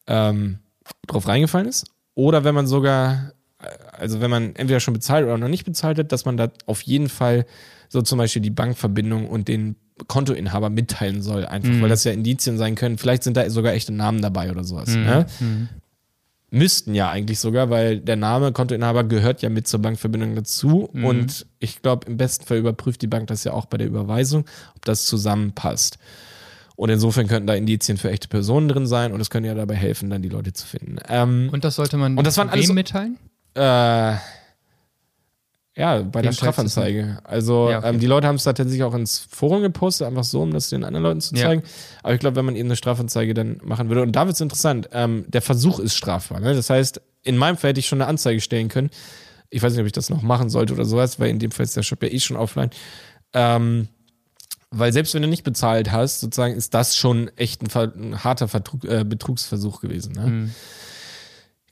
ähm, 0.07 0.59
drauf 1.07 1.27
reingefallen 1.27 1.69
ist. 1.69 1.87
Oder 2.19 2.43
wenn 2.43 2.53
man 2.53 2.67
sogar, 2.67 3.31
also 3.93 4.21
wenn 4.21 4.29
man 4.29 4.57
entweder 4.57 4.81
schon 4.81 4.93
bezahlt 4.93 5.25
oder 5.25 5.39
noch 5.39 5.47
nicht 5.47 5.65
bezahlt 5.65 5.99
hat, 6.01 6.11
dass 6.11 6.25
man 6.25 6.37
da 6.37 6.51
auf 6.67 6.83
jeden 6.83 7.09
Fall 7.09 7.47
so 7.89 8.03
zum 8.03 8.19
Beispiel 8.19 8.43
die 8.43 8.51
Bankverbindung 8.51 9.29
und 9.29 9.47
den 9.47 9.77
Kontoinhaber 10.09 10.69
mitteilen 10.69 11.23
soll, 11.23 11.47
einfach, 11.47 11.81
weil 11.81 11.89
das 11.89 12.03
ja 12.03 12.11
Indizien 12.11 12.59
sein 12.59 12.75
können. 12.75 12.99
Vielleicht 12.99 13.23
sind 13.23 13.37
da 13.37 13.49
sogar 13.51 13.73
echte 13.73 13.93
Namen 13.93 14.21
dabei 14.21 14.51
oder 14.51 14.65
sowas. 14.65 14.97
Ne? 14.97 15.27
Müssten 16.51 16.93
ja 16.93 17.09
eigentlich 17.09 17.39
sogar, 17.39 17.71
weil 17.71 18.01
der 18.01 18.17
Name 18.17 18.51
Kontoinhaber 18.51 19.05
gehört 19.05 19.41
ja 19.43 19.49
mit 19.49 19.69
zur 19.69 19.81
Bankverbindung 19.81 20.35
dazu. 20.35 20.91
Und 20.93 21.47
ich 21.61 21.83
glaube, 21.83 22.09
im 22.09 22.17
besten 22.17 22.47
Fall 22.47 22.57
überprüft 22.59 23.01
die 23.01 23.07
Bank 23.07 23.29
das 23.29 23.45
ja 23.45 23.53
auch 23.53 23.67
bei 23.67 23.77
der 23.79 23.87
Überweisung, 23.87 24.45
ob 24.75 24.85
das 24.85 25.05
zusammenpasst. 25.07 25.99
Und 26.79 26.91
insofern 26.91 27.27
könnten 27.27 27.49
da 27.49 27.55
Indizien 27.55 27.99
für 27.99 28.09
echte 28.09 28.29
Personen 28.29 28.69
drin 28.69 28.87
sein 28.87 29.11
und 29.13 29.21
es 29.21 29.31
könnte 29.31 29.49
ja 29.49 29.55
dabei 29.57 29.75
helfen, 29.75 30.11
dann 30.11 30.23
die 30.23 30.29
Leute 30.29 30.53
zu 30.53 30.65
finden. 30.65 30.99
Ähm, 31.09 31.49
Und 31.53 31.65
das 31.65 31.75
sollte 31.75 31.97
man 31.97 32.17
Und 32.17 32.25
das 32.25 32.37
waren 32.39 32.51
alles 32.51 32.69
so- 32.69 32.73
mitteilen? 32.73 33.19
äh, 33.57 34.15
ja, 35.77 36.03
bei 36.03 36.23
der 36.23 36.23
Wem 36.23 36.29
es 36.31 36.37
Strafanzeige. 36.37 37.19
Also 37.25 37.69
Ja, 37.71 37.79
okay. 37.79 37.89
ähm, 37.91 37.99
die 37.99 38.07
Leute 38.07 38.29
haben 38.29 38.37
es 38.37 38.45
da 38.45 38.53
tatsächlich 38.53 38.85
auch 38.85 38.95
ins 38.95 39.19
Forum 39.29 39.63
gepostet, 39.63 40.07
einfach 40.07 40.23
so, 40.23 40.41
um 40.43 40.53
das 40.53 40.69
den 40.71 40.85
anderen 40.85 41.03
Leuten 41.03 41.21
zu 41.21 41.35
Ja. 41.35 41.47
zeigen. 41.47 41.65
Aber 42.05 42.15
ich 42.15 42.21
glaube, 42.21 42.37
wenn 42.37 42.45
man 42.45 42.55
eben 42.55 42.69
eine 42.69 42.77
Strafanzeige 42.77 43.35
dann 43.35 43.61
machen 43.65 43.89
würde, 43.89 44.03
und 44.03 44.13
da 44.13 44.27
wird 44.27 44.35
es 44.37 44.41
interessant, 44.41 44.89
ähm, 44.93 45.25
der 45.27 45.43
Versuch 45.43 45.81
ist 45.81 45.97
strafbar. 45.97 46.39
Ne? 46.39 46.55
Das 46.55 46.71
heißt, 46.71 47.01
in 47.25 47.37
meinem 47.37 47.57
Fall 47.57 47.71
hätte 47.71 47.81
ich 47.81 47.89
schon 47.89 48.01
eine 48.01 48.09
Anzeige 48.09 48.41
stellen 48.41 48.69
können. 48.69 48.91
Ich 49.51 49.63
weiß 49.63 49.73
nicht, 49.73 49.81
ob 49.81 49.87
ich 49.87 49.93
das 49.93 50.11
noch 50.11 50.23
machen 50.23 50.49
sollte 50.49 50.75
oder 50.75 50.85
sowas, 50.85 51.19
weil 51.19 51.31
in 51.31 51.41
dem 51.41 51.51
Fall 51.51 51.65
ist 51.65 51.77
der 51.77 51.83
Shop 51.83 52.01
ja 52.05 52.09
eh 52.09 52.21
schon 52.21 52.37
offline. 52.37 52.71
Ähm, 53.33 53.89
weil 54.71 54.93
selbst 54.93 55.15
wenn 55.15 55.23
du 55.23 55.29
nicht 55.29 55.45
bezahlt 55.45 55.93
hast, 55.93 56.21
sozusagen, 56.21 56.55
ist 56.55 56.75
das 56.75 56.97
schon 56.97 57.31
echt 57.37 57.63
ein, 57.63 57.93
ein 58.01 58.25
harter 58.25 58.49
Vertrug, 58.49 58.85
äh, 58.85 59.05
Betrugsversuch 59.05 59.81
gewesen. 59.81 60.13
Ne? 60.13 60.27
Mhm. 60.27 60.55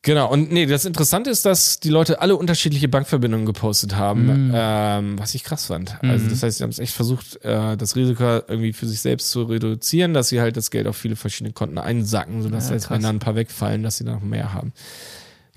Genau, 0.02 0.30
und 0.30 0.52
nee, 0.52 0.66
das 0.66 0.84
Interessante 0.84 1.30
ist, 1.30 1.44
dass 1.44 1.80
die 1.80 1.88
Leute 1.88 2.20
alle 2.20 2.36
unterschiedliche 2.36 2.86
Bankverbindungen 2.86 3.44
gepostet 3.44 3.96
haben, 3.96 4.52
ähm, 4.54 5.18
was 5.18 5.34
ich 5.34 5.42
krass 5.42 5.66
fand. 5.66 6.00
Also 6.00 6.28
das 6.28 6.44
heißt, 6.44 6.58
sie 6.58 6.62
haben 6.62 6.70
es 6.70 6.78
echt 6.78 6.92
versucht, 6.94 7.44
äh, 7.44 7.76
das 7.76 7.96
Risiko 7.96 8.22
irgendwie 8.22 8.72
für 8.72 8.86
sich 8.86 9.00
selbst 9.00 9.30
zu 9.30 9.42
reduzieren, 9.42 10.14
dass 10.14 10.28
sie 10.28 10.40
halt 10.40 10.56
das 10.56 10.70
Geld 10.70 10.86
auf 10.86 10.96
viele 10.96 11.16
verschiedene 11.16 11.54
Konten 11.54 11.78
einsacken, 11.78 12.40
sodass 12.40 12.68
Ja, 12.68 12.76
heißt, 12.76 12.88
wenn 12.90 13.02
da 13.02 13.08
ein 13.08 13.18
paar 13.18 13.34
wegfallen, 13.34 13.82
dass 13.82 13.96
sie 13.96 14.04
dann 14.04 14.14
noch 14.14 14.22
mehr 14.22 14.54
haben. 14.54 14.72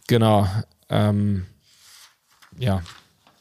Genau. 0.08 0.48
Ähm, 0.90 1.46
ja. 2.58 2.82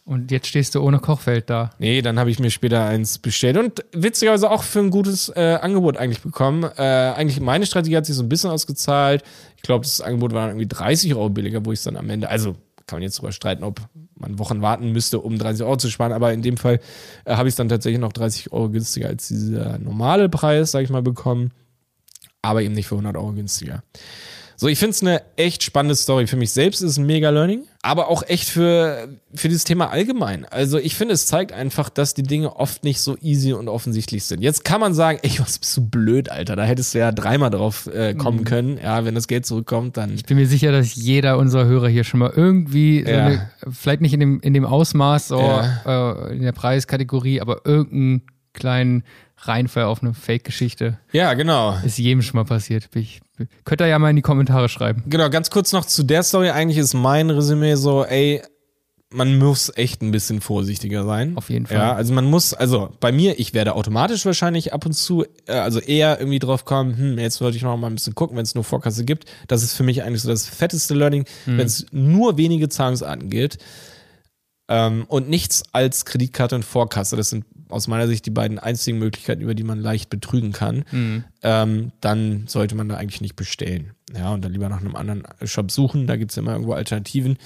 Und 0.09 0.31
jetzt 0.31 0.47
stehst 0.47 0.75
du 0.75 0.81
ohne 0.81 1.01
Kochfeld 1.01 1.51
da. 1.51 1.68
Nee, 1.79 2.01
dann 2.01 2.18
habe 2.18 2.31
ich 2.31 2.38
mir 2.38 2.49
später 2.49 2.83
eins 2.83 3.18
bestellt 3.18 3.59
und 3.59 3.85
witzigerweise 3.92 4.51
auch 4.51 4.62
für 4.62 4.79
ein 4.79 4.88
gutes 4.88 5.29
äh, 5.37 5.59
Angebot 5.61 5.99
eigentlich 5.99 6.23
bekommen. 6.23 6.62
Äh, 6.62 6.81
eigentlich 6.81 7.40
meine 7.40 7.66
Strategie 7.66 7.94
hat 7.94 8.07
sich 8.07 8.14
so 8.14 8.23
ein 8.23 8.29
bisschen 8.31 8.49
ausgezahlt. 8.49 9.23
Ich 9.57 9.62
glaube, 9.62 9.85
das 9.85 10.01
Angebot 10.01 10.33
war 10.33 10.47
dann 10.47 10.57
irgendwie 10.57 10.66
30 10.66 11.14
Euro 11.14 11.29
billiger, 11.29 11.62
wo 11.66 11.73
ich 11.73 11.81
es 11.81 11.85
dann 11.85 11.99
am 11.99 12.09
Ende, 12.09 12.31
also 12.31 12.53
kann 12.87 12.97
man 12.97 13.03
jetzt 13.03 13.18
drüber 13.18 13.33
streiten, 13.33 13.62
ob 13.62 13.83
man 14.14 14.38
Wochen 14.38 14.62
warten 14.62 14.92
müsste, 14.92 15.21
um 15.21 15.37
30 15.38 15.66
Euro 15.66 15.77
zu 15.77 15.90
sparen, 15.90 16.12
aber 16.12 16.33
in 16.33 16.40
dem 16.40 16.57
Fall 16.57 16.81
äh, 17.27 17.37
habe 17.37 17.47
ich 17.47 17.53
es 17.53 17.57
dann 17.57 17.68
tatsächlich 17.68 18.01
noch 18.01 18.14
30 18.14 18.51
Euro 18.51 18.71
günstiger 18.71 19.09
als 19.09 19.29
dieser 19.29 19.79
normale 19.79 20.31
Preis, 20.31 20.71
sage 20.71 20.85
ich 20.85 20.90
mal, 20.90 21.03
bekommen, 21.03 21.51
aber 22.40 22.62
eben 22.62 22.73
nicht 22.73 22.87
für 22.87 22.94
100 22.94 23.14
Euro 23.18 23.35
günstiger. 23.35 23.83
So, 24.61 24.66
ich 24.66 24.81
finde 24.81 24.90
es 24.90 25.03
eine 25.03 25.23
echt 25.37 25.62
spannende 25.62 25.94
Story. 25.94 26.27
Für 26.27 26.35
mich 26.37 26.51
selbst 26.51 26.81
ist 26.81 26.90
es 26.90 26.99
ein 26.99 27.07
mega 27.07 27.31
Learning, 27.31 27.62
aber 27.81 28.09
auch 28.09 28.25
echt 28.27 28.49
für, 28.49 29.07
für 29.33 29.47
dieses 29.49 29.62
Thema 29.62 29.90
allgemein. 29.90 30.47
Also 30.47 30.79
ich 30.79 30.97
finde, 30.97 31.14
es 31.14 31.29
zeigt 31.29 31.53
einfach, 31.53 31.88
dass 31.90 32.12
die 32.12 32.25
Dinge 32.25 32.57
oft 32.57 32.83
nicht 32.83 33.01
so 33.01 33.16
easy 33.23 33.53
und 33.53 33.68
offensichtlich 33.68 34.25
sind. 34.25 34.42
Jetzt 34.42 34.64
kann 34.64 34.81
man 34.81 34.94
sagen, 34.94 35.21
ey, 35.23 35.31
was 35.38 35.61
bist 35.61 35.77
du 35.77 35.88
blöd, 35.88 36.29
Alter. 36.33 36.57
Da 36.57 36.64
hättest 36.64 36.92
du 36.92 36.99
ja 36.99 37.12
dreimal 37.12 37.51
drauf 37.51 37.87
äh, 37.87 38.14
kommen 38.14 38.42
können. 38.42 38.79
Ja, 38.83 39.05
wenn 39.05 39.14
das 39.14 39.29
Geld 39.29 39.47
zurückkommt, 39.47 39.97
dann. 39.97 40.12
Ich 40.16 40.25
bin 40.25 40.37
mir 40.37 40.49
sicher, 40.49 40.73
dass 40.73 40.92
jeder 40.97 41.38
unserer 41.38 41.66
Hörer 41.66 41.88
hier 41.88 42.03
schon 42.03 42.18
mal 42.18 42.33
irgendwie, 42.35 43.05
so 43.05 43.12
Ja. 43.12 43.27
eine, 43.27 43.51
vielleicht 43.71 44.01
nicht 44.01 44.12
in 44.14 44.18
dem, 44.18 44.40
in 44.40 44.55
dem 44.55 44.64
Ausmaß, 44.64 45.29
so, 45.29 45.38
Ja. 45.38 46.25
äh, 46.27 46.37
in 46.37 46.42
der 46.42 46.51
Preiskategorie, 46.53 47.40
aber 47.40 47.61
irgendeinen 47.64 48.23
kleinen 48.52 49.04
Reinfall 49.40 49.84
auf 49.84 50.02
eine 50.02 50.14
Fake-Geschichte 50.14 50.98
Ja, 51.12 51.34
genau. 51.34 51.76
ist 51.84 51.98
jedem 51.98 52.22
schon 52.22 52.37
mal 52.37 52.44
passiert. 52.44 52.88
Ich, 52.94 53.20
könnt 53.64 53.80
ihr 53.80 53.87
ja 53.87 53.98
mal 53.98 54.11
in 54.11 54.16
die 54.16 54.22
Kommentare 54.22 54.68
schreiben. 54.68 55.04
Genau, 55.06 55.30
ganz 55.30 55.50
kurz 55.50 55.72
noch 55.72 55.84
zu 55.84 56.02
der 56.02 56.22
Story. 56.24 56.50
Eigentlich 56.50 56.78
ist 56.78 56.94
mein 56.94 57.30
Resümee 57.30 57.76
so, 57.76 58.04
ey, 58.04 58.42
man 59.11 59.38
muss 59.38 59.72
echt 59.76 60.02
ein 60.02 60.11
bisschen 60.11 60.40
vorsichtiger 60.42 61.04
sein. 61.04 61.37
Auf 61.37 61.48
jeden 61.50 61.66
Fall. 61.66 61.76
Ja, 61.78 61.92
also 61.94 62.12
man 62.12 62.24
muss, 62.26 62.52
also 62.52 62.90
bei 63.00 63.11
mir, 63.12 63.38
ich 63.38 63.54
werde 63.54 63.74
automatisch 63.74 64.26
wahrscheinlich 64.26 64.74
ab 64.74 64.84
und 64.84 64.92
zu, 64.92 65.24
äh, 65.46 65.52
also 65.52 65.78
eher 65.80 66.18
irgendwie 66.18 66.40
drauf 66.40 66.64
kommen, 66.66 66.96
hm, 66.98 67.18
jetzt 67.18 67.37
sollte 67.37 67.56
ich 67.56 67.62
noch 67.62 67.74
mal 67.78 67.87
ein 67.87 67.94
bisschen 67.94 68.14
gucken, 68.16 68.37
wenn 68.37 68.42
es 68.42 68.54
nur 68.56 68.64
Vorkasse 68.64 69.04
gibt. 69.04 69.24
Das 69.46 69.62
ist 69.62 69.72
für 69.74 69.82
mich 69.84 70.02
eigentlich 70.02 70.22
so 70.22 70.28
das 70.28 70.46
fetteste 70.46 70.94
Learning, 70.94 71.24
Mhm. 71.46 71.58
wenn 71.58 71.66
es 71.66 71.87
nur 71.92 72.37
wenige 72.37 72.68
Zahlungsarten 72.68 73.30
gibt 73.30 73.58
ähm, 74.68 75.04
und 75.08 75.28
nichts 75.30 75.62
als 75.72 76.04
Kreditkarte 76.04 76.56
und 76.56 76.64
Vorkasse. 76.64 77.16
Das 77.16 77.30
sind 77.30 77.44
aus 77.68 77.88
meiner 77.88 78.07
Sicht 78.07 78.26
die 78.26 78.31
beiden 78.31 78.59
einzigen 78.59 78.98
Möglichkeiten, 78.98 79.42
über 79.42 79.54
die 79.54 79.64
man 79.64 79.78
leicht 79.81 80.11
betrügen 80.11 80.52
kann. 80.52 80.85
Mhm. 80.90 81.24
Ähm, 81.42 81.92
dann 82.00 82.46
sollte 82.46 82.74
man 82.74 82.88
da 82.88 82.96
eigentlich 82.96 83.20
nicht 83.20 83.37
bestellen. 83.37 83.92
Ja, 84.16 84.33
und 84.33 84.44
dann 84.44 84.52
lieber 84.52 84.68
nach 84.68 84.81
einem 84.81 84.96
anderen 84.96 85.24
Shop 85.44 85.70
suchen. 85.70 86.07
Da 86.07 86.16
gibt's 86.16 86.37
ja 86.37 86.42
immer 86.42 86.52
irgendwo 86.52 86.72
Alternativen. 86.72 87.38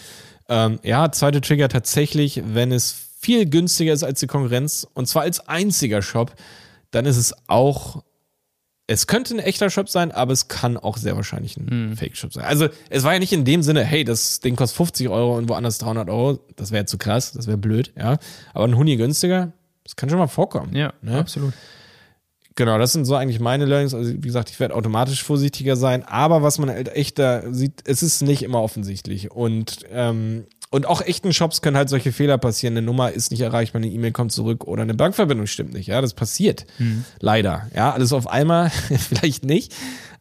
Ähm, 0.49 0.79
ja, 0.83 1.11
zweite 1.13 1.41
Trigger 1.41 1.69
tatsächlich, 1.69 2.43
wenn 2.45 2.73
es 2.73 2.95
viel 3.21 3.49
günstiger 3.49 3.93
ist 3.93 4.03
als 4.03 4.21
die 4.21 4.27
Konkurrenz 4.27 4.87
und 4.95 5.07
zwar 5.07 5.23
als 5.23 5.49
einziger 5.49 6.03
Shop, 6.03 6.35
dann 6.91 7.07
ist 7.07 7.17
es 7.17 7.35
auch 7.47 8.03
es 8.93 9.07
könnte 9.07 9.35
ein 9.35 9.39
echter 9.39 9.71
Shop 9.71 9.89
sein, 9.89 10.11
aber 10.11 10.33
es 10.33 10.49
kann 10.49 10.77
auch 10.77 10.97
sehr 10.97 11.17
wahrscheinlich 11.17 11.57
ein 11.57 11.97
Fake-Shop 11.97 12.33
sein. 12.33 12.45
Also 12.45 12.69
es 12.91 13.05
war 13.05 13.15
ja 13.15 13.21
nicht 13.21 13.33
in 13.33 13.45
dem 13.45 13.63
Sinne, 13.63 13.85
hey, 13.85 14.05
das 14.05 14.41
Ding 14.41 14.57
kostet 14.57 14.77
50 14.77 15.09
Euro 15.09 15.37
und 15.37 15.49
woanders 15.49 15.79
300 15.79 16.11
Euro. 16.11 16.41
Das 16.57 16.73
wäre 16.73 16.85
zu 16.85 16.99
krass, 16.99 17.33
das 17.33 17.47
wäre 17.47 17.59
blöd, 17.59 17.93
ja. 17.97 18.19
Aber 18.53 18.65
ein 18.65 18.77
Huni 18.77 18.97
günstiger, 18.97 19.53
das 19.85 19.97
kann 19.97 20.09
schon 20.11 20.19
mal 20.19 20.27
vorkommen. 20.29 20.75
Ja, 20.75 20.93
ne? 21.03 21.19
absolut. 21.19 21.53
Genau, 22.55 22.77
das 22.79 22.93
sind 22.93 23.07
so 23.07 23.15
eigentlich 23.17 23.41
meine 23.41 23.65
Learnings. 23.65 23.95
Also 23.95 24.13
wie 24.13 24.19
gesagt, 24.21 24.51
ich 24.51 24.61
werde 24.61 24.75
automatisch 24.75 25.23
vorsichtiger 25.25 25.75
sein, 25.75 26.03
aber 26.05 26.43
was 26.43 26.59
man 26.59 26.69
halt 26.69 26.95
echt 26.95 27.19
da 27.19 27.43
sieht, 27.53 27.81
es 27.87 28.03
ist 28.03 28.21
nicht 28.23 28.43
immer 28.43 28.61
offensichtlich. 28.63 29.31
Und, 29.31 29.79
ähm, 29.91 30.45
und 30.71 30.85
auch 30.87 31.01
echten 31.01 31.33
Shops 31.33 31.63
können 31.63 31.77
halt 31.79 31.89
solche 31.89 32.13
Fehler 32.13 32.37
passieren. 32.37 32.75
Eine 32.77 32.85
Nummer 32.85 33.11
ist 33.13 33.31
nicht 33.31 33.41
erreichbar, 33.41 33.81
eine 33.81 33.91
E-Mail 33.91 34.13
kommt 34.13 34.33
zurück 34.33 34.65
oder 34.65 34.83
eine 34.83 34.93
Bankverbindung 34.95 35.47
stimmt 35.47 35.73
nicht. 35.73 35.87
Ja, 35.87 36.01
das 36.03 36.13
passiert. 36.13 36.67
Leider. 37.21 37.71
Ja, 37.75 37.93
alles 37.93 38.13
auf 38.13 38.27
einmal, 38.27 38.69
vielleicht 39.09 39.45
nicht. 39.47 39.75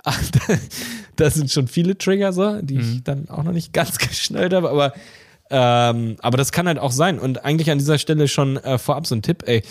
Ach, 0.04 0.19
da- 0.47 0.56
das 1.17 1.34
sind 1.36 1.52
schon 1.52 1.67
viele 1.67 1.97
Trigger 1.97 2.32
so, 2.32 2.62
die 2.62 2.80
ich 2.80 3.04
dann 3.04 3.28
auch 3.30 3.43
noch 3.43 3.52
nicht 3.52 3.74
ganz 3.74 3.97
geschnallt 3.97 4.54
habe, 4.54 4.69
aber 4.69 4.93
ähm, 5.52 6.16
aber 6.20 6.38
das 6.38 6.52
kann 6.52 6.68
halt 6.68 6.80
auch 6.80 6.92
sein. 6.92 7.20
Und 7.20 7.44
eigentlich 7.44 7.70
an 7.70 7.78
dieser 7.78 7.98
Stelle 7.98 8.28
schon 8.28 8.58
äh, 8.58 8.78
vorab 8.78 9.06
so 9.06 9.16
ein 9.16 9.22
Tipp, 9.22 9.44
ey, 9.46 9.62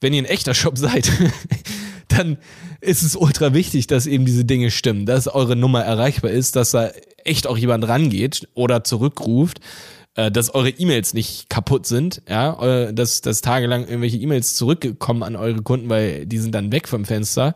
wenn 0.00 0.12
ihr 0.12 0.22
ein 0.22 0.26
echter 0.26 0.54
Shop 0.54 0.78
seid, 0.78 1.10
dann 2.08 2.38
ist 2.80 3.02
es 3.02 3.16
ultra 3.16 3.52
wichtig, 3.52 3.86
dass 3.86 4.06
eben 4.06 4.24
diese 4.24 4.44
Dinge 4.44 4.70
stimmen, 4.70 5.06
dass 5.06 5.26
eure 5.26 5.56
Nummer 5.56 5.82
erreichbar 5.82 6.30
ist, 6.30 6.56
dass 6.56 6.70
da 6.70 6.90
echt 7.24 7.46
auch 7.46 7.58
jemand 7.58 7.88
rangeht 7.88 8.48
oder 8.54 8.84
zurückruft, 8.84 9.60
äh, 10.14 10.30
dass 10.30 10.54
eure 10.54 10.70
E-Mails 10.70 11.14
nicht 11.14 11.50
kaputt 11.50 11.86
sind, 11.86 12.22
ja, 12.28 12.62
äh, 12.62 12.94
dass, 12.94 13.20
dass 13.20 13.40
tagelang 13.40 13.86
irgendwelche 13.86 14.18
E-Mails 14.18 14.54
zurückkommen 14.54 15.22
an 15.22 15.36
eure 15.36 15.62
Kunden, 15.62 15.88
weil 15.88 16.26
die 16.26 16.38
sind 16.38 16.54
dann 16.54 16.70
weg 16.70 16.88
vom 16.88 17.04
Fenster. 17.04 17.54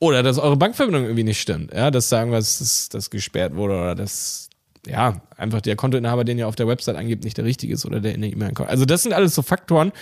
Oder 0.00 0.22
dass 0.22 0.38
eure 0.38 0.56
Bankverbindung 0.56 1.04
irgendwie 1.04 1.24
nicht 1.24 1.40
stimmt, 1.40 1.72
ja, 1.72 1.90
dass 1.90 2.08
da 2.08 2.20
irgendwas 2.20 2.60
das, 2.60 2.88
das 2.88 3.10
gesperrt 3.10 3.56
wurde 3.56 3.74
oder 3.74 3.94
dass 3.96 4.47
ja, 4.88 5.20
einfach 5.36 5.60
der 5.60 5.76
Kontoinhaber, 5.76 6.24
den 6.24 6.38
ihr 6.38 6.48
auf 6.48 6.56
der 6.56 6.66
Website 6.66 6.96
angibt, 6.96 7.24
nicht 7.24 7.36
der 7.36 7.44
richtige 7.44 7.74
ist 7.74 7.84
oder 7.86 8.00
der 8.00 8.14
in 8.14 8.22
der 8.22 8.32
E-Mail 8.32 8.48
ankommt. 8.48 8.70
Also 8.70 8.84
das 8.84 9.02
sind 9.02 9.12
alles 9.12 9.34
so 9.34 9.42
Faktoren. 9.42 9.92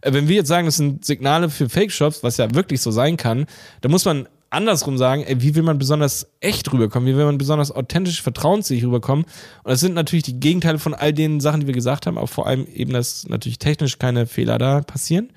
Äh, 0.00 0.12
Wenn 0.12 0.28
wir 0.28 0.36
jetzt 0.36 0.48
sagen, 0.48 0.66
das 0.66 0.76
sind 0.76 1.04
Signale 1.04 1.50
für 1.50 1.68
Fake-Shops, 1.68 2.22
was 2.22 2.36
ja 2.36 2.54
wirklich 2.54 2.80
so 2.80 2.90
sein 2.90 3.16
kann, 3.16 3.46
dann 3.80 3.90
muss 3.90 4.04
man 4.04 4.28
andersrum 4.48 4.96
sagen, 4.96 5.24
ey, 5.24 5.42
wie 5.42 5.54
will 5.56 5.64
man 5.64 5.76
besonders 5.76 6.28
echt 6.40 6.72
rüberkommen, 6.72 7.08
wie 7.08 7.16
will 7.16 7.24
man 7.24 7.36
besonders 7.36 7.72
authentisch, 7.72 8.22
vertrauensfähig 8.22 8.84
rüberkommen. 8.84 9.24
Und 9.24 9.70
das 9.70 9.80
sind 9.80 9.94
natürlich 9.94 10.22
die 10.22 10.38
Gegenteile 10.38 10.78
von 10.78 10.94
all 10.94 11.12
den 11.12 11.40
Sachen, 11.40 11.60
die 11.60 11.66
wir 11.66 11.74
gesagt 11.74 12.06
haben, 12.06 12.16
aber 12.16 12.28
vor 12.28 12.46
allem 12.46 12.64
eben, 12.72 12.92
dass 12.92 13.26
natürlich 13.28 13.58
technisch 13.58 13.98
keine 13.98 14.26
Fehler 14.26 14.56
da 14.58 14.80
passieren. 14.82 15.30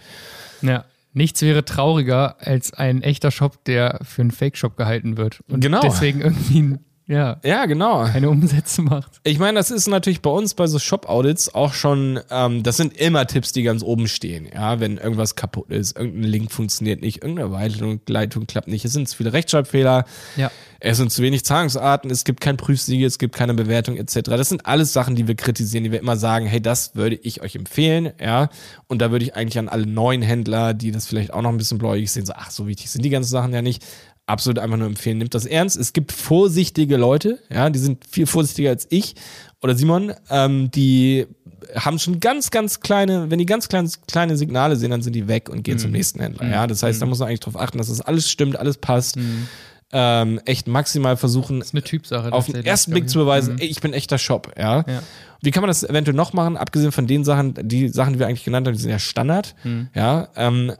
Ja. 0.61 0.85
Nichts 1.11 1.41
wäre 1.41 1.65
trauriger 1.65 2.35
als 2.39 2.71
ein 2.71 3.01
echter 3.01 3.31
Shop, 3.31 3.63
der 3.65 3.99
für 4.03 4.21
einen 4.21 4.29
Fake-Shop 4.31 4.77
gehalten 4.77 5.17
wird. 5.17 5.39
Und 5.49 5.61
Genau. 5.61 5.81
deswegen 5.81 6.21
irgendwie 6.21 6.61
ein 6.61 6.79
ja, 7.09 7.37
Ja, 7.43 7.65
genau. 7.65 8.05
keine 8.05 8.29
Umsätze 8.29 8.81
macht. 8.81 9.19
Ich 9.23 9.39
meine, 9.39 9.57
das 9.57 9.71
ist 9.71 9.87
natürlich 9.87 10.21
bei 10.21 10.29
uns 10.29 10.53
bei 10.53 10.67
so 10.67 10.79
Shop-Audits 10.79 11.53
auch 11.55 11.73
schon, 11.73 12.19
ähm, 12.29 12.63
das 12.63 12.77
sind 12.77 12.95
immer 12.95 13.27
Tipps, 13.27 13.51
die 13.51 13.63
ganz 13.63 13.83
oben 13.83 14.07
stehen. 14.07 14.47
Ja, 14.53 14.79
wenn 14.79 14.97
irgendwas 14.97 15.35
kaputt 15.35 15.69
ist, 15.71 15.97
irgendein 15.97 16.23
Link 16.23 16.51
funktioniert 16.51 17.01
nicht, 17.01 17.23
irgendeine 17.23 17.49
Leitung, 17.49 17.99
Leitung 18.07 18.45
klappt 18.47 18.67
nicht, 18.67 18.85
es 18.85 18.93
sind 18.93 19.09
zu 19.09 19.17
viele 19.17 19.33
Rechtschreibfehler, 19.33 20.05
Ja. 20.37 20.51
es 20.79 20.97
sind 20.97 21.11
zu 21.11 21.21
wenig 21.23 21.43
Zahlungsarten, 21.43 22.11
es 22.11 22.23
gibt 22.23 22.39
kein 22.41 22.55
Prüfsiegel, 22.57 23.07
es 23.07 23.17
gibt 23.17 23.35
keine 23.35 23.53
Bewertung 23.55 23.97
etc. 23.97 24.19
Das 24.29 24.49
sind 24.49 24.65
alles 24.67 24.93
Sachen, 24.93 25.15
die 25.15 25.27
wir 25.27 25.35
kritisieren, 25.35 25.83
die 25.83 25.91
wir 25.91 25.99
immer 25.99 26.15
sagen, 26.15 26.45
hey, 26.45 26.61
das 26.61 26.95
würde 26.95 27.15
ich 27.15 27.41
euch 27.41 27.55
empfehlen, 27.55 28.11
ja. 28.21 28.49
Und 28.87 29.01
da 29.01 29.11
würde 29.11 29.25
ich 29.25 29.35
eigentlich 29.35 29.57
an 29.57 29.67
alle 29.67 29.87
neuen 29.87 30.21
Händler, 30.21 30.73
die 30.75 30.91
das 30.91 31.07
vielleicht 31.07 31.33
auch 31.33 31.41
noch 31.41 31.49
ein 31.49 31.57
bisschen 31.57 31.79
bläugig 31.79 32.11
sehen, 32.11 32.25
so, 32.25 32.33
ach, 32.35 32.51
so 32.51 32.67
wichtig 32.67 32.89
sind 32.91 33.03
die 33.03 33.09
ganzen 33.09 33.29
Sachen 33.31 33.51
ja 33.51 33.61
nicht, 33.63 33.83
absolut 34.29 34.59
einfach 34.59 34.77
nur 34.77 34.87
empfehlen. 34.87 35.17
Nimmt 35.17 35.33
das 35.33 35.45
ernst. 35.45 35.75
Es 35.77 35.93
gibt 35.93 36.11
vorsichtige 36.11 36.97
Leute, 36.97 37.39
ja, 37.49 37.69
die 37.69 37.79
sind 37.79 38.05
viel 38.09 38.25
vorsichtiger 38.27 38.69
als 38.69 38.87
ich 38.89 39.15
oder 39.61 39.75
Simon, 39.75 40.13
ähm, 40.29 40.71
die 40.71 41.27
haben 41.75 41.99
schon 41.99 42.19
ganz, 42.19 42.49
ganz 42.51 42.79
kleine, 42.79 43.29
wenn 43.29 43.37
die 43.39 43.45
ganz 43.45 43.67
kleine, 43.67 43.89
kleine 44.07 44.37
Signale 44.37 44.75
sehen, 44.75 44.89
dann 44.91 45.01
sind 45.01 45.13
die 45.13 45.27
weg 45.27 45.49
und 45.49 45.63
gehen 45.63 45.77
zum 45.77 45.91
nächsten 45.91 46.19
Händler. 46.19 46.49
Ja, 46.49 46.65
das 46.65 46.81
heißt, 46.81 47.01
da 47.01 47.05
muss 47.05 47.19
man 47.19 47.27
eigentlich 47.27 47.41
drauf 47.41 47.59
achten, 47.59 47.77
dass 47.77 47.89
das 47.89 48.01
alles 48.01 48.29
stimmt, 48.31 48.55
alles 48.57 48.77
passt. 48.77 49.17
Ähm, 49.91 50.39
echt 50.45 50.67
maximal 50.67 51.17
versuchen, 51.17 51.61
ist 51.61 51.73
eine 51.73 51.81
Typsache. 51.81 52.31
auf 52.31 52.45
den 52.45 52.63
ersten 52.63 52.91
Blick 52.91 53.09
zu 53.09 53.17
beweisen, 53.19 53.57
ey, 53.59 53.67
ich 53.67 53.81
bin 53.81 53.91
echter 53.93 54.19
Shop, 54.19 54.51
ja. 54.57 54.85
Ja. 54.87 55.01
Wie 55.41 55.49
kann 55.51 55.61
man 55.61 55.67
das 55.69 55.83
eventuell 55.83 56.15
noch 56.15 56.31
machen, 56.33 56.57
abgesehen 56.57 56.91
von 56.91 57.07
den 57.07 57.23
Sachen, 57.23 57.55
die 57.63 57.87
Sachen, 57.89 58.13
die 58.13 58.19
wir 58.19 58.27
eigentlich 58.27 58.43
genannt 58.45 58.67
haben, 58.67 58.75
die 58.75 58.81
sind 58.81 58.91
ja 58.91 58.99
Standard, 58.99 59.55
Mhm. 59.63 59.89
ja. 59.95 60.27
Ähm, 60.35 60.73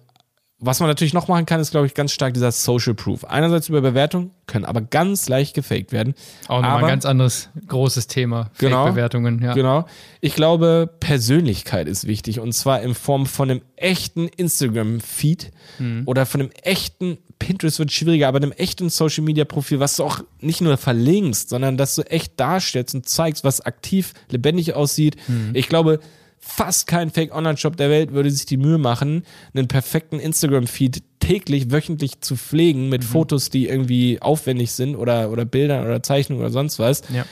was 0.62 0.80
man 0.82 0.90
natürlich 0.90 1.14
noch 1.14 1.28
machen 1.30 1.46
kann, 1.46 1.62
ist, 1.62 1.72
glaube 1.72 1.88
ich, 1.88 1.94
ganz 1.94 2.12
stark 2.12 2.34
dieser 2.34 2.52
Social 2.52 2.94
Proof. 2.94 3.24
Einerseits 3.24 3.70
über 3.70 3.80
Bewertung, 3.82 4.32
können 4.46 4.66
aber 4.66 4.82
ganz 4.82 5.30
leicht 5.30 5.54
gefaked 5.54 5.92
werden. 5.94 6.16
Auch 6.48 6.62
nochmal 6.62 6.84
ein 6.84 6.90
ganz 6.90 7.06
anderes 7.06 7.50
großes 7.68 8.08
Thema. 8.08 8.52
Genau. 8.58 8.84
Fake-Bewertungen, 8.86 9.42
ja. 9.42 9.54
Genau. 9.54 9.86
Ich 10.22 10.36
glaube, 10.36 10.90
Persönlichkeit 11.00 11.88
ist 11.88 12.08
wichtig 12.08 12.40
und 12.40 12.52
zwar 12.54 12.82
in 12.82 12.94
Form 12.94 13.26
von 13.26 13.50
einem 13.52 13.62
echten 13.78 14.28
Instagram-Feed 14.28 15.52
Mhm. 15.80 16.04
oder 16.06 16.26
von 16.26 16.42
einem 16.42 16.50
echten 16.64 17.20
Pinterest 17.38 17.80
wird 17.80 17.92
schwieriger, 17.94 18.28
aber 18.28 18.38
einem 18.38 18.52
echten 18.52 18.90
Social-Media-Profil, 18.90 19.80
was 19.80 19.96
du 19.96 20.04
auch 20.04 20.20
nicht 20.42 20.60
nur 20.60 20.76
verlinkst, 20.76 21.48
sondern 21.50 21.78
dass 21.78 21.96
du 21.96 22.02
echt 22.02 22.38
darstellst 22.38 22.96
und 22.96 23.08
zeigst, 23.08 23.46
was 23.46 23.62
aktiv, 23.62 24.14
lebendig 24.30 24.74
aussieht. 24.74 25.16
Mhm. 25.28 25.52
Ich 25.54 25.70
glaube, 25.70 26.00
fast 26.40 26.88
kein 26.88 27.10
Fake-Online-Shop 27.12 27.78
der 27.78 27.90
Welt 27.90 28.12
würde 28.14 28.32
sich 28.32 28.46
die 28.46 28.58
Mühe 28.58 28.78
machen, 28.78 29.24
einen 29.54 29.68
perfekten 29.68 30.20
Instagram-Feed 30.20 31.04
täglich, 31.20 31.72
wöchentlich 31.72 32.22
zu 32.22 32.36
pflegen 32.36 32.84
Mhm. 32.86 32.90
mit 32.90 33.04
Fotos, 33.04 33.50
die 33.50 33.68
irgendwie 33.68 34.22
aufwendig 34.22 34.72
sind 34.72 34.96
oder, 34.96 35.30
oder 35.32 35.46
Bildern 35.46 35.86
oder 35.86 36.02
Zeichnungen 36.02 36.42
oder 36.42 36.52
sonst 36.52 36.80
was 36.80 37.02
Ja. 37.14 37.26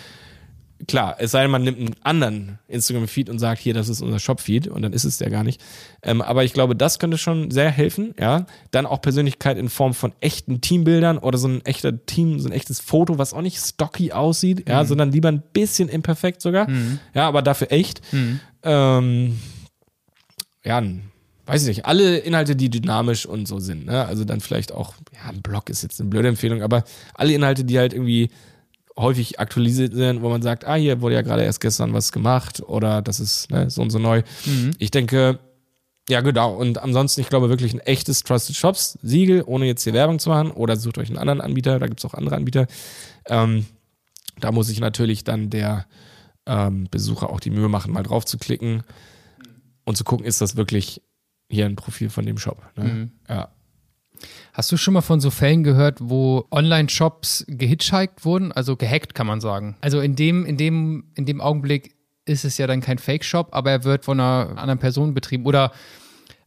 klar, 0.87 1.15
es 1.17 1.31
sei 1.31 1.41
denn, 1.41 1.51
man 1.51 1.63
nimmt 1.63 1.79
einen 1.79 1.95
anderen 2.03 2.59
Instagram-Feed 2.67 3.29
und 3.29 3.39
sagt, 3.39 3.59
hier, 3.61 3.73
das 3.73 3.89
ist 3.89 4.01
unser 4.01 4.19
Shop-Feed 4.19 4.67
und 4.67 4.83
dann 4.83 4.93
ist 4.93 5.05
es 5.05 5.17
der 5.17 5.29
gar 5.31 5.43
nicht. 5.43 5.59
Ähm, 6.03 6.21
aber 6.21 6.43
ich 6.43 6.53
glaube, 6.53 6.75
das 6.75 6.99
könnte 6.99 7.17
schon 7.17 7.49
sehr 7.49 7.71
helfen, 7.71 8.13
ja. 8.19 8.45
Dann 8.71 8.85
auch 8.85 9.01
Persönlichkeit 9.01 9.57
in 9.57 9.69
Form 9.69 9.93
von 9.95 10.13
echten 10.21 10.61
Teambildern 10.61 11.17
oder 11.17 11.39
so 11.39 11.47
ein 11.47 11.65
echter 11.65 12.05
Team, 12.05 12.39
so 12.39 12.47
ein 12.49 12.51
echtes 12.51 12.79
Foto, 12.79 13.17
was 13.17 13.33
auch 13.33 13.41
nicht 13.41 13.57
stocky 13.57 14.11
aussieht, 14.11 14.69
ja, 14.69 14.85
sondern 14.85 15.11
lieber 15.11 15.29
ein 15.29 15.41
bisschen 15.53 15.89
imperfekt 15.89 16.41
sogar. 16.43 16.67
Ja, 17.15 17.27
aber 17.27 17.41
dafür 17.41 17.71
echt. 17.71 18.01
Ähm, 18.67 19.39
ja, 20.65 20.83
weiß 21.45 21.61
ich 21.61 21.67
nicht, 21.69 21.85
alle 21.85 22.17
Inhalte, 22.17 22.55
die 22.57 22.69
dynamisch 22.69 23.25
und 23.25 23.47
so 23.47 23.59
sind, 23.59 23.85
ne? 23.85 24.05
Also 24.05 24.25
dann 24.25 24.41
vielleicht 24.41 24.73
auch, 24.73 24.93
ja, 25.13 25.29
ein 25.29 25.41
Blog 25.41 25.69
ist 25.69 25.83
jetzt 25.83 26.01
eine 26.01 26.09
blöde 26.09 26.27
Empfehlung, 26.27 26.61
aber 26.61 26.83
alle 27.13 27.33
Inhalte, 27.33 27.63
die 27.63 27.79
halt 27.79 27.93
irgendwie 27.93 28.29
häufig 28.97 29.39
aktualisiert 29.39 29.93
sind, 29.93 30.21
wo 30.21 30.29
man 30.29 30.41
sagt, 30.41 30.65
ah, 30.65 30.75
hier 30.75 31.01
wurde 31.01 31.15
ja 31.15 31.21
gerade 31.21 31.43
erst 31.43 31.61
gestern 31.61 31.93
was 31.93 32.11
gemacht 32.11 32.61
oder 32.61 33.01
das 33.01 33.19
ist 33.19 33.49
ne, 33.49 33.69
so 33.69 33.81
und 33.81 33.91
so 33.91 33.99
neu. 33.99 34.23
Ich 34.79 34.91
denke, 34.91 35.39
ja, 36.09 36.21
genau. 36.21 36.53
Und 36.55 36.79
ansonsten, 36.79 37.21
ich 37.21 37.29
glaube 37.29 37.49
wirklich 37.49 37.73
ein 37.73 37.79
echtes 37.81 38.23
Trusted 38.23 38.55
Shops 38.55 38.97
Siegel, 39.01 39.43
ohne 39.45 39.65
jetzt 39.65 39.83
hier 39.83 39.93
Werbung 39.93 40.19
zu 40.19 40.29
machen 40.29 40.51
oder 40.51 40.75
sucht 40.75 40.97
euch 40.97 41.09
einen 41.09 41.17
anderen 41.17 41.41
Anbieter, 41.41 41.79
da 41.79 41.87
gibt's 41.87 42.05
auch 42.05 42.13
andere 42.13 42.35
Anbieter. 42.35 42.67
Ähm, 43.27 43.65
da 44.39 44.51
muss 44.51 44.67
sich 44.67 44.79
natürlich 44.79 45.23
dann 45.23 45.49
der 45.49 45.85
ähm, 46.47 46.87
Besucher 46.89 47.29
auch 47.29 47.39
die 47.39 47.51
Mühe 47.51 47.69
machen, 47.69 47.93
mal 47.93 48.03
drauf 48.03 48.25
zu 48.25 48.37
klicken 48.37 48.83
und 49.85 49.95
zu 49.95 50.03
gucken, 50.03 50.25
ist 50.25 50.41
das 50.41 50.55
wirklich 50.55 51.01
hier 51.49 51.65
ein 51.65 51.75
Profil 51.75 52.09
von 52.09 52.25
dem 52.25 52.37
Shop. 52.37 52.61
Ne? 52.75 53.09
Ja. 53.29 53.49
Hast 54.53 54.71
du 54.71 54.77
schon 54.77 54.93
mal 54.93 55.01
von 55.01 55.21
so 55.21 55.29
Fällen 55.29 55.63
gehört, 55.63 55.99
wo 56.01 56.45
Online-Shops 56.51 57.45
gehitchhiked 57.47 58.25
wurden? 58.25 58.51
Also 58.51 58.75
gehackt, 58.75 59.13
kann 59.13 59.27
man 59.27 59.39
sagen. 59.39 59.77
Also 59.81 59.99
in 59.99 60.15
dem, 60.15 60.45
in 60.45 60.57
dem, 60.57 61.11
in 61.15 61.25
dem 61.25 61.41
Augenblick 61.41 61.95
ist 62.25 62.43
es 62.43 62.57
ja 62.57 62.67
dann 62.67 62.81
kein 62.81 62.97
Fake-Shop, 62.97 63.49
aber 63.51 63.71
er 63.71 63.83
wird 63.83 64.05
von 64.05 64.19
einer 64.19 64.57
anderen 64.57 64.79
Person 64.79 65.13
betrieben. 65.13 65.45
Oder 65.45 65.71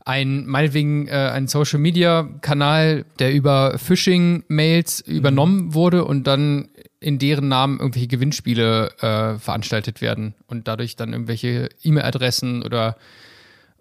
ein, 0.05 0.47
meinetwegen, 0.47 1.07
äh, 1.09 1.31
ein 1.33 1.47
Social-Media-Kanal, 1.47 3.05
der 3.19 3.33
über 3.33 3.79
Phishing-Mails 3.79 5.01
übernommen 5.01 5.75
wurde 5.75 6.05
und 6.05 6.27
dann 6.27 6.70
in 7.01 7.19
deren 7.19 7.49
Namen 7.49 7.79
irgendwelche 7.81 8.09
Gewinnspiele 8.09 8.91
äh, 9.01 9.39
veranstaltet 9.39 10.01
werden 10.01 10.35
und 10.49 10.69
dadurch 10.69 10.97
dann 10.97 11.13
irgendwelche 11.13 11.71
E-Mail-Adressen 11.83 12.63
oder, 12.63 12.97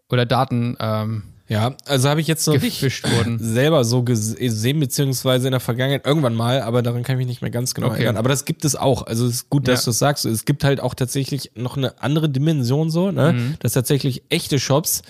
oder 0.09 0.25
Daten 0.25 0.77
ähm, 0.79 1.23
Ja, 1.49 1.75
also 1.85 2.07
habe 2.07 2.21
ich 2.21 2.27
jetzt 2.27 2.47
noch 2.47 2.61
nicht 2.61 2.81
wurden. 3.11 3.37
selber 3.39 3.83
so 3.83 4.03
gesehen, 4.03 4.79
beziehungsweise 4.79 5.47
in 5.47 5.51
der 5.51 5.59
Vergangenheit 5.59 6.05
irgendwann 6.05 6.33
mal, 6.35 6.61
aber 6.61 6.81
daran 6.81 7.03
kann 7.03 7.15
ich 7.15 7.17
mich 7.17 7.27
nicht 7.27 7.41
mehr 7.41 7.51
ganz 7.51 7.73
genau 7.73 7.87
Okay. 7.87 7.97
erinnern. 7.97 8.15
Aber 8.17 8.29
das 8.29 8.45
gibt 8.45 8.63
es 8.63 8.75
auch. 8.77 9.05
Also 9.05 9.25
es 9.25 9.33
ist 9.33 9.49
gut, 9.49 9.67
dass 9.67 9.81
Ja. 9.81 9.85
du 9.85 9.89
es 9.91 9.99
sagst. 9.99 10.25
Es 10.25 10.45
gibt 10.45 10.63
halt 10.63 10.79
auch 10.79 10.93
tatsächlich 10.93 11.51
noch 11.55 11.75
eine 11.75 12.01
andere 12.01 12.29
Dimension 12.29 12.89
so, 12.89 13.11
ne? 13.11 13.33
Mhm. 13.33 13.55
dass 13.59 13.73
tatsächlich 13.73 14.23
echte 14.29 14.59
Shops 14.59 15.01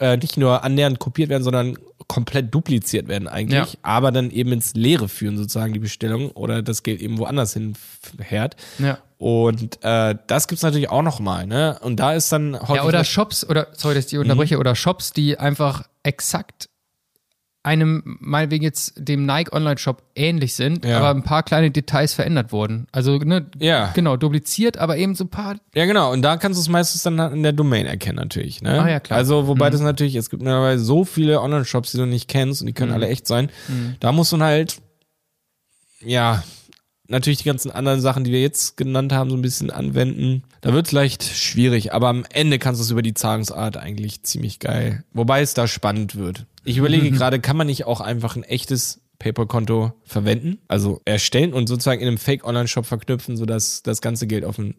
äh, 0.00 0.16
nicht 0.16 0.36
nur 0.36 0.64
annähernd 0.64 0.98
kopiert 0.98 1.28
werden, 1.28 1.42
sondern 1.44 1.76
komplett 2.08 2.54
dupliziert 2.54 3.06
werden 3.06 3.28
eigentlich, 3.28 3.72
Ja. 3.74 3.78
aber 3.82 4.10
dann 4.12 4.30
eben 4.30 4.50
ins 4.52 4.74
Leere 4.74 5.08
führen 5.08 5.36
sozusagen 5.36 5.72
die 5.74 5.78
Bestellung 5.78 6.30
oder 6.30 6.62
das 6.62 6.82
Geld 6.82 7.00
eben 7.00 7.18
woanders 7.18 7.52
hin 7.52 7.74
fährt. 8.18 8.56
Ja. 8.78 8.98
Und 9.18 9.78
äh, 9.84 10.14
das 10.26 10.48
gibt's 10.48 10.62
natürlich 10.62 10.88
auch 10.90 11.02
noch 11.02 11.20
mal, 11.20 11.46
ne? 11.46 11.78
Und 11.82 11.96
da 12.00 12.14
ist 12.14 12.30
dann 12.32 12.54
Ja, 12.68 12.84
oder 12.84 13.04
Shops, 13.04 13.44
oder, 13.48 13.66
sorry, 13.72 13.94
dass 13.94 14.04
ich 14.04 14.10
die 14.10 14.18
unterbreche, 14.18 14.54
Mhm. 14.54 14.60
oder 14.60 14.74
Shops, 14.74 15.12
die 15.12 15.38
einfach 15.38 15.82
exakt 16.02 16.67
einem, 17.68 18.16
meinetwegen 18.20 18.64
jetzt 18.64 18.94
dem 18.96 19.26
Nike 19.26 19.52
Online-Shop 19.52 20.02
ähnlich 20.14 20.54
sind, 20.54 20.84
Ja. 20.84 20.98
aber 20.98 21.10
ein 21.10 21.22
paar 21.22 21.42
kleine 21.42 21.70
Details 21.70 22.14
verändert 22.14 22.50
wurden. 22.50 22.86
Also, 22.92 23.18
ne, 23.18 23.46
Ja. 23.58 23.92
genau, 23.94 24.16
dupliziert, 24.16 24.78
aber 24.78 24.96
eben 24.96 25.14
so 25.14 25.24
ein 25.24 25.28
paar. 25.30 25.56
Ja, 25.74 25.84
genau. 25.86 26.12
Und 26.12 26.22
da 26.22 26.36
kannst 26.36 26.58
du 26.58 26.62
es 26.62 26.68
meistens 26.68 27.02
dann 27.02 27.18
in 27.32 27.42
der 27.42 27.52
Domain 27.52 27.86
erkennen, 27.86 28.16
natürlich. 28.16 28.62
Ne? 28.62 28.80
Ah, 28.82 28.88
ja, 28.88 29.00
klar. 29.00 29.18
Also, 29.18 29.46
wobei 29.46 29.70
das 29.70 29.80
natürlich, 29.80 30.14
es 30.16 30.30
gibt 30.30 30.42
mittlerweile 30.42 30.78
so 30.78 31.04
viele 31.04 31.40
Online-Shops, 31.40 31.92
die 31.92 31.98
du 31.98 32.06
nicht 32.06 32.28
kennst 32.28 32.60
und 32.62 32.66
die 32.66 32.72
können 32.72 32.92
alle 32.92 33.08
echt 33.08 33.26
sein. 33.26 33.50
Da 34.00 34.12
muss 34.12 34.32
man 34.32 34.42
halt, 34.42 34.78
ja, 36.04 36.42
natürlich 37.08 37.38
die 37.38 37.44
ganzen 37.48 37.70
anderen 37.70 38.00
Sachen, 38.00 38.24
die 38.24 38.32
wir 38.32 38.40
jetzt 38.40 38.76
genannt 38.76 39.12
haben, 39.12 39.30
so 39.30 39.36
ein 39.36 39.42
bisschen 39.42 39.70
anwenden. 39.70 40.42
Da 40.60 40.72
wird 40.72 40.86
es 40.86 40.92
leicht 40.92 41.24
schwierig, 41.24 41.92
aber 41.92 42.08
am 42.08 42.24
Ende 42.32 42.58
kannst 42.58 42.80
du 42.80 42.84
es 42.84 42.90
über 42.90 43.02
die 43.02 43.14
Zahlungsart 43.14 43.76
eigentlich 43.76 44.22
ziemlich 44.24 44.58
geil. 44.58 45.04
Wobei 45.12 45.40
es 45.40 45.54
da 45.54 45.66
spannend 45.66 46.16
wird. 46.16 46.44
Ich 46.68 46.76
überlege 46.78 47.10
gerade, 47.12 47.40
kann 47.40 47.56
man 47.56 47.66
nicht 47.66 47.84
auch 47.86 48.00
einfach 48.00 48.36
ein 48.36 48.44
echtes 48.44 49.00
PayPal-Konto 49.18 49.92
verwenden, 50.04 50.58
also 50.68 51.00
erstellen 51.04 51.52
und 51.52 51.66
sozusagen 51.68 52.00
in 52.00 52.06
einem 52.08 52.18
Fake-Online-Shop 52.18 52.86
verknüpfen, 52.86 53.36
sodass 53.36 53.82
das 53.82 54.00
ganze 54.00 54.26
Geld 54.28 54.44
auf 54.44 54.56
dem 54.56 54.74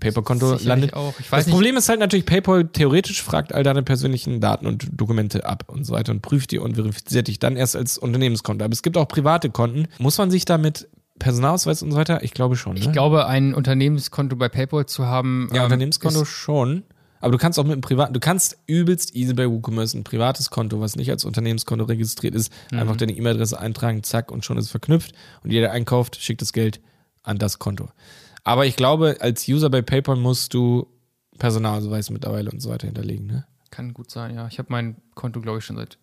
PayPal-Konto 0.00 0.58
landet. 0.62 0.94
auch. 0.94 1.14
Ich 1.18 1.30
weiß 1.32 1.40
das 1.40 1.46
nicht- 1.46 1.54
Problem 1.54 1.76
ist 1.76 1.88
halt 1.88 1.98
natürlich, 1.98 2.24
PayPal 2.24 2.68
theoretisch 2.68 3.20
fragt 3.22 3.52
all 3.52 3.64
deine 3.64 3.82
persönlichen 3.82 4.40
Daten 4.40 4.66
und 4.66 4.88
Dokumente 4.92 5.44
ab 5.44 5.64
und 5.66 5.84
so 5.84 5.92
weiter 5.92 6.12
und 6.12 6.22
prüft 6.22 6.52
die 6.52 6.58
und 6.60 6.76
verifiziert 6.76 7.26
dich 7.26 7.40
dann 7.40 7.56
erst 7.56 7.74
als 7.74 7.98
Unternehmenskonto. 7.98 8.64
Aber 8.64 8.72
es 8.72 8.82
gibt 8.82 8.96
auch 8.96 9.08
private 9.08 9.50
Konten. 9.50 9.88
Muss 9.98 10.16
man 10.18 10.30
sich 10.30 10.44
da 10.44 10.56
mit 10.56 10.88
Personalausweis 11.18 11.82
und 11.82 11.90
so 11.90 11.96
weiter? 11.96 12.22
Ich 12.22 12.32
glaube 12.32 12.54
schon. 12.54 12.74
Ne? 12.74 12.80
Ich 12.80 12.92
glaube, 12.92 13.26
ein 13.26 13.54
Unternehmenskonto 13.54 14.36
bei 14.36 14.48
PayPal 14.48 14.86
zu 14.86 15.06
haben. 15.06 15.48
ja, 15.52 15.58
ähm, 15.58 15.64
Unternehmenskonto 15.64 16.24
schon. 16.24 16.84
Aber 17.20 17.32
du 17.32 17.38
kannst 17.38 17.58
auch 17.58 17.64
mit 17.64 17.72
einem 17.72 17.80
privaten, 17.80 18.14
du 18.14 18.20
kannst 18.20 18.56
übelst 18.66 19.14
easy 19.14 19.34
bei 19.34 19.48
WooCommerce 19.48 19.94
ein 19.98 20.04
privates 20.04 20.50
Konto, 20.50 20.80
was 20.80 20.96
nicht 20.96 21.10
als 21.10 21.24
Unternehmenskonto 21.24 21.84
registriert 21.84 22.34
ist, 22.34 22.52
Mhm. 22.70 22.78
einfach 22.78 22.96
deine 22.96 23.12
E-Mail-Adresse 23.12 23.58
eintragen, 23.58 24.02
zack, 24.02 24.30
und 24.30 24.44
schon 24.44 24.56
ist 24.58 24.66
es 24.66 24.70
verknüpft. 24.70 25.12
Und 25.42 25.50
jeder 25.52 25.72
einkauft, 25.72 26.16
schickt 26.20 26.42
das 26.42 26.52
Geld 26.52 26.80
an 27.22 27.38
das 27.38 27.58
Konto. 27.58 27.88
Aber 28.44 28.66
ich 28.66 28.76
glaube, 28.76 29.16
als 29.20 29.46
User 29.48 29.68
bei 29.70 29.82
PayPal 29.82 30.16
musst 30.16 30.54
du 30.54 30.86
Personalausweis 31.38 32.10
mittlerweile 32.10 32.50
und 32.50 32.60
so 32.60 32.70
weiter 32.70 32.86
hinterlegen, 32.86 33.26
ne? 33.26 33.46
Kann 33.70 33.92
gut 33.94 34.10
sein, 34.10 34.34
ja. 34.34 34.46
Ich 34.48 34.58
habe 34.58 34.68
mein 34.70 34.96
Konto, 35.14 35.40
glaube 35.40 35.58
ich, 35.58 35.64
schon 35.64 35.76
seit 35.76 35.98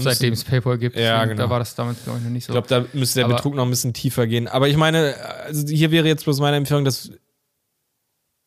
seitdem 0.00 0.32
es 0.34 0.44
PayPal 0.44 0.76
gibt. 0.78 0.96
Ja, 0.96 1.24
genau. 1.24 1.44
Da 1.44 1.50
war 1.50 1.58
das 1.58 1.74
damals, 1.74 2.02
glaube 2.04 2.18
ich, 2.18 2.24
noch 2.24 2.30
nicht 2.30 2.44
so. 2.44 2.52
Ich 2.52 2.54
glaube, 2.54 2.68
da 2.68 2.84
müsste 2.98 3.20
der 3.20 3.24
Aber- 3.26 3.36
Betrug 3.36 3.54
noch 3.54 3.64
ein 3.64 3.70
bisschen 3.70 3.94
tiefer 3.94 4.26
gehen. 4.26 4.46
Aber 4.46 4.68
ich 4.68 4.76
meine, 4.76 5.14
also 5.44 5.66
hier 5.66 5.90
wäre 5.90 6.06
jetzt 6.06 6.24
bloß 6.24 6.40
meine 6.40 6.56
Empfehlung, 6.58 6.84
das 6.84 7.10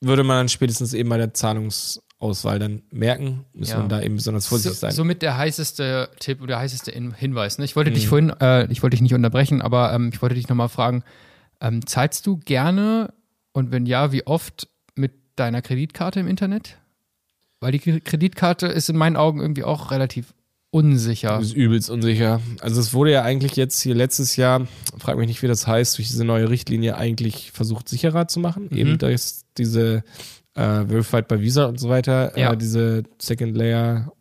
würde 0.01 0.23
man 0.23 0.37
dann 0.37 0.49
spätestens 0.49 0.93
eben 0.93 1.09
bei 1.09 1.17
der 1.17 1.33
Zahlungsauswahl 1.33 2.59
dann 2.59 2.81
merken. 2.91 3.45
Müsste 3.53 3.75
Ja. 3.75 3.79
man 3.79 3.89
da 3.89 4.01
eben 4.01 4.15
besonders 4.15 4.47
vorsichtig 4.47 4.79
so, 4.79 4.87
sein. 4.87 4.91
Somit 4.91 5.21
der 5.21 5.37
heißeste 5.37 6.09
Tipp 6.19 6.39
oder 6.39 6.47
der 6.47 6.59
heißeste 6.59 6.91
In- 6.91 7.13
Hinweis. 7.13 7.57
Ne? 7.57 7.65
Ich 7.65 7.75
wollte 7.75 7.91
Mhm. 7.91 7.95
dich 7.95 8.07
vorhin, 8.07 8.29
äh, 8.41 8.65
ich 8.71 8.81
wollte 8.83 8.95
dich 8.95 9.01
nicht 9.01 9.13
unterbrechen, 9.13 9.61
aber 9.61 9.93
ähm, 9.93 10.09
ich 10.13 10.21
wollte 10.21 10.35
dich 10.35 10.47
nochmal 10.49 10.69
fragen, 10.69 11.03
Ähm, 11.63 11.85
zahlst 11.85 12.25
du 12.25 12.37
gerne 12.37 13.13
und 13.53 13.71
wenn 13.71 13.85
ja, 13.85 14.11
wie 14.11 14.25
oft 14.25 14.67
mit 14.95 15.11
deiner 15.35 15.61
Kreditkarte 15.61 16.19
im 16.19 16.27
Internet? 16.27 16.79
Weil 17.59 17.71
die 17.71 17.77
Kreditkarte 18.01 18.65
ist 18.65 18.89
in 18.89 18.97
meinen 18.97 19.15
Augen 19.15 19.39
irgendwie 19.39 19.63
auch 19.63 19.91
relativ 19.91 20.33
unsicher. 20.71 21.37
Das 21.37 21.47
ist 21.47 21.53
übelst 21.53 21.89
unsicher. 21.89 22.41
Also 22.61 22.79
es 22.79 22.93
wurde 22.93 23.11
ja 23.11 23.23
eigentlich 23.23 23.55
jetzt 23.55 23.81
hier 23.81 23.93
letztes 23.93 24.37
Jahr, 24.37 24.67
frag 24.97 25.17
mich 25.17 25.27
nicht, 25.27 25.43
wie 25.43 25.47
das 25.47 25.67
heißt, 25.67 25.97
durch 25.97 26.07
diese 26.07 26.23
neue 26.23 26.49
Richtlinie 26.49 26.95
eigentlich 26.95 27.51
versucht, 27.51 27.89
sicherer 27.89 28.27
zu 28.27 28.39
machen. 28.39 28.69
Mhm. 28.71 28.77
Eben 28.77 28.97
durch 28.97 29.21
diese 29.57 30.03
äh, 30.55 30.85
Verified 30.85 31.27
by 31.27 31.41
Visa 31.41 31.65
und 31.65 31.79
so 31.79 31.89
weiter, 31.89 32.37
ja. 32.37 32.53
äh, 32.53 32.57
diese 32.57 33.03
Second 33.19 33.55
Layer 33.55 34.11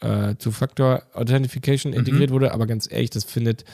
äh, 0.00 0.34
Two-Factor 0.34 1.02
Authentification 1.14 1.92
mhm. 1.92 2.00
integriert 2.00 2.30
wurde. 2.30 2.52
Aber 2.52 2.66
ganz 2.66 2.90
ehrlich, 2.90 3.10
das 3.10 3.24
findet 3.24 3.64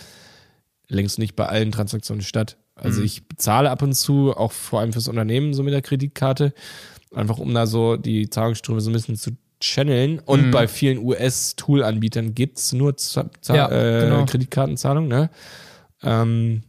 längst 0.89 1.19
nicht 1.19 1.35
bei 1.37 1.47
allen 1.47 1.73
Transaktionen 1.73 2.23
statt. 2.23 2.57
Also 2.77 3.01
mhm. 3.01 3.07
ich 3.07 3.27
bezahle 3.27 3.71
ab 3.71 3.83
und 3.83 3.95
zu, 3.95 4.33
auch 4.33 4.53
vor 4.53 4.81
allem 4.81 4.93
fürs 4.93 5.09
Unternehmen, 5.09 5.55
so 5.55 5.63
mit 5.63 5.75
der 5.75 5.83
Kreditkarte, 5.83 6.55
einfach 7.15 7.39
um 7.39 7.53
da 7.53 7.67
so 7.67 7.97
die 7.97 8.31
Zahlungsströme 8.31 8.81
so 8.81 8.91
ein 8.91 8.93
bisschen 8.93 9.17
zu 9.17 9.33
channeln. 9.63 10.19
Und 10.19 10.47
mhm. 10.47 10.51
bei 10.51 10.69
vielen 10.69 10.99
US-Tool-Anbietern 10.99 12.35
gibt 12.35 12.59
es 12.59 12.73
nur 12.73 12.97
Z 12.97 13.31
ja, 13.49 13.71
äh, 13.71 14.05
genau. 14.05 14.27
Kreditkartenzahlung, 14.27 15.09
ne? 15.09 15.31
Ähm, 16.03 16.63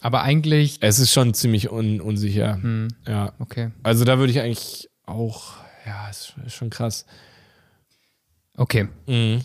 aber 0.00 0.22
eigentlich. 0.22 0.78
Es 0.80 0.98
ist 0.98 1.12
schon 1.12 1.34
ziemlich 1.34 1.72
un 1.72 2.00
unsicher. 2.00 2.54
Hm. 2.54 2.88
Ja. 3.06 3.32
Okay. 3.38 3.70
Also 3.82 4.04
da 4.04 4.18
würde 4.18 4.32
ich 4.32 4.40
eigentlich 4.40 4.88
auch, 5.06 5.54
ja, 5.86 6.08
ist, 6.08 6.34
ist 6.46 6.54
schon 6.54 6.70
krass. 6.70 7.04
Okay. 8.56 8.88
Mhm. 9.06 9.42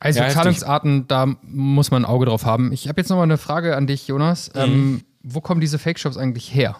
Also 0.00 0.20
ja, 0.20 0.28
Zahlungsarten, 0.28 1.08
da 1.08 1.26
muss 1.42 1.90
man 1.90 2.04
ein 2.04 2.10
Auge 2.10 2.26
drauf 2.26 2.44
haben. 2.44 2.72
Ich 2.72 2.88
habe 2.88 3.00
jetzt 3.00 3.08
nochmal 3.08 3.24
eine 3.24 3.38
Frage 3.38 3.76
an 3.76 3.86
dich, 3.86 4.06
Jonas. 4.06 4.52
Mhm. 4.54 4.60
Ähm, 4.60 5.04
wo 5.22 5.40
kommen 5.40 5.60
diese 5.60 5.78
Fake-Shops 5.78 6.16
eigentlich 6.16 6.54
her? 6.54 6.76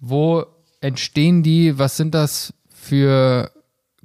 Wo 0.00 0.44
entstehen 0.80 1.42
die? 1.42 1.78
Was 1.78 1.96
sind 1.96 2.14
das 2.14 2.52
für 2.84 3.50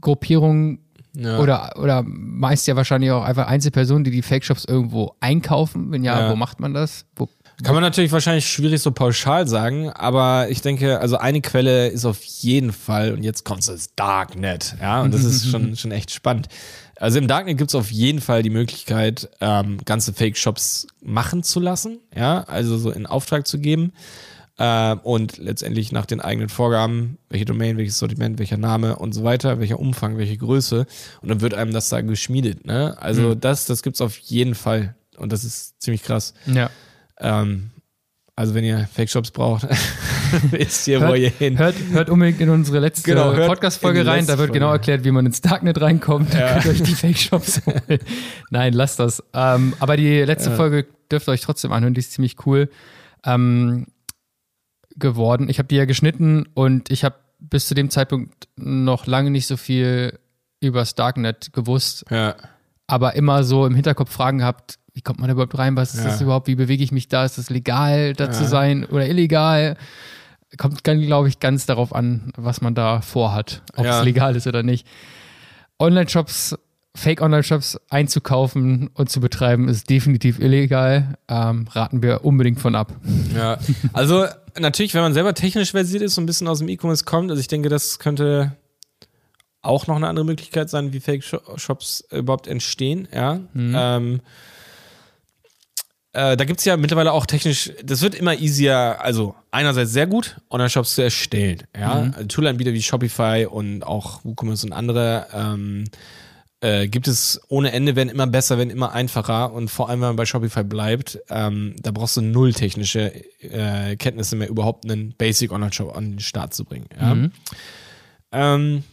Gruppierungen? 0.02 0.86
Ja. 1.16 1.40
Oder, 1.40 1.74
oder 1.78 2.04
meist 2.06 2.68
ja 2.68 2.76
wahrscheinlich 2.76 3.12
auch 3.12 3.24
einfach 3.24 3.48
Einzelpersonen, 3.48 4.04
die 4.04 4.12
die 4.12 4.22
Fake-Shops 4.22 4.66
irgendwo 4.66 5.16
einkaufen. 5.20 5.92
Wenn 5.92 6.04
ja, 6.04 6.20
ja, 6.20 6.32
wo 6.32 6.36
macht 6.36 6.60
man 6.60 6.74
das? 6.74 7.06
Wo 7.16 7.28
kann 7.64 7.74
man 7.74 7.84
natürlich 7.84 8.12
wahrscheinlich 8.14 8.48
schwierig 8.48 8.82
so 8.82 8.92
pauschal 8.92 9.46
sagen, 9.46 9.90
aber 9.90 10.50
ich 10.50 10.62
denke, 10.62 11.00
also 11.00 11.18
eine 11.18 11.42
Quelle 11.42 11.88
ist 11.88 12.06
auf 12.06 12.24
jeden 12.24 12.72
Fall, 12.72 13.12
und 13.12 13.24
jetzt 13.24 13.44
kommt 13.44 13.68
das 13.68 13.96
Darknet, 13.96 14.76
ja, 14.80 15.02
und 15.02 15.14
das 15.14 15.26
ist 15.26 15.50
schon, 15.50 15.76
schon 15.76 15.92
echt 15.92 16.12
spannend. 16.12 16.48
Also 16.96 17.18
im 17.18 17.28
Darknet 17.28 17.58
gibt 17.58 17.72
es 17.72 17.76
auf 17.76 17.92
jeden 17.92 18.22
Fall 18.22 18.44
die 18.44 18.50
Möglichkeit, 18.50 19.30
ähm, 19.42 19.80
ganze 19.84 20.14
Fake-Shops 20.14 20.88
machen 21.02 21.44
zu 21.44 21.60
lassen, 21.60 22.00
ja, 22.16 22.44
also 22.44 22.78
so 22.78 22.92
in 22.92 23.06
Auftrag 23.06 23.46
zu 23.46 23.60
geben 23.60 23.92
äh, 24.60 24.96
und 25.04 25.38
letztendlich 25.38 25.92
nach 25.92 26.06
den 26.06 26.20
eigenen 26.20 26.50
Vorgaben, 26.50 27.18
welche 27.30 27.46
Domain, 27.46 27.78
welches 27.78 27.98
Sortiment, 27.98 28.38
welcher 28.38 28.58
Name 28.58 28.98
und 28.98 29.14
so 29.14 29.24
weiter, 29.24 29.60
welcher 29.60 29.80
Umfang, 29.80 30.18
welche 30.18 30.38
Größe 30.38 30.86
und 31.22 31.30
dann 31.30 31.42
wird 31.42 31.54
einem 31.54 31.74
das 31.74 31.90
da 31.90 32.02
geschmiedet, 32.02 32.68
ne? 32.68 32.96
Also 33.00 33.30
mhm. 33.30 33.40
das, 33.40 33.66
das 33.66 33.82
gibt's 33.82 34.02
auf 34.02 34.18
jeden 34.18 34.56
Fall 34.56 34.96
und 35.18 35.32
das 35.32 35.44
ist 35.44 35.82
ziemlich 35.82 36.04
krass. 36.04 36.34
Ja. 36.46 36.70
Ähm, 37.20 37.72
also 38.36 38.54
wenn 38.54 38.64
ihr 38.64 38.88
Fake-Shops 38.94 39.32
braucht, 39.32 39.68
wisst 40.52 40.88
ihr, 40.88 41.00
hört, 41.00 41.12
wo 41.12 41.16
ihr 41.16 41.30
hin. 41.30 41.58
Hört, 41.58 41.76
hört 41.92 42.10
unbedingt 42.10 42.40
in 42.40 42.50
unsere 42.50 42.80
letzte 42.80 43.12
genau, 43.12 43.34
Podcast-Folge 43.34 44.06
rein. 44.06 44.28
Da 44.28 44.38
wird 44.38 44.54
genau 44.54 44.72
erklärt, 44.72 45.04
wie 45.04 45.12
man 45.12 45.26
ins 45.26 45.42
Darknet 45.42 45.82
reinkommt. 45.82 46.34
Ja. 46.34 46.54
Könnt 46.54 46.66
ihr 46.66 46.72
euch 46.72 46.84
die 46.84 46.96
Fake-Shops 46.96 47.62
holen. 47.66 48.00
Nein, 48.50 48.72
lasst 48.72 49.00
das. 49.00 49.22
Ähm, 49.34 49.74
aber 49.80 49.98
die 49.98 50.22
letzte 50.22 50.52
ja. 50.52 50.56
Folge 50.56 50.86
dürft 51.12 51.28
ihr 51.28 51.34
euch 51.34 51.42
trotzdem 51.42 51.74
anhören. 51.74 51.94
Die 51.94 52.00
ist 52.00 52.14
ziemlich 52.14 52.46
cool 52.46 52.70
ähm, 53.26 53.88
geworden. 55.00 55.50
Ich 55.50 55.60
habe 55.60 55.68
die 55.68 55.76
ja 55.76 55.86
geschnitten 55.86 56.48
und 56.54 56.92
ich 56.92 57.04
habe 57.04 57.16
bis 57.40 57.68
zu 57.68 57.74
dem 57.74 57.90
Zeitpunkt 57.90 58.48
noch 58.56 59.08
lange 59.08 59.32
nicht 59.32 59.48
so 59.48 59.58
viel 59.58 60.20
übers 60.60 60.96
Darknet 60.96 61.54
gewusst. 61.54 62.06
Ja. 62.10 62.36
Aber 62.88 63.16
immer 63.16 63.44
so 63.44 63.66
im 63.66 63.76
Hinterkopf 63.76 64.12
Fragen 64.12 64.40
gehabt, 64.40 64.80
wie 64.94 65.02
kommt 65.02 65.20
man 65.20 65.28
da 65.28 65.34
überhaupt 65.34 65.58
rein? 65.58 65.76
Was 65.78 65.94
ist 65.94 66.04
ja. 66.04 66.10
das 66.10 66.22
überhaupt? 66.22 66.48
Wie 66.48 66.56
bewege 66.56 66.84
ich 66.84 66.92
mich 66.92 67.08
da? 67.08 67.24
Ist 67.24 67.38
das 67.38 67.50
legal, 67.50 68.14
da 68.14 68.26
ja. 68.26 68.32
zu 68.32 68.46
sein 68.46 68.86
oder 68.86 69.08
illegal? 69.08 69.78
Kommt, 70.58 70.84
glaube 70.84 71.30
ich, 71.30 71.40
ganz 71.40 71.66
darauf 71.68 71.94
an, 71.94 72.34
was 72.36 72.62
man 72.62 72.74
da 72.74 73.02
vorhat, 73.02 73.62
ob 73.76 73.86
es 73.86 74.04
legal 74.04 74.36
ist 74.36 74.48
oder 74.48 74.64
nicht. 74.64 74.88
Online-Shops, 75.78 76.58
Fake-Online-Shops 76.96 77.80
einzukaufen 77.90 78.90
und 78.94 79.10
zu 79.10 79.20
betreiben, 79.20 79.68
ist 79.68 79.90
definitiv 79.90 80.40
illegal. 80.40 81.18
Ähm, 81.28 81.68
raten 81.72 82.02
wir 82.02 82.26
unbedingt 82.26 82.60
von 82.60 82.76
ab. 82.76 82.94
Ja, 83.36 83.60
also 83.94 84.26
natürlich, 84.58 84.94
wenn 84.94 85.02
man 85.02 85.14
selber 85.14 85.34
technisch 85.34 85.72
versiert 85.72 86.02
ist 86.02 86.18
und 86.18 86.24
ein 86.24 86.28
bisschen 86.28 86.48
aus 86.48 86.60
dem 86.60 86.68
E-Commerce 86.68 87.06
kommt, 87.06 87.30
also 87.30 87.40
ich 87.40 87.48
denke, 87.48 87.70
das 87.70 88.00
könnte 88.00 88.56
auch 89.62 89.88
noch 89.88 89.98
eine 89.98 90.08
andere 90.08 90.26
Möglichkeit 90.26 90.70
sein, 90.70 90.94
wie 90.94 91.00
Fake-Shops 91.00 92.06
überhaupt 92.12 92.48
entstehen, 92.48 93.08
ja. 93.14 93.40
Mhm. 93.54 93.76
Ähm, 93.78 94.22
äh, 96.12 96.36
da 96.36 96.44
gibt 96.44 96.60
es 96.60 96.66
ja 96.66 96.76
mittlerweile 96.76 97.12
auch 97.12 97.28
technisch, 97.28 97.72
das 97.84 98.02
wird 98.02 98.16
immer 98.16 98.34
easier, 98.34 98.98
also 99.00 99.36
einerseits 99.52 99.94
sehr 99.94 100.08
gut, 100.08 100.42
Online-Shops 100.50 100.96
zu 100.96 101.04
erstellen. 101.04 101.64
Ja? 101.78 102.02
Mhm. 102.02 102.14
Also 102.16 102.28
Toolanbieter 102.28 102.74
wie 102.74 102.82
Shopify 102.82 103.48
und 103.50 103.84
auch 103.84 104.22
WooCommerce 104.24 104.66
und 104.66 104.74
andere 104.74 105.28
ähm, 105.34 105.84
äh, 106.62 106.88
gibt 106.88 107.08
es 107.08 107.40
ohne 107.48 107.72
Ende, 107.72 107.96
werden 107.96 108.10
immer 108.10 108.28
besser, 108.28 108.58
werden 108.58 108.70
immer 108.70 108.92
einfacher 108.92 109.54
und 109.54 109.70
vor 109.70 109.90
allem, 109.90 110.02
wenn 110.02 110.10
man 110.10 110.16
bei 110.16 110.26
Shopify 110.26 110.64
bleibt, 110.64 111.20
ähm, 111.30 111.76
da 111.82 111.92
brauchst 111.92 112.18
du 112.18 112.22
null 112.22 112.54
technische 112.54 113.14
äh, 113.42 113.96
Kenntnisse 113.96 114.36
mehr, 114.36 114.50
überhaupt 114.50 114.86
einen 114.86 115.14
Basic 115.18 115.52
Online-Shop 115.52 115.96
an 115.96 116.12
den 116.12 116.20
Start 116.20 116.54
zu 116.54 116.66
bringen. 116.66 116.88
Ja? 117.00 117.16
Mhm. 117.16 117.32
Ähm, 118.32 118.84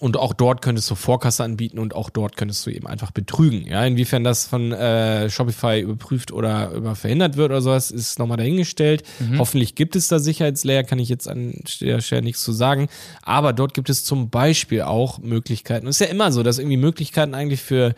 und 0.00 0.16
auch 0.16 0.32
dort 0.32 0.62
könntest 0.62 0.90
du 0.90 0.96
Vorkasse 0.96 1.44
anbieten 1.44 1.78
und 1.78 1.94
auch 1.94 2.10
dort 2.10 2.36
könntest 2.36 2.66
du 2.66 2.70
eben 2.70 2.88
einfach 2.88 3.12
betrügen. 3.12 3.64
Ja, 3.66 3.84
inwiefern 3.84 4.24
das 4.24 4.44
von 4.44 4.72
äh, 4.72 5.30
Shopify 5.30 5.80
überprüft 5.80 6.32
oder 6.32 6.72
über 6.72 6.96
verhindert 6.96 7.36
wird 7.36 7.50
oder 7.50 7.60
sowas, 7.60 7.92
ist 7.92 8.18
nochmal 8.18 8.36
dahingestellt. 8.36 9.04
Mhm. 9.20 9.38
Hoffentlich 9.38 9.76
gibt 9.76 9.94
es 9.94 10.08
da 10.08 10.18
Sicherheitslayer, 10.18 10.82
kann 10.82 10.98
ich 10.98 11.08
jetzt 11.08 11.28
an 11.28 11.54
der 11.80 12.00
Stelle 12.00 12.22
nichts 12.22 12.42
zu 12.42 12.50
sagen. 12.50 12.88
Aber 13.22 13.52
dort 13.52 13.74
gibt 13.74 13.88
es 13.88 14.04
zum 14.04 14.28
Beispiel 14.28 14.82
auch 14.82 15.18
Möglichkeiten. 15.18 15.86
Es 15.86 16.00
ist 16.00 16.06
ja 16.06 16.12
immer 16.12 16.32
so, 16.32 16.42
dass 16.42 16.58
irgendwie 16.58 16.78
Möglichkeiten 16.78 17.34
eigentlich 17.34 17.62
für 17.62 17.94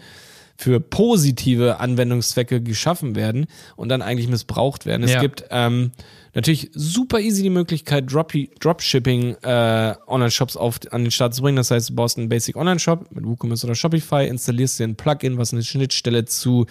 für 0.60 0.80
positive 0.80 1.78
Anwendungszwecke 1.78 2.60
geschaffen 2.60 3.14
werden 3.14 3.46
und 3.76 3.90
dann 3.90 4.02
eigentlich 4.02 4.26
missbraucht 4.26 4.86
werden. 4.86 5.04
Es 5.04 5.12
ja. 5.12 5.20
gibt 5.20 5.44
ähm, 5.50 5.92
natürlich 6.34 6.70
super 6.74 7.20
easy 7.20 7.42
die 7.42 7.50
Möglichkeit, 7.50 8.12
Drop 8.12 8.32
Dropshipping 8.60 9.36
äh, 9.42 9.94
Online-Shops 10.06 10.56
an 10.56 11.04
den 11.04 11.10
Start 11.10 11.34
zu 11.34 11.42
bringen. 11.42 11.56
Das 11.56 11.70
heißt, 11.70 11.90
du 11.90 11.94
baust 11.94 12.18
einen 12.18 12.28
Basic 12.28 12.56
Online-Shop 12.56 13.10
mit 13.12 13.26
WooCommerce 13.26 13.64
oder 13.64 13.74
Shopify, 13.74 14.26
installierst 14.26 14.78
dir 14.78 14.84
ein 14.84 14.96
Plugin, 14.96 15.38
was 15.38 15.52
eine 15.52 15.62
Schnittstelle 15.62 16.24
zu 16.24 16.66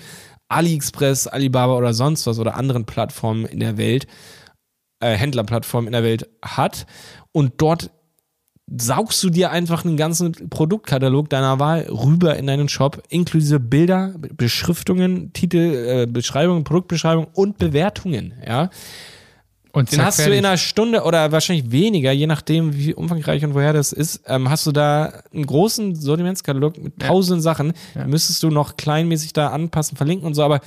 AliExpress, 0.49 1.28
Alibaba 1.28 1.76
oder 1.76 1.93
sonst 1.93 2.26
was 2.28 2.39
oder 2.39 2.55
anderen 2.55 2.86
Plattformen 2.86 3.45
in 3.45 3.60
der 3.60 3.78
Welt, 3.78 4.08
äh, 4.99 5.14
Händlerplattformen 5.14 5.88
in 5.88 5.93
der 5.93 6.03
Welt 6.03 6.30
hat 6.43 6.86
und 7.32 7.53
dort 7.58 7.91
saugst 8.76 9.24
du 9.24 9.30
dir 9.30 9.51
einfach 9.51 9.86
einen 9.86 9.95
ganzen 9.95 10.34
Produktkatalog 10.49 11.30
deiner 11.30 11.60
Wahl 11.60 11.88
rüber 11.89 12.36
in 12.36 12.47
deinen 12.47 12.68
Shop, 12.68 13.01
inklusive 13.10 13.60
Bilder, 13.60 14.16
Beschriftungen, 14.18 15.32
Titel, 15.32 15.58
äh, 15.58 16.05
Beschreibungen, 16.05 16.64
Produktbeschreibungen 16.66 17.30
und 17.34 17.58
Bewertungen, 17.58 18.34
ja. 18.45 18.70
Und 19.78 19.92
Den 19.92 20.04
hast 20.04 20.16
fertig. 20.16 20.34
du 20.34 20.40
in 20.40 20.46
einer 20.46 20.58
Stunde 20.58 21.04
oder 21.04 21.32
wahrscheinlich 21.32 21.72
weniger, 21.72 22.12
je 22.12 22.26
nachdem, 22.26 22.76
wie 22.76 22.96
umfangreich 22.96 23.46
und 23.46 23.54
woher 23.54 23.74
das 23.74 23.94
ist, 23.94 24.22
ähm, 24.26 24.50
hast 24.50 24.66
du 24.66 24.72
da 24.72 25.22
einen 25.32 25.46
großen 25.46 25.94
Sortimentskatalog 25.94 26.82
mit 26.82 27.00
tausend 27.00 27.40
ja. 27.40 27.44
Sachen. 27.44 27.74
Ja. 27.94 28.08
Müsstest 28.08 28.42
du 28.42 28.50
noch 28.50 28.76
kleinmäßig 28.76 29.34
da 29.34 29.50
anpassen, 29.50 29.96
verlinken 29.96 30.26
und 30.26 30.34
so, 30.34 30.44
aber 30.44 30.62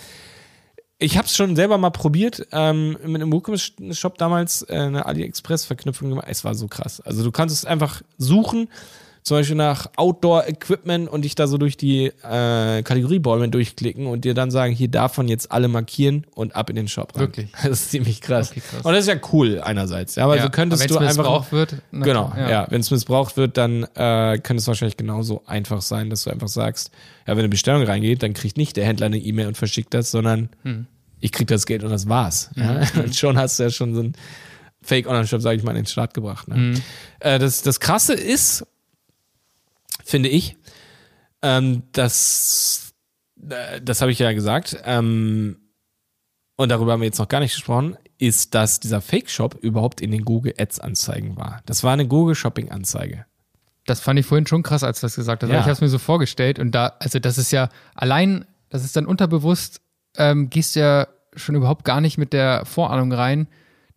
ich 1.01 1.19
habe 1.19 1.27
es 1.27 1.35
schon 1.35 1.57
selber 1.57 1.77
mal 1.77 1.91
probiert, 1.91 2.47
ähm, 2.53 2.97
mit 3.05 3.21
einem 3.21 3.33
WooCommerce-Shop 3.33 4.17
damals 4.17 4.63
äh, 4.69 4.75
eine 4.77 5.07
AliExpress-Verknüpfung 5.07 6.11
gemacht. 6.11 6.27
Es 6.29 6.45
war 6.45 6.55
so 6.55 6.69
krass. 6.69 7.01
Also 7.01 7.25
du 7.25 7.33
kannst 7.33 7.57
es 7.57 7.65
einfach 7.65 8.03
suchen, 8.17 8.69
zum 9.23 9.37
Beispiel 9.37 9.57
nach 9.57 9.87
Outdoor-Equipment 9.97 11.09
und 11.09 11.25
dich 11.25 11.35
da 11.35 11.47
so 11.47 11.59
durch 11.59 11.77
die 11.77 12.07
äh, 12.07 12.83
Kategoriebäume 12.83 13.49
durchklicken 13.49 14.07
und 14.07 14.25
dir 14.25 14.35
dann 14.35 14.51
sagen, 14.51 14.73
hier 14.73 14.89
davon 14.89 15.29
jetzt 15.29 15.53
alle 15.53 15.69
markieren 15.69 16.27
und 16.35 16.57
ab 16.57 16.71
in 16.71 16.77
den 16.77 16.89
Shop 16.89 17.15
rein. 17.15 17.21
Wirklich? 17.21 17.51
Das 17.63 17.83
ist 17.83 17.91
ziemlich 17.91 18.21
krass. 18.21 18.51
Okay, 18.51 18.61
krass. 18.61 18.83
Und 18.83 18.93
das 18.93 19.03
ist 19.03 19.09
ja 19.09 19.21
cool 19.33 19.61
einerseits. 19.61 20.15
Ja, 20.17 20.29
weil 20.29 20.39
ja, 20.39 20.45
so 20.45 20.51
könntest 20.51 20.89
du 20.89 20.97
einfach... 20.97 21.17
missbraucht 21.17 21.53
wird. 21.53 21.77
Genau, 21.93 22.33
ja. 22.37 22.51
ja 22.51 22.67
wenn 22.71 22.81
es 22.81 22.91
missbraucht 22.91 23.37
wird, 23.37 23.57
dann 23.57 23.85
äh, 23.95 24.39
könnte 24.39 24.57
es 24.57 24.67
wahrscheinlich 24.67 24.97
genauso 24.97 25.43
einfach 25.47 25.83
sein, 25.83 26.11
dass 26.11 26.25
du 26.25 26.31
einfach 26.31 26.49
sagst, 26.49 26.91
ja, 27.27 27.35
wenn 27.35 27.41
eine 27.41 27.49
Bestellung 27.51 27.83
reingeht, 27.83 28.23
dann 28.23 28.33
kriegt 28.33 28.57
nicht 28.57 28.77
der 28.77 28.87
Händler 28.87 29.07
eine 29.07 29.19
E-Mail 29.19 29.49
und 29.49 29.57
verschickt 29.57 29.93
das, 29.93 30.11
sondern 30.11 30.49
hm. 30.63 30.87
ich 31.21 31.33
krieg 31.33 31.47
das 31.47 31.67
Geld 31.67 31.85
und 31.85 31.91
das 31.91 32.09
war's. 32.09 32.51
Mhm. 32.55 32.63
Ja? 32.63 32.81
Und 33.03 33.15
schon 33.15 33.39
hast 33.39 33.59
du 33.59 33.65
ja 33.65 33.71
schon 33.71 33.95
so 33.95 34.03
ein 34.03 34.15
Fake-Online-Shop, 34.83 35.43
sage 35.43 35.59
ich 35.59 35.63
mal, 35.63 35.73
in 35.73 35.77
den 35.77 35.87
Start 35.87 36.15
gebracht. 36.15 36.49
Ne? 36.49 36.57
Mhm. 36.57 36.83
Äh, 37.21 37.39
das, 37.39 37.63
das 37.63 37.81
Krasse 37.81 38.15
ist, 38.15 38.67
finde 40.11 40.29
ich. 40.29 40.57
Ähm, 41.43 41.85
das, 41.93 42.93
äh, 43.49 43.81
das 43.81 44.01
habe 44.01 44.13
ich 44.13 44.19
ja 44.19 44.33
gesagt. 44.33 44.77
Ähm, 44.85 45.57
und 46.57 46.69
darüber 46.69 46.93
haben 46.93 47.01
wir 47.01 47.07
jetzt 47.07 47.19
noch 47.19 47.29
gar 47.29 47.41
nicht 47.41 47.55
gesprochen, 47.55 47.97
ist, 48.19 48.55
dass 48.55 48.81
dieser 48.81 49.01
Fake-Shop 49.01 49.55
überhaupt 49.63 50.03
in 50.03 50.11
den 50.11 50.27
Google 50.27 50.55
Ads-Anzeigen 50.59 51.37
war. 51.37 51.63
Das 51.65 51.83
war 51.83 51.95
eine 51.95 52.07
Google 52.07 52.35
Shopping-Anzeige. 52.35 53.25
Das 53.87 54.01
fand 54.01 54.21
ich 54.21 54.27
vorhin 54.27 54.47
schon 54.47 54.63
krass, 54.63 54.85
als 54.85 55.01
du 55.01 55.07
das 55.07 55.17
gesagt 55.17 55.43
hast. 55.43 55.49
Ja. 55.49 55.57
Ich 55.57 55.63
habe 55.63 55.73
es 55.73 55.81
mir 55.81 55.89
so 55.89 55.99
vorgestellt 55.99 56.59
und 56.59 56.73
da, 56.73 56.97
also 56.99 57.19
das 57.19 57.39
ist 57.39 57.51
ja 57.51 57.71
allein, 57.95 58.45
das 58.69 58.85
ist 58.85 58.95
dann 58.95 59.07
unterbewusst, 59.07 59.81
ähm, 60.17 60.51
gehst 60.51 60.77
ja 60.77 61.09
schon 61.35 61.55
überhaupt 61.55 61.85
gar 61.85 62.03
nicht 62.03 62.19
mit 62.19 62.35
der 62.35 62.67
Vorahnung 62.67 63.13
rein, 63.13 63.49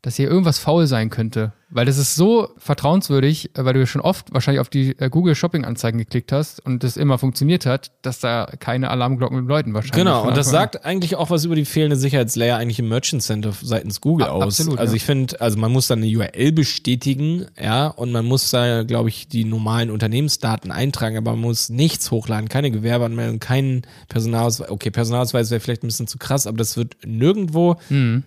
dass 0.03 0.17
hier 0.17 0.29
irgendwas 0.29 0.59
faul 0.59 0.85
sein 0.85 1.09
könnte. 1.09 1.53
Weil 1.69 1.85
das 1.87 1.97
ist 1.97 2.15
so 2.15 2.49
vertrauenswürdig, 2.57 3.57
äh, 3.57 3.65
weil 3.65 3.73
du 3.73 3.79
ja 3.79 3.85
schon 3.87 4.01
oft 4.01 4.31
wahrscheinlich 4.33 4.59
auf 4.59 4.69
die 4.69 4.95
äh, 4.99 5.09
Google 5.09 5.33
Shopping 5.33 5.65
Anzeigen 5.65 5.97
geklickt 5.97 6.31
hast 6.31 6.63
und 6.63 6.83
das 6.83 6.97
immer 6.97 7.17
funktioniert 7.17 7.65
hat, 7.65 7.91
dass 8.03 8.19
da 8.19 8.47
keine 8.59 8.91
Alarmglocken 8.91 9.47
läuten 9.47 9.73
wahrscheinlich. 9.73 9.97
Genau, 10.05 10.27
und 10.27 10.37
das 10.37 10.51
sagt 10.51 10.85
eigentlich 10.85 11.15
auch 11.15 11.31
was 11.31 11.45
über 11.45 11.55
die 11.55 11.65
fehlende 11.65 11.95
Sicherheitslayer 11.95 12.57
eigentlich 12.57 12.77
im 12.79 12.89
Merchant 12.89 13.23
Center 13.23 13.53
seitens 13.59 14.01
Google 14.01 14.27
A- 14.27 14.31
aus. 14.31 14.43
absolut, 14.43 14.77
also 14.77 14.91
ja. 14.93 14.97
ich 14.97 15.03
finde, 15.05 15.39
also 15.41 15.57
man 15.57 15.71
muss 15.71 15.87
dann 15.87 16.03
eine 16.03 16.15
URL 16.15 16.51
bestätigen, 16.51 17.45
ja, 17.59 17.87
und 17.87 18.11
man 18.11 18.25
muss 18.25 18.51
da, 18.51 18.83
glaube 18.83 19.09
ich, 19.09 19.29
die 19.29 19.45
normalen 19.45 19.89
Unternehmensdaten 19.89 20.69
eintragen, 20.71 21.17
aber 21.17 21.31
man 21.31 21.41
muss 21.41 21.69
nichts 21.69 22.11
hochladen, 22.11 22.49
keine 22.49 22.69
Gewerbeanmeldung, 22.71 23.39
keinen 23.39 23.83
Personalausweis. 24.09 24.69
Okay, 24.69 24.91
Personalausweis 24.91 25.49
wäre 25.49 25.61
vielleicht 25.61 25.83
ein 25.83 25.87
bisschen 25.87 26.07
zu 26.07 26.17
krass, 26.17 26.45
aber 26.45 26.57
das 26.57 26.77
wird 26.77 26.97
nirgendwo 27.05 27.77
Mhm. 27.89 28.23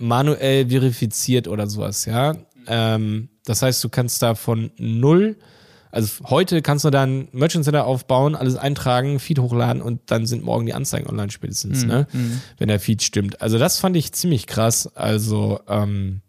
Manuell 0.00 0.68
verifiziert 0.68 1.46
oder 1.48 1.66
sowas, 1.68 2.04
ja. 2.06 2.34
Ähm, 2.66 3.28
das 3.44 3.62
heißt, 3.62 3.82
du 3.84 3.88
kannst 3.88 4.22
da 4.22 4.34
von 4.34 4.70
null, 4.78 5.36
also 5.92 6.24
heute 6.28 6.62
kannst 6.62 6.84
du 6.84 6.90
dann 6.90 7.28
Merchant 7.32 7.64
Center 7.64 7.84
aufbauen, 7.84 8.34
alles 8.36 8.54
eintragen, 8.56 9.18
Feed 9.18 9.38
hochladen 9.40 9.82
und 9.82 10.00
dann 10.10 10.26
sind 10.26 10.44
morgen 10.44 10.66
die 10.66 10.74
Anzeigen 10.74 11.08
online 11.08 11.26
Mhm. 11.26 11.30
spätestens, 11.30 11.84
ne? 11.84 12.06
Wenn 12.58 12.68
der 12.68 12.78
Feed 12.80 13.02
stimmt. 13.02 13.40
Also 13.42 13.58
das 13.58 13.78
fand 13.78 13.96
ich 13.96 14.12
ziemlich 14.12 14.46
krass. 14.46 14.94
Also, 14.94 15.60
ähm, 15.68 16.20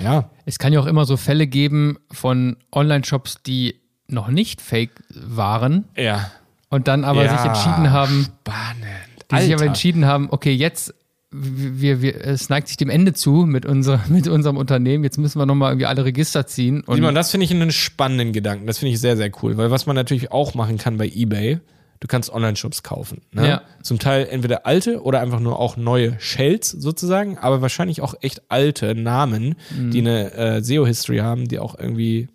ja, 0.00 0.30
Es 0.46 0.58
kann 0.58 0.72
ja 0.72 0.80
auch 0.80 0.86
immer 0.86 1.04
so 1.04 1.16
Fälle 1.16 1.46
geben 1.46 1.98
von 2.10 2.56
Online-Shops, 2.72 3.42
die 3.44 3.76
noch 4.06 4.28
nicht 4.28 4.60
fake 4.62 5.02
waren 5.10 5.84
ja. 5.96 6.30
und 6.70 6.88
dann 6.88 7.04
aber 7.04 7.24
ja, 7.24 7.36
sich 7.36 7.46
entschieden 7.46 7.90
haben, 7.90 8.24
Spannend. 8.40 8.86
die 9.30 9.36
sich 9.36 9.52
aber 9.52 9.60
Alter. 9.62 9.64
entschieden 9.66 10.06
haben, 10.06 10.28
okay, 10.30 10.52
jetzt 10.52 10.94
wir, 11.30 12.00
wir, 12.00 12.24
es 12.24 12.48
neigt 12.48 12.68
sich 12.68 12.76
dem 12.76 12.88
Ende 12.90 13.12
zu 13.12 13.44
mit, 13.46 13.66
unserer, 13.66 14.00
mit 14.08 14.28
unserem 14.28 14.56
Unternehmen. 14.56 15.04
Jetzt 15.04 15.18
müssen 15.18 15.38
wir 15.38 15.46
nochmal 15.46 15.72
irgendwie 15.72 15.86
alle 15.86 16.04
Register 16.04 16.46
ziehen. 16.46 16.82
Und 16.82 16.96
Simon, 16.96 17.14
das 17.14 17.30
finde 17.30 17.44
ich 17.44 17.50
einen 17.50 17.70
spannenden 17.72 18.32
Gedanken. 18.32 18.66
Das 18.66 18.78
finde 18.78 18.94
ich 18.94 19.00
sehr, 19.00 19.16
sehr 19.16 19.30
cool. 19.42 19.56
Weil 19.56 19.70
was 19.70 19.86
man 19.86 19.96
natürlich 19.96 20.32
auch 20.32 20.54
machen 20.54 20.78
kann 20.78 20.96
bei 20.96 21.06
eBay, 21.06 21.58
du 22.00 22.06
kannst 22.06 22.30
Online-Shops 22.30 22.82
kaufen. 22.82 23.22
Ne? 23.32 23.46
Ja. 23.48 23.62
Zum 23.82 23.98
Teil 23.98 24.26
entweder 24.30 24.64
alte 24.66 25.02
oder 25.02 25.20
einfach 25.20 25.40
nur 25.40 25.58
auch 25.58 25.76
neue 25.76 26.16
Shells 26.18 26.70
sozusagen, 26.70 27.36
aber 27.38 27.60
wahrscheinlich 27.60 28.00
auch 28.00 28.14
echt 28.20 28.50
alte 28.50 28.94
Namen, 28.94 29.56
Mhm. 29.76 29.90
die 29.90 29.98
eine 30.00 30.32
äh, 30.32 30.62
SEO-History 30.62 31.18
haben, 31.18 31.48
die 31.48 31.58
auch 31.58 31.78
irgendwie 31.78 32.28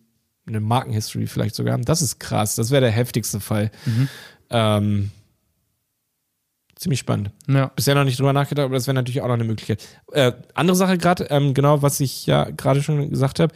eine 0.45 0.59
Markenhistory 0.59 1.25
vielleicht 1.27 1.55
sogar 1.55 1.73
haben. 1.73 1.85
Das 1.85 2.01
ist 2.01 2.19
krass. 2.19 2.55
Das 2.55 2.69
wäre 2.69 2.81
der 2.81 2.91
heftigste 2.91 3.39
Fall. 3.39 3.71
Mhm. 3.85 4.09
Ähm, 4.49 5.11
ziemlich 6.83 6.99
spannend. 6.99 7.31
ja. 7.47 7.71
Bisher 7.75 7.95
noch 7.95 8.03
nicht 8.03 8.19
drüber 8.19 8.33
nachgedacht, 8.33 8.65
aber 8.65 8.75
das 8.75 8.87
wäre 8.87 8.95
natürlich 8.95 9.21
auch 9.21 9.27
noch 9.27 9.33
eine 9.33 9.43
Möglichkeit. 9.43 9.83
Äh, 10.11 10.33
andere 10.53 10.75
Sache 10.75 10.97
gerade, 10.97 11.25
ähm, 11.29 11.53
genau, 11.53 11.81
was 11.81 11.99
ich 11.99 12.25
ja 12.25 12.49
gerade 12.49 12.83
schon 12.83 13.09
gesagt 13.09 13.39
habe, 13.39 13.53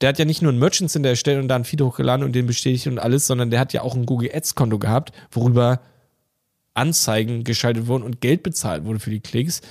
der 0.00 0.10
hat 0.10 0.18
ja 0.18 0.24
nicht 0.24 0.42
nur 0.42 0.50
einen 0.50 0.58
Merchant 0.58 0.90
Center 0.90 1.10
erstellt 1.10 1.40
und 1.40 1.48
da 1.48 1.56
ein 1.56 1.64
Feed 1.64 1.80
hochgeladen 1.80 2.24
und 2.24 2.34
den 2.34 2.46
bestätigt 2.46 2.86
und 2.86 2.98
alles, 2.98 3.26
sondern 3.26 3.50
der 3.50 3.60
hat 3.60 3.72
ja 3.72 3.82
auch 3.82 3.94
ein 3.94 4.04
Google 4.04 4.30
Ads 4.34 4.54
Konto 4.54 4.78
gehabt, 4.78 5.12
worüber 5.30 5.80
Anzeigen 6.74 7.44
geschaltet 7.44 7.86
wurden 7.86 8.02
und 8.02 8.20
Geld 8.20 8.42
bezahlt 8.42 8.84
wurde 8.84 9.00
für 9.00 9.10
die 9.10 9.20
Klicks. 9.20 9.62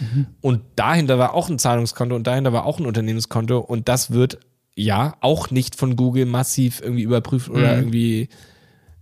Und 0.41 0.61
dahinter 0.75 1.19
war 1.19 1.35
auch 1.35 1.49
ein 1.49 1.59
Zahlungskonto 1.59 2.15
und 2.15 2.25
dahinter 2.25 2.53
war 2.53 2.65
auch 2.65 2.79
ein 2.79 2.87
Unternehmenskonto 2.87 3.59
und 3.59 3.87
das 3.87 4.09
wird 4.11 4.39
ja 4.75 5.15
auch 5.21 5.51
nicht 5.51 5.75
von 5.75 5.95
Google 5.95 6.25
massiv 6.25 6.81
irgendwie 6.81 7.03
überprüft 7.03 7.49
oder 7.49 7.77
irgendwie 7.77 8.29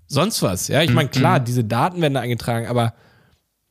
sonst 0.07 0.41
was. 0.41 0.67
Ja, 0.67 0.81
ich 0.83 0.93
meine, 0.93 1.09
klar, 1.09 1.39
diese 1.39 1.63
Daten 1.63 2.01
werden 2.01 2.13
da 2.13 2.19
eingetragen, 2.19 2.67
aber 2.67 2.93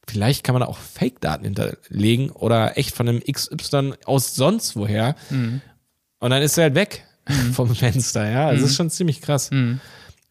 vielleicht 0.08 0.44
kann 0.44 0.54
man 0.54 0.60
da 0.60 0.66
auch 0.66 0.78
Fake-Daten 0.78 1.44
hinterlegen 1.44 2.30
oder 2.30 2.76
echt 2.78 2.94
von 2.94 3.08
einem 3.08 3.20
XY 3.20 3.94
aus 4.04 4.34
sonst 4.34 4.76
woher. 4.76 5.14
Und 5.30 6.30
dann 6.30 6.42
ist 6.42 6.58
er 6.58 6.64
halt 6.64 6.74
weg 6.74 7.06
vom 7.52 7.74
Fenster, 7.74 8.28
ja. 8.30 8.46
Also 8.48 8.62
Das 8.62 8.70
ist 8.70 8.76
schon 8.76 8.90
ziemlich 8.90 9.20
krass. 9.20 9.50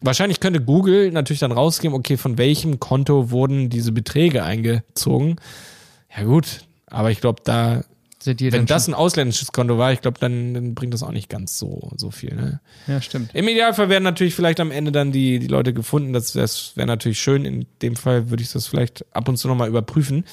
Wahrscheinlich 0.00 0.40
könnte 0.40 0.60
Google 0.60 1.12
natürlich 1.12 1.40
dann 1.40 1.52
rausgeben, 1.52 1.96
okay, 1.96 2.16
von 2.16 2.36
welchem 2.38 2.80
Konto 2.80 3.30
wurden 3.30 3.70
diese 3.70 3.92
Beträge 3.92 4.42
eingezogen. 4.42 5.36
Ja, 6.14 6.24
gut, 6.24 6.66
aber 6.86 7.10
ich 7.10 7.20
glaube, 7.20 7.40
da, 7.44 7.84
Sind 8.22 8.38
die 8.38 8.52
wenn 8.52 8.66
das 8.66 8.86
ein 8.86 8.94
ausländisches 8.94 9.50
Konto 9.50 9.78
war, 9.78 9.92
ich 9.92 10.00
glaube, 10.00 10.20
dann, 10.20 10.54
dann 10.54 10.74
bringt 10.74 10.94
das 10.94 11.02
auch 11.02 11.10
nicht 11.10 11.28
ganz 11.28 11.58
so, 11.58 11.90
so 11.96 12.12
viel, 12.12 12.34
ne? 12.34 12.60
Ja, 12.86 13.00
stimmt. 13.00 13.34
Im 13.34 13.48
Idealfall 13.48 13.88
werden 13.88 14.04
natürlich 14.04 14.34
vielleicht 14.34 14.60
am 14.60 14.70
Ende 14.70 14.92
dann 14.92 15.10
die, 15.10 15.40
die 15.40 15.48
Leute 15.48 15.74
gefunden. 15.74 16.12
Das 16.12 16.36
wäre 16.36 16.48
wär 16.76 16.86
natürlich 16.86 17.20
schön. 17.20 17.44
In 17.44 17.66
dem 17.82 17.96
Fall 17.96 18.30
würde 18.30 18.42
ich 18.42 18.52
das 18.52 18.68
vielleicht 18.68 19.04
ab 19.14 19.28
und 19.28 19.38
zu 19.38 19.48
nochmal 19.48 19.68
überprüfen, 19.68 20.24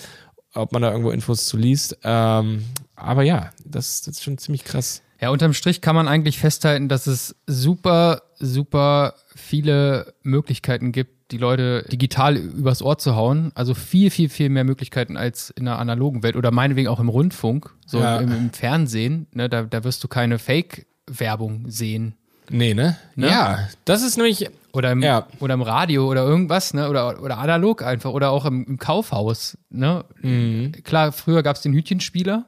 ob 0.53 0.71
man 0.71 0.83
da 0.83 0.91
irgendwo 0.91 1.09
Infos 1.09 1.45
zu 1.45 1.57
liest. 1.57 1.97
Ähm, 2.03 2.65
aber 2.95 3.23
ja, 3.23 3.51
das, 3.65 4.01
das 4.01 4.17
ist 4.17 4.23
schon 4.23 4.37
ziemlich 4.37 4.63
krass. 4.63 5.01
Ja, 5.19 5.31
unterm 5.31 5.53
Strich 5.53 5.81
kann 5.81 5.95
man 5.95 6.07
eigentlich 6.07 6.37
festhalten, 6.37 6.89
dass 6.89 7.07
es 7.07 7.35
super, 7.47 8.21
super 8.37 9.15
viele 9.35 10.13
Möglichkeiten 10.21 10.91
gibt, 10.91 11.18
die 11.31 11.37
Leute 11.37 11.85
digital 11.91 12.37
übers 12.37 12.81
Ohr 12.81 12.97
zu 12.97 13.15
hauen. 13.15 13.51
Also 13.55 13.73
viel, 13.73 14.09
viel, 14.09 14.29
viel 14.29 14.49
mehr 14.49 14.63
Möglichkeiten 14.63 15.17
als 15.17 15.51
in 15.51 15.65
der 15.65 15.77
analogen 15.79 16.23
Welt 16.23 16.35
oder 16.35 16.51
meinetwegen 16.51 16.87
auch 16.87 16.99
im 16.99 17.09
Rundfunk, 17.09 17.69
so 17.85 17.99
Ja. 17.99 18.17
im, 18.19 18.31
im 18.31 18.49
Fernsehen. 18.53 19.27
Ne, 19.33 19.47
da, 19.49 19.63
da 19.63 19.83
wirst 19.83 20.03
du 20.03 20.07
keine 20.07 20.39
Fake-Werbung 20.39 21.65
sehen. 21.69 22.15
Nee, 22.51 22.73
ne? 22.73 22.97
Ja, 23.15 23.67
das 23.85 24.01
ist 24.01 24.17
nämlich, 24.17 24.49
Oder 24.73 24.91
im, 24.91 25.03
Ja. 25.03 25.27
oder 25.39 25.53
im 25.53 25.61
Radio 25.61 26.07
oder 26.09 26.23
irgendwas, 26.23 26.73
ne? 26.73 26.89
Oder, 26.89 27.21
oder 27.21 27.37
analog 27.37 27.83
einfach. 27.83 28.11
Oder 28.11 28.31
auch 28.31 28.45
im, 28.45 28.65
im 28.65 28.77
Kaufhaus. 28.79 29.57
Ne? 29.69 30.03
Mhm. 30.21 30.71
Klar, 30.83 31.11
früher 31.11 31.43
gab 31.43 31.55
es 31.57 31.61
den 31.61 31.73
Hütchenspieler. 31.73 32.45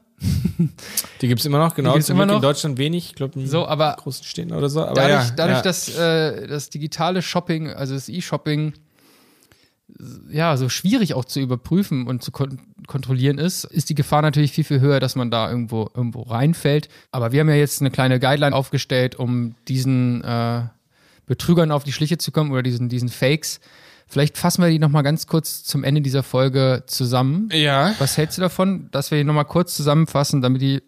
Die 1.20 1.28
gibt's 1.28 1.44
immer 1.44 1.58
noch, 1.58 1.74
genau. 1.74 1.98
Zum 1.98 2.16
immer 2.16 2.24
Glück 2.24 2.36
in 2.36 2.42
noch. 2.42 2.48
Deutschland 2.48 2.78
wenig, 2.78 3.06
ich 3.06 3.14
glaube 3.14 3.40
in 3.40 3.46
So, 3.46 3.66
aber 3.66 3.96
großen 3.98 4.24
Städten 4.24 4.52
oder 4.52 4.68
so. 4.68 4.82
Aber 4.84 4.94
dadurch, 4.94 5.28
ja, 5.28 5.34
dadurch 5.36 5.58
ja. 5.58 5.62
dass 5.62 5.96
äh, 5.96 6.46
das 6.46 6.70
digitale 6.70 7.22
Shopping, 7.22 7.70
also 7.70 7.94
das 7.94 8.08
E-Shopping, 8.08 8.74
ja, 10.30 10.56
so 10.56 10.68
schwierig 10.68 11.14
auch 11.14 11.24
zu 11.24 11.40
überprüfen 11.40 12.06
und 12.06 12.22
zu 12.22 12.32
kon 12.32 12.58
kontrollieren 12.88 13.38
ist, 13.38 13.64
ist 13.64 13.90
die 13.90 13.94
Gefahr 13.94 14.22
natürlich 14.22 14.50
viel, 14.52 14.64
viel 14.64 14.80
höher, 14.80 14.98
dass 14.98 15.14
man 15.14 15.30
da 15.30 15.48
irgendwo, 15.48 15.88
irgendwo 15.94 16.22
reinfällt. 16.22 16.88
Aber 17.12 17.30
wir 17.30 17.40
haben 17.40 17.48
ja 17.48 17.54
jetzt 17.54 17.80
eine 17.80 17.92
kleine 17.92 18.18
Guideline 18.18 18.54
aufgestellt, 18.54 19.14
um 19.14 19.54
diesen 19.68 20.22
äh, 20.24 20.62
Betrügern 21.26 21.70
auf 21.70 21.84
die 21.84 21.92
Schliche 21.92 22.18
zu 22.18 22.32
kommen 22.32 22.50
oder 22.50 22.62
diesen, 22.62 22.88
diesen 22.88 23.08
Fakes. 23.08 23.60
Vielleicht 24.12 24.36
fassen 24.36 24.62
wir 24.62 24.68
die 24.68 24.78
nochmal 24.78 25.02
ganz 25.02 25.26
kurz 25.26 25.64
zum 25.64 25.84
Ende 25.84 26.02
dieser 26.02 26.22
Folge 26.22 26.82
zusammen. 26.86 27.48
ja. 27.50 27.94
Was 27.98 28.18
hältst 28.18 28.36
du 28.36 28.42
davon, 28.42 28.88
dass 28.90 29.10
wir 29.10 29.16
die 29.16 29.24
nochmal 29.24 29.46
kurz 29.46 29.74
zusammenfassen, 29.74 30.42
damit 30.42 30.60
die 30.60 30.82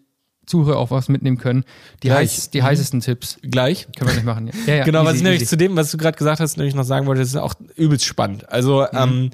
Zuhörer 0.45 0.77
auch 0.77 0.91
was 0.91 1.09
mitnehmen 1.09 1.39
können? 1.39 1.63
Die, 2.03 2.11
heiß, 2.11 2.51
die 2.51 2.61
heißesten 2.61 2.99
Tipps. 2.99 3.39
Gleich. 3.41 3.87
Können 3.97 4.11
wir 4.11 4.15
nicht 4.15 4.25
machen. 4.25 4.51
Ja, 4.67 4.75
ja, 4.75 4.83
Genau, 4.83 5.03
was 5.03 5.13
easy, 5.13 5.17
ich 5.17 5.23
nämlich 5.23 5.41
easy. 5.41 5.49
zu 5.49 5.57
dem, 5.57 5.75
was 5.75 5.89
du 5.89 5.97
gerade 5.97 6.15
gesagt 6.17 6.39
hast, 6.39 6.57
nämlich 6.57 6.75
noch 6.75 6.83
sagen 6.83 7.07
wollte, 7.07 7.21
das 7.21 7.29
ist 7.29 7.35
auch 7.37 7.55
übelst 7.75 8.05
spannend. 8.05 8.47
Also, 8.51 8.81
Mhm. 8.91 8.97
ähm, 8.99 9.29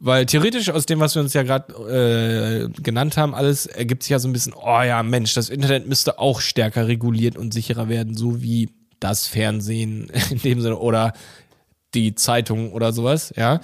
weil 0.00 0.24
theoretisch 0.24 0.70
aus 0.70 0.86
dem, 0.86 1.00
was 1.00 1.14
wir 1.14 1.20
uns 1.20 1.34
ja 1.34 1.42
gerade 1.42 2.70
äh, 2.72 2.80
genannt 2.80 3.16
haben, 3.18 3.34
alles 3.34 3.66
ergibt 3.66 4.04
sich 4.04 4.10
ja 4.10 4.18
so 4.20 4.28
ein 4.28 4.32
bisschen, 4.32 4.54
oh 4.54 4.80
ja, 4.80 5.02
Mensch, 5.02 5.34
das 5.34 5.50
Internet 5.50 5.86
müsste 5.86 6.18
auch 6.18 6.40
stärker 6.40 6.86
reguliert 6.88 7.36
und 7.36 7.52
sicherer 7.52 7.88
werden, 7.90 8.16
so 8.16 8.40
wie 8.40 8.70
das 9.00 9.26
Fernsehen 9.26 10.08
in 10.30 10.38
dem 10.38 10.60
Sinne 10.62 10.78
oder 10.78 11.12
die 11.94 12.14
Zeitung 12.14 12.72
oder 12.72 12.92
sowas, 12.92 13.32
ja. 13.36 13.60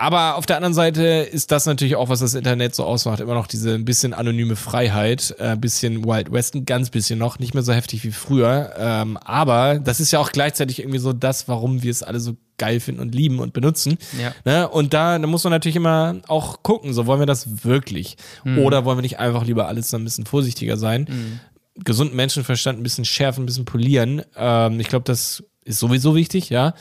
Aber 0.00 0.36
auf 0.36 0.46
der 0.46 0.54
anderen 0.54 0.74
Seite 0.74 1.02
ist 1.02 1.50
das 1.50 1.66
natürlich 1.66 1.96
auch, 1.96 2.08
was 2.08 2.20
das 2.20 2.34
Internet 2.34 2.72
so 2.72 2.84
ausmacht, 2.84 3.18
immer 3.18 3.34
noch 3.34 3.48
diese 3.48 3.74
ein 3.74 3.84
bisschen 3.84 4.14
anonyme 4.14 4.54
Freiheit, 4.54 5.34
äh, 5.40 5.56
bisschen 5.56 6.04
Wild 6.04 6.30
West, 6.30 6.54
ein 6.54 6.64
ganz 6.64 6.90
bisschen 6.90 7.18
noch, 7.18 7.40
nicht 7.40 7.52
mehr 7.52 7.64
so 7.64 7.72
heftig 7.72 8.04
wie 8.04 8.12
früher. 8.12 8.74
Ähm, 8.78 9.16
aber 9.16 9.80
das 9.80 9.98
ist 9.98 10.12
ja 10.12 10.20
auch 10.20 10.30
gleichzeitig 10.30 10.78
irgendwie 10.78 11.00
so 11.00 11.12
das, 11.12 11.48
warum 11.48 11.82
wir 11.82 11.90
es 11.90 12.04
alle 12.04 12.20
so 12.20 12.36
geil 12.58 12.78
finden 12.78 13.00
und 13.00 13.12
lieben 13.12 13.40
und 13.40 13.52
benutzen. 13.52 13.98
Ja. 14.22 14.32
Ne? 14.44 14.68
Und 14.68 14.94
da, 14.94 15.18
da 15.18 15.26
muss 15.26 15.42
man 15.42 15.50
natürlich 15.50 15.76
immer 15.76 16.14
auch 16.28 16.62
gucken, 16.62 16.92
so 16.92 17.06
wollen 17.06 17.20
wir 17.20 17.26
das 17.26 17.64
wirklich? 17.64 18.18
Oder 18.62 18.84
wollen 18.84 18.98
wir 18.98 19.02
nicht 19.02 19.18
einfach 19.18 19.44
lieber 19.44 19.66
alles 19.66 19.90
so 19.90 19.96
ein 19.96 20.04
bisschen 20.04 20.26
vorsichtiger 20.26 20.76
sein? 20.76 21.40
Gesunden 21.74 22.14
Menschenverstand 22.14 22.78
ein 22.78 22.84
bisschen 22.84 23.04
schärfen, 23.04 23.42
ein 23.42 23.46
bisschen 23.46 23.64
polieren. 23.64 24.22
Ähm, 24.36 24.78
ich 24.78 24.88
glaube, 24.88 25.04
das 25.04 25.42
ist 25.68 25.78
sowieso 25.78 26.14
wichtig, 26.14 26.50
ja. 26.50 26.74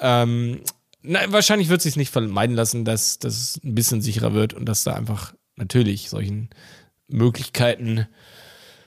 Ähm, 0.00 0.60
na, 1.02 1.20
wahrscheinlich 1.28 1.68
wird 1.68 1.78
es 1.80 1.84
sich 1.84 1.96
nicht 1.96 2.10
vermeiden 2.10 2.56
lassen, 2.56 2.84
dass 2.84 3.18
das 3.18 3.60
ein 3.64 3.74
bisschen 3.74 4.00
sicherer 4.02 4.34
wird 4.34 4.54
und 4.54 4.66
dass 4.66 4.84
da 4.84 4.92
einfach 4.94 5.34
natürlich 5.56 6.10
solchen 6.10 6.50
Möglichkeiten 7.08 8.06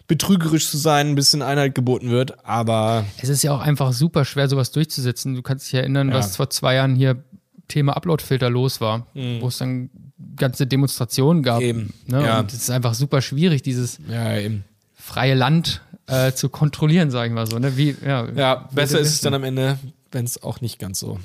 betrügerisch 0.08 0.70
zu 0.70 0.78
sein, 0.78 1.10
ein 1.10 1.16
bisschen 1.16 1.42
Einhalt 1.42 1.76
geboten 1.76 2.10
wird. 2.10 2.46
Aber 2.46 3.06
Es 3.22 3.30
ist 3.30 3.44
ja 3.44 3.54
auch 3.56 3.62
einfach 3.62 3.94
super 3.94 4.26
schwer, 4.26 4.50
sowas 4.50 4.72
durchzusetzen. 4.72 5.36
Du 5.36 5.42
kannst 5.42 5.68
dich 5.68 5.76
erinnern, 5.76 6.10
Ja. 6.10 6.16
was 6.16 6.36
vor 6.36 6.50
zwei 6.50 6.76
Jahren 6.76 6.96
hier 6.96 7.24
Thema 7.68 7.94
Uploadfilter 7.96 8.50
los 8.50 8.82
war, 8.82 9.08
Mhm. 9.14 9.42
wo 9.42 9.48
es 9.48 9.58
dann 9.58 9.90
ganze 10.36 10.68
Demonstrationen 10.68 11.42
gab. 11.44 11.62
Eben, 11.62 11.94
Ne? 12.08 12.24
ja. 12.26 12.40
Und 12.42 12.52
es 12.52 12.64
ist 12.64 12.70
einfach 12.70 12.94
super 12.94 13.22
schwierig, 13.22 13.62
dieses 13.62 14.00
Ja, 14.10 14.38
eben. 14.38 14.66
Freie 15.04 15.34
Land 15.34 15.82
äh, 16.08 16.32
zu 16.32 16.48
kontrollieren, 16.50 17.12
sagen 17.12 17.34
wir 17.34 17.46
so. 17.46 17.60
Ne? 17.60 17.76
Wie, 17.76 17.96
ja, 18.06 18.28
Ja, 18.36 18.70
besser 18.72 19.00
ist 19.00 19.10
es 19.10 19.22
dann 19.22 19.34
am 19.34 19.44
Ende, 19.44 19.78
wenn 20.12 20.24
es 20.26 20.42
auch 20.42 20.62
nicht 20.62 20.80
ganz 20.80 21.00
so 21.00 21.20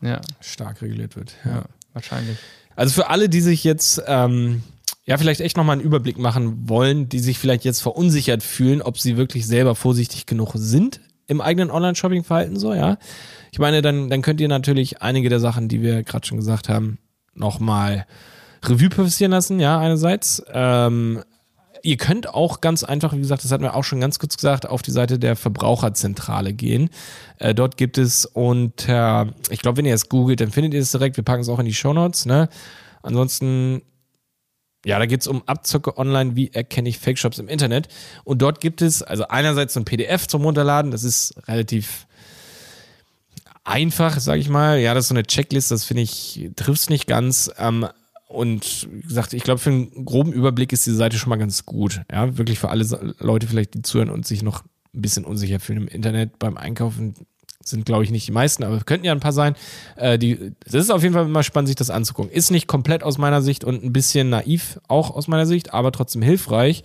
Ja, 0.00 0.20
stark 0.40 0.80
reguliert 0.80 1.16
wird. 1.16 1.34
ja, 1.44 1.64
wahrscheinlich. 1.92 2.38
Also 2.76 2.94
für 2.94 3.08
alle, 3.10 3.28
die 3.28 3.40
sich 3.40 3.64
jetzt 3.64 4.00
ähm, 4.06 4.62
ja 5.06 5.16
vielleicht 5.18 5.40
echt 5.40 5.56
nochmal 5.56 5.74
einen 5.74 5.84
Überblick 5.84 6.18
machen 6.18 6.68
wollen, 6.68 7.08
die 7.08 7.18
sich 7.18 7.38
vielleicht 7.38 7.64
jetzt 7.64 7.80
verunsichert 7.80 8.42
fühlen, 8.42 8.80
ob 8.80 8.98
sie 8.98 9.16
wirklich 9.16 9.46
selber 9.46 9.74
vorsichtig 9.74 10.26
genug 10.26 10.52
sind 10.54 11.00
im 11.26 11.40
eigenen 11.40 11.72
Online-Shopping-Verhalten 11.72 12.56
so, 12.56 12.72
ja. 12.74 12.98
Ich 13.50 13.58
meine, 13.58 13.82
dann, 13.82 14.08
dann 14.10 14.22
könnt 14.22 14.40
ihr 14.40 14.46
natürlich 14.48 15.02
einige 15.02 15.28
der 15.28 15.40
Sachen, 15.40 15.66
die 15.68 15.82
wir 15.82 16.04
gerade 16.04 16.24
schon 16.26 16.38
gesagt 16.38 16.68
haben, 16.68 16.98
nochmal 17.34 18.06
Revue 18.62 18.88
passieren 18.90 19.32
lassen, 19.32 19.58
ja, 19.58 19.78
einerseits. 19.80 20.42
Ähm, 20.52 21.22
ihr 21.86 21.96
könnt 21.96 22.28
auch 22.28 22.60
ganz 22.60 22.82
einfach, 22.82 23.12
wie 23.12 23.20
gesagt, 23.20 23.44
das 23.44 23.52
hatten 23.52 23.62
wir 23.62 23.76
auch 23.76 23.84
schon 23.84 24.00
ganz 24.00 24.18
kurz 24.18 24.36
gesagt, 24.36 24.66
auf 24.66 24.82
die 24.82 24.90
Seite 24.90 25.20
der 25.20 25.36
Verbraucherzentrale 25.36 26.52
gehen. 26.52 26.90
Äh, 27.38 27.54
dort 27.54 27.76
gibt 27.76 27.96
es 27.96 28.26
unter, 28.26 29.32
ich 29.50 29.60
glaube, 29.60 29.78
wenn 29.78 29.86
ihr 29.86 29.94
es 29.94 30.08
googelt, 30.08 30.40
dann 30.40 30.50
findet 30.50 30.74
ihr 30.74 30.80
es 30.80 30.90
direkt. 30.90 31.16
Wir 31.16 31.22
packen 31.22 31.42
es 31.42 31.48
auch 31.48 31.60
in 31.60 31.64
die 31.64 31.74
Shownotes, 31.74 32.26
ne? 32.26 32.48
Ansonsten, 33.02 33.82
ja, 34.84 34.98
da 34.98 35.06
geht 35.06 35.20
es 35.20 35.28
um 35.28 35.46
Abzocke 35.46 35.96
online, 35.96 36.34
wie 36.34 36.52
erkenne 36.52 36.88
ich 36.88 36.98
Fake-Shops 36.98 37.38
im 37.38 37.46
Internet. 37.46 37.86
Und 38.24 38.42
dort 38.42 38.60
gibt 38.60 38.82
es 38.82 39.02
also 39.02 39.28
einerseits 39.28 39.74
so 39.74 39.80
ein 39.80 39.84
PDF 39.84 40.26
zum 40.26 40.42
Runterladen, 40.42 40.90
das 40.90 41.04
ist 41.04 41.34
relativ 41.46 42.08
einfach, 43.62 44.18
sage 44.18 44.40
ich 44.40 44.48
mal. 44.48 44.80
Ja, 44.80 44.92
das 44.92 45.04
ist 45.04 45.08
so 45.08 45.14
eine 45.14 45.22
Checkliste, 45.22 45.74
das 45.74 45.84
finde 45.84 46.02
ich, 46.02 46.50
trifft 46.56 46.90
nicht 46.90 47.06
ganz. 47.06 47.48
Ähm, 47.58 47.86
und 48.36 48.88
wie 48.92 49.08
gesagt, 49.08 49.32
ich 49.32 49.42
glaube, 49.42 49.58
für 49.58 49.70
einen 49.70 50.04
groben 50.04 50.32
Überblick 50.32 50.72
ist 50.72 50.84
diese 50.84 50.96
Seite 50.96 51.16
schon 51.16 51.30
mal 51.30 51.36
ganz 51.36 51.64
gut. 51.64 52.02
Ja, 52.12 52.36
wirklich 52.36 52.58
für 52.58 52.68
alle 52.68 52.84
Leute 53.18 53.46
vielleicht, 53.46 53.72
die 53.72 53.82
zuhören 53.82 54.10
und 54.10 54.26
sich 54.26 54.42
noch 54.42 54.62
ein 54.94 55.00
bisschen 55.00 55.24
unsicher 55.24 55.58
fühlen 55.58 55.82
im 55.82 55.88
Internet 55.88 56.38
beim 56.38 56.58
Einkaufen. 56.58 57.14
Sind, 57.64 57.86
glaube 57.86 58.04
ich, 58.04 58.10
nicht 58.10 58.28
die 58.28 58.32
meisten, 58.32 58.62
aber 58.62 58.78
könnten 58.80 59.06
ja 59.06 59.12
ein 59.12 59.20
paar 59.20 59.32
sein. 59.32 59.56
Äh, 59.96 60.18
die, 60.18 60.52
das 60.64 60.74
ist 60.74 60.90
auf 60.90 61.02
jeden 61.02 61.14
Fall 61.14 61.24
immer 61.24 61.42
spannend, 61.42 61.68
sich 61.68 61.76
das 61.76 61.88
anzugucken. 61.88 62.30
Ist 62.30 62.50
nicht 62.50 62.66
komplett 62.66 63.02
aus 63.02 63.16
meiner 63.16 63.40
Sicht 63.40 63.64
und 63.64 63.82
ein 63.82 63.92
bisschen 63.92 64.28
naiv 64.28 64.78
auch 64.86 65.10
aus 65.10 65.28
meiner 65.28 65.46
Sicht, 65.46 65.72
aber 65.72 65.90
trotzdem 65.90 66.20
hilfreich. 66.20 66.84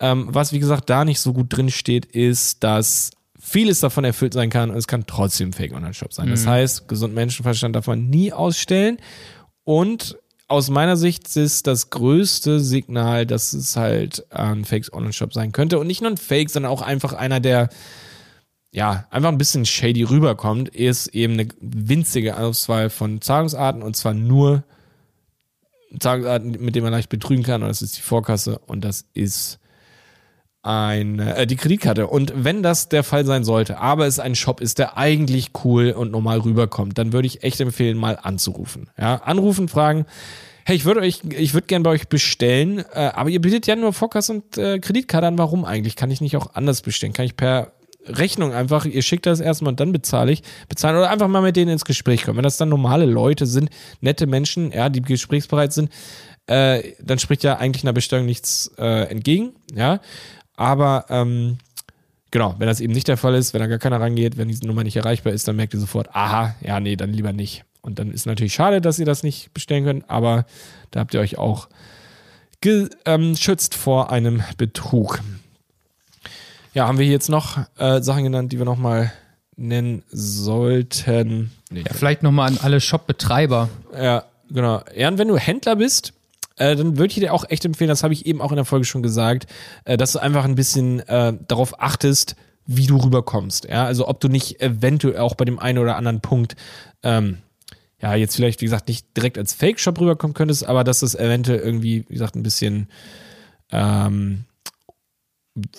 Ähm, 0.00 0.26
was, 0.28 0.52
wie 0.52 0.58
gesagt, 0.58 0.90
da 0.90 1.04
nicht 1.04 1.20
so 1.20 1.32
gut 1.32 1.56
drin 1.56 1.70
steht, 1.70 2.04
ist, 2.04 2.64
dass 2.64 3.12
vieles 3.38 3.78
davon 3.78 4.04
erfüllt 4.04 4.34
sein 4.34 4.50
kann 4.50 4.70
und 4.70 4.76
es 4.76 4.88
kann 4.88 5.06
trotzdem 5.06 5.50
ein 5.50 5.52
Fake-Online-Shop 5.52 6.12
sein. 6.12 6.30
Das 6.30 6.46
heißt, 6.46 6.88
gesund 6.88 7.14
Menschenverstand 7.14 7.76
darf 7.76 7.86
man 7.86 8.10
nie 8.10 8.32
ausstellen 8.32 8.98
und 9.62 10.18
aus 10.46 10.68
meiner 10.70 10.96
Sicht 10.96 11.34
ist 11.36 11.66
das 11.66 11.90
größte 11.90 12.60
Signal, 12.60 13.26
dass 13.26 13.52
es 13.52 13.76
halt 13.76 14.30
ein 14.30 14.64
Fake-Online-Shop 14.64 15.32
sein 15.32 15.52
könnte. 15.52 15.78
Und 15.78 15.86
nicht 15.86 16.02
nur 16.02 16.10
ein 16.10 16.16
Fake, 16.16 16.50
sondern 16.50 16.70
auch 16.70 16.82
einfach 16.82 17.12
einer, 17.12 17.40
der 17.40 17.70
ja, 18.70 19.06
einfach 19.10 19.30
ein 19.30 19.38
bisschen 19.38 19.64
shady 19.66 20.02
rüberkommt, 20.02 20.68
ist 20.68 21.06
eben 21.08 21.34
eine 21.34 21.48
winzige 21.60 22.36
Auswahl 22.36 22.90
von 22.90 23.20
Zahlungsarten. 23.20 23.82
Und 23.82 23.96
zwar 23.96 24.14
nur 24.14 24.64
Zahlungsarten, 25.98 26.50
mit 26.60 26.74
denen 26.74 26.84
man 26.84 26.92
leicht 26.92 27.08
betrügen 27.08 27.44
kann. 27.44 27.62
Und 27.62 27.68
das 27.68 27.82
ist 27.82 27.96
die 27.96 28.02
Vorkasse. 28.02 28.58
Und 28.58 28.84
das 28.84 29.06
ist 29.14 29.60
eine, 30.64 31.36
äh, 31.36 31.46
die 31.46 31.56
Kreditkarte. 31.56 32.06
Und 32.06 32.32
wenn 32.34 32.62
das 32.62 32.88
der 32.88 33.04
Fall 33.04 33.26
sein 33.26 33.44
sollte, 33.44 33.78
aber 33.78 34.06
es 34.06 34.18
ein 34.18 34.34
Shop 34.34 34.60
ist, 34.60 34.78
der 34.78 34.96
eigentlich 34.96 35.50
cool 35.62 35.90
und 35.90 36.10
normal 36.10 36.40
rüberkommt, 36.40 36.96
dann 36.96 37.12
würde 37.12 37.26
ich 37.26 37.42
echt 37.42 37.60
empfehlen, 37.60 37.98
mal 37.98 38.18
anzurufen. 38.20 38.88
Ja, 38.98 39.16
anrufen, 39.16 39.68
fragen, 39.68 40.06
hey, 40.64 40.74
ich 40.74 40.86
würde 40.86 41.00
euch, 41.00 41.20
ich 41.36 41.52
würde 41.52 41.66
gern 41.66 41.82
bei 41.82 41.90
euch 41.90 42.08
bestellen, 42.08 42.82
äh, 42.94 43.10
aber 43.14 43.28
ihr 43.28 43.42
bietet 43.42 43.66
ja 43.66 43.76
nur 43.76 43.92
Vorkasse 43.92 44.32
und 44.32 44.56
äh, 44.56 44.78
Kreditkarte 44.78 45.26
an. 45.26 45.36
Warum 45.36 45.66
eigentlich? 45.66 45.96
Kann 45.96 46.10
ich 46.10 46.22
nicht 46.22 46.36
auch 46.36 46.54
anders 46.54 46.80
bestellen? 46.80 47.12
Kann 47.12 47.26
ich 47.26 47.36
per 47.36 47.72
Rechnung 48.06 48.52
einfach, 48.52 48.86
ihr 48.86 49.02
schickt 49.02 49.26
das 49.26 49.40
erstmal 49.40 49.72
und 49.72 49.80
dann 49.80 49.92
bezahle 49.92 50.32
ich, 50.32 50.42
bezahlen 50.68 50.96
oder 50.96 51.10
einfach 51.10 51.28
mal 51.28 51.40
mit 51.40 51.56
denen 51.56 51.72
ins 51.72 51.84
Gespräch 51.84 52.24
kommen. 52.24 52.36
Wenn 52.36 52.44
das 52.44 52.56
dann 52.56 52.68
normale 52.68 53.06
Leute 53.06 53.46
sind, 53.46 53.70
nette 54.00 54.26
Menschen, 54.26 54.72
ja, 54.72 54.88
die 54.88 55.00
gesprächsbereit 55.02 55.72
sind, 55.72 55.90
äh, 56.46 56.92
dann 57.02 57.18
spricht 57.18 57.44
ja 57.44 57.56
eigentlich 57.56 57.84
einer 57.84 57.94
Bestellung 57.94 58.26
nichts 58.26 58.70
äh, 58.78 59.10
entgegen, 59.10 59.54
ja. 59.74 60.00
Aber 60.56 61.06
ähm, 61.08 61.58
genau, 62.30 62.54
wenn 62.58 62.66
das 62.68 62.80
eben 62.80 62.92
nicht 62.92 63.08
der 63.08 63.16
Fall 63.16 63.34
ist, 63.34 63.54
wenn 63.54 63.60
da 63.60 63.66
gar 63.66 63.78
keiner 63.78 64.00
rangeht, 64.00 64.36
wenn 64.36 64.48
diese 64.48 64.66
Nummer 64.66 64.84
nicht 64.84 64.96
erreichbar 64.96 65.32
ist, 65.32 65.46
dann 65.48 65.56
merkt 65.56 65.74
ihr 65.74 65.80
sofort, 65.80 66.14
aha, 66.14 66.54
ja, 66.60 66.80
nee, 66.80 66.96
dann 66.96 67.12
lieber 67.12 67.32
nicht. 67.32 67.64
Und 67.82 67.98
dann 67.98 68.10
ist 68.10 68.26
natürlich 68.26 68.54
schade, 68.54 68.80
dass 68.80 68.98
ihr 68.98 69.04
das 69.06 69.22
nicht 69.22 69.52
bestellen 69.52 69.84
könnt, 69.84 70.08
aber 70.08 70.46
da 70.90 71.00
habt 71.00 71.12
ihr 71.14 71.20
euch 71.20 71.36
auch 71.38 71.68
geschützt 72.60 73.74
vor 73.74 74.10
einem 74.10 74.42
Betrug. 74.56 75.20
Ja, 76.72 76.88
haben 76.88 76.98
wir 76.98 77.04
hier 77.04 77.12
jetzt 77.12 77.28
noch 77.28 77.58
äh, 77.78 78.00
Sachen 78.00 78.24
genannt, 78.24 78.52
die 78.52 78.58
wir 78.58 78.64
nochmal 78.64 79.12
nennen 79.56 80.02
sollten? 80.10 81.52
Nee, 81.70 81.84
Ja, 81.86 81.92
vielleicht 81.92 82.22
nochmal 82.22 82.48
an 82.48 82.58
alle 82.62 82.80
Shop-Betreiber. 82.80 83.68
ja, 83.96 84.24
genau. 84.50 84.82
Ja, 84.96 85.08
und 85.08 85.18
wenn 85.18 85.28
du 85.28 85.36
Händler 85.36 85.76
bist, 85.76 86.14
äh, 86.56 86.76
dann 86.76 86.96
würde 86.96 87.08
ich 87.08 87.14
dir 87.14 87.32
auch 87.32 87.44
echt 87.48 87.64
empfehlen, 87.64 87.88
das 87.88 88.02
habe 88.02 88.14
ich 88.14 88.26
eben 88.26 88.40
auch 88.40 88.52
in 88.52 88.56
der 88.56 88.64
Folge 88.64 88.84
schon 88.84 89.02
gesagt, 89.02 89.46
äh, 89.84 89.96
dass 89.96 90.12
du 90.12 90.20
einfach 90.20 90.44
ein 90.44 90.54
bisschen 90.54 91.00
äh, 91.00 91.34
darauf 91.46 91.80
achtest, 91.80 92.36
wie 92.66 92.86
du 92.86 92.96
rüberkommst. 92.96 93.66
Ja, 93.66 93.84
also 93.84 94.08
ob 94.08 94.20
du 94.20 94.28
nicht 94.28 94.60
eventuell 94.60 95.18
auch 95.18 95.34
bei 95.34 95.44
dem 95.44 95.58
einen 95.58 95.78
oder 95.78 95.96
anderen 95.96 96.20
Punkt, 96.20 96.56
ähm, 97.02 97.38
ja, 98.00 98.14
jetzt 98.14 98.36
vielleicht, 98.36 98.60
wie 98.60 98.66
gesagt, 98.66 98.88
nicht 98.88 99.16
direkt 99.16 99.38
als 99.38 99.54
Fake-Shop 99.54 99.98
rüberkommen 99.98 100.34
könntest, 100.34 100.66
aber 100.66 100.84
dass 100.84 101.02
es 101.02 101.14
eventuell 101.14 101.60
irgendwie, 101.60 102.04
wie 102.08 102.14
gesagt, 102.14 102.36
ein 102.36 102.42
bisschen 102.42 102.88
ähm, 103.72 104.44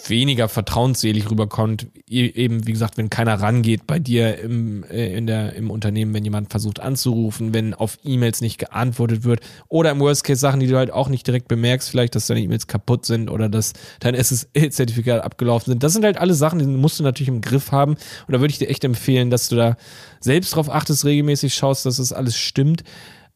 weniger 0.08 0.48
vertrauensselig 0.48 1.30
rüberkommt, 1.30 1.88
e- 2.10 2.28
eben 2.28 2.66
wie 2.66 2.72
gesagt, 2.72 2.98
wenn 2.98 3.10
keiner 3.10 3.42
rangeht 3.42 3.86
bei 3.86 4.00
dir 4.00 4.40
im, 4.40 4.86
äh, 4.86 5.18
in 5.18 5.28
der, 5.28 5.54
im 5.56 5.70
Unternehmen, 5.70 6.14
wenn 6.14 6.24
jemand 6.24 6.50
versucht 6.50 6.80
anzurufen, 6.80 7.54
wenn 7.54 7.74
auf 7.74 7.98
E-Mails 8.06 8.40
nicht 8.40 8.58
geantwortet 8.58 9.26
wird 9.26 9.42
oder 9.68 9.92
im 9.92 10.00
Worst 10.00 10.24
Case 10.24 10.40
Sachen, 10.40 10.62
die 10.62 10.68
du 10.68 10.78
halt 10.78 10.92
auch 10.92 11.10
nicht 11.10 11.28
direkt 11.28 11.50
bemerkst, 11.50 11.90
vielleicht, 11.90 12.16
dass 12.16 12.28
deine 12.28 12.40
E-Mails 12.40 12.68
kaputt 12.68 13.06
sind 13.06 13.30
oder 13.30 13.50
dass 13.50 13.74
dein 14.00 14.16
SSL-Zertifikat 14.24 15.22
abgelaufen 15.22 15.74
sind. 15.74 15.84
Das 15.84 15.92
sind 15.92 16.06
halt 16.06 16.18
alle 16.18 16.36
Sachen, 16.36 16.60
die 16.60 16.66
musst 16.66 17.00
du 17.00 17.04
natürlich 17.04 17.28
im 17.28 17.42
Griff 17.42 17.74
haben 17.74 17.96
und 17.96 18.32
da 18.34 18.40
würde 18.40 18.52
ich 18.52 18.60
dir 18.60 18.70
echt 18.70 18.86
empfehlen, 18.86 19.30
dass 19.30 19.50
du 19.50 19.58
da 19.58 19.76
selbst 20.22 20.56
drauf 20.56 20.70
achtest, 20.70 21.04
regelmäßig 21.04 21.54
schaust, 21.54 21.86
dass 21.86 21.98
das 21.98 22.14
alles 22.14 22.38
stimmt. 22.38 22.84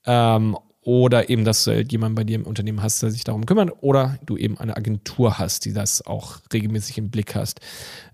Ähm, 0.06 0.56
oder 0.90 1.30
eben, 1.30 1.46
dass 1.46 1.66
du 1.66 1.72
halt 1.72 1.92
jemanden 1.92 2.16
bei 2.16 2.24
dir 2.24 2.34
im 2.34 2.48
Unternehmen 2.48 2.82
hast, 2.82 3.04
der 3.04 3.12
sich 3.12 3.24
darum 3.24 3.46
kümmert, 3.46 3.72
oder 3.82 4.18
du 4.26 4.38
eben 4.38 4.58
eine 4.58 4.76
Agentur 4.76 5.38
hast, 5.38 5.66
die 5.66 5.72
das 5.72 6.04
auch 6.08 6.40
regelmäßig 6.52 6.98
im 6.98 7.12
Blick 7.12 7.36
hast. 7.36 7.60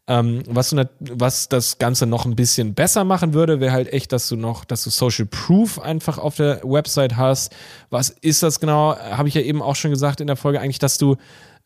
Ähm, 0.07 0.43
was, 0.49 0.71
du 0.71 0.89
was 0.99 1.47
das 1.47 1.77
Ganze 1.77 2.05
noch 2.05 2.25
ein 2.25 2.35
bisschen 2.35 2.73
besser 2.73 3.05
machen 3.05 3.33
würde, 3.33 3.61
wäre 3.61 3.71
halt 3.71 3.93
echt, 3.93 4.11
dass 4.11 4.27
du 4.27 4.35
noch, 4.35 4.65
dass 4.65 4.83
du 4.83 4.89
Social 4.89 5.25
Proof 5.25 5.79
einfach 5.79 6.17
auf 6.17 6.35
der 6.35 6.59
Website 6.65 7.15
hast. 7.15 7.55
Was 7.91 8.09
ist 8.09 8.43
das 8.43 8.59
genau? 8.59 8.97
Habe 8.97 9.29
ich 9.29 9.35
ja 9.35 9.41
eben 9.41 9.61
auch 9.61 9.77
schon 9.77 9.91
gesagt 9.91 10.19
in 10.19 10.27
der 10.27 10.35
Folge, 10.35 10.59
eigentlich, 10.59 10.79
dass 10.79 10.97
du 10.97 11.15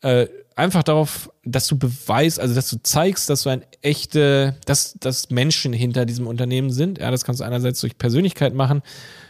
äh, 0.02 0.28
einfach 0.60 0.82
darauf, 0.82 1.30
dass 1.44 1.66
du 1.66 1.78
beweist, 1.78 2.38
also 2.38 2.54
dass 2.54 2.68
du 2.68 2.82
zeigst, 2.82 3.30
dass 3.30 3.42
du 3.42 3.48
ein 3.48 3.64
echte, 3.82 4.56
dass, 4.66 4.94
dass 5.00 5.30
Menschen 5.30 5.72
hinter 5.72 6.04
diesem 6.04 6.26
Unternehmen 6.26 6.70
sind. 6.70 6.98
Ja, 6.98 7.10
das 7.10 7.24
kannst 7.24 7.40
du 7.40 7.44
einerseits 7.44 7.80
durch 7.80 7.96
Persönlichkeit 7.96 8.54
machen, 8.54 8.82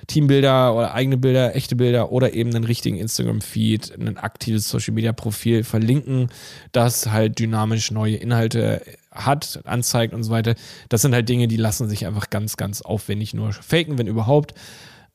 Teambilder 0.09 0.74
oder 0.74 0.93
eigene 0.93 1.16
Bilder, 1.16 1.55
echte 1.55 1.76
Bilder 1.76 2.11
oder 2.11 2.35
eben 2.35 2.55
einen 2.55 2.64
richtigen 2.64 2.97
Instagram-Feed, 2.97 3.99
ein 3.99 4.18
aktives 4.18 4.68
Social-Media-Profil 4.68 5.64
verlinken, 5.64 6.28
das 6.72 7.07
halt 7.11 7.39
dynamisch 7.39 7.91
neue 7.93 8.16
Inhalte 8.16 8.83
hat, 9.12 9.61
anzeigt 9.64 10.12
und 10.12 10.24
so 10.24 10.31
weiter. 10.31 10.55
Das 10.89 11.03
sind 11.03 11.14
halt 11.14 11.28
Dinge, 11.28 11.49
die 11.49 11.57
lassen 11.57 11.89
sich 11.89 12.07
einfach 12.07 12.31
ganz, 12.31 12.57
ganz 12.57 12.83
aufwendig 12.83 13.35
nur 13.35 13.53
faken, 13.53 13.99
wenn 13.99 14.07
überhaupt. 14.07 14.55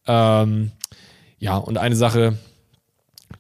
Ähm, 0.08 0.72
ja, 1.40 1.58
und 1.58 1.78
eine 1.78 1.96
Sache, 1.96 2.38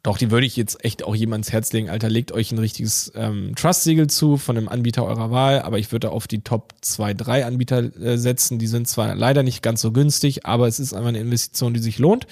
doch, 0.03 0.17
die 0.17 0.31
würde 0.31 0.45
ich 0.45 0.55
jetzt 0.55 0.83
echt 0.83 1.03
auch 1.03 1.15
jedem 1.15 1.33
ans 1.33 1.51
Herz 1.51 1.73
legen. 1.73 1.89
Alter, 1.89 2.09
legt 2.09 2.31
euch 2.31 2.51
ein 2.51 2.59
richtiges 2.59 3.11
ähm, 3.15 3.53
Trust-Siegel 3.55 4.07
zu 4.07 4.37
von 4.37 4.57
einem 4.57 4.69
Anbieter 4.69 5.05
eurer 5.05 5.31
Wahl, 5.31 5.61
aber 5.61 5.79
ich 5.79 5.91
würde 5.91 6.11
auf 6.11 6.27
die 6.27 6.41
Top 6.41 6.73
2, 6.81 7.13
3 7.13 7.45
Anbieter 7.45 7.95
äh, 7.99 8.17
setzen. 8.17 8.59
Die 8.59 8.67
sind 8.67 8.87
zwar 8.87 9.15
leider 9.15 9.43
nicht 9.43 9.61
ganz 9.61 9.81
so 9.81 9.91
günstig, 9.91 10.45
aber 10.45 10.67
es 10.67 10.79
ist 10.79 10.93
einfach 10.93 11.09
eine 11.09 11.19
Investition, 11.19 11.73
die 11.73 11.79
sich 11.79 11.99
lohnt, 11.99 12.27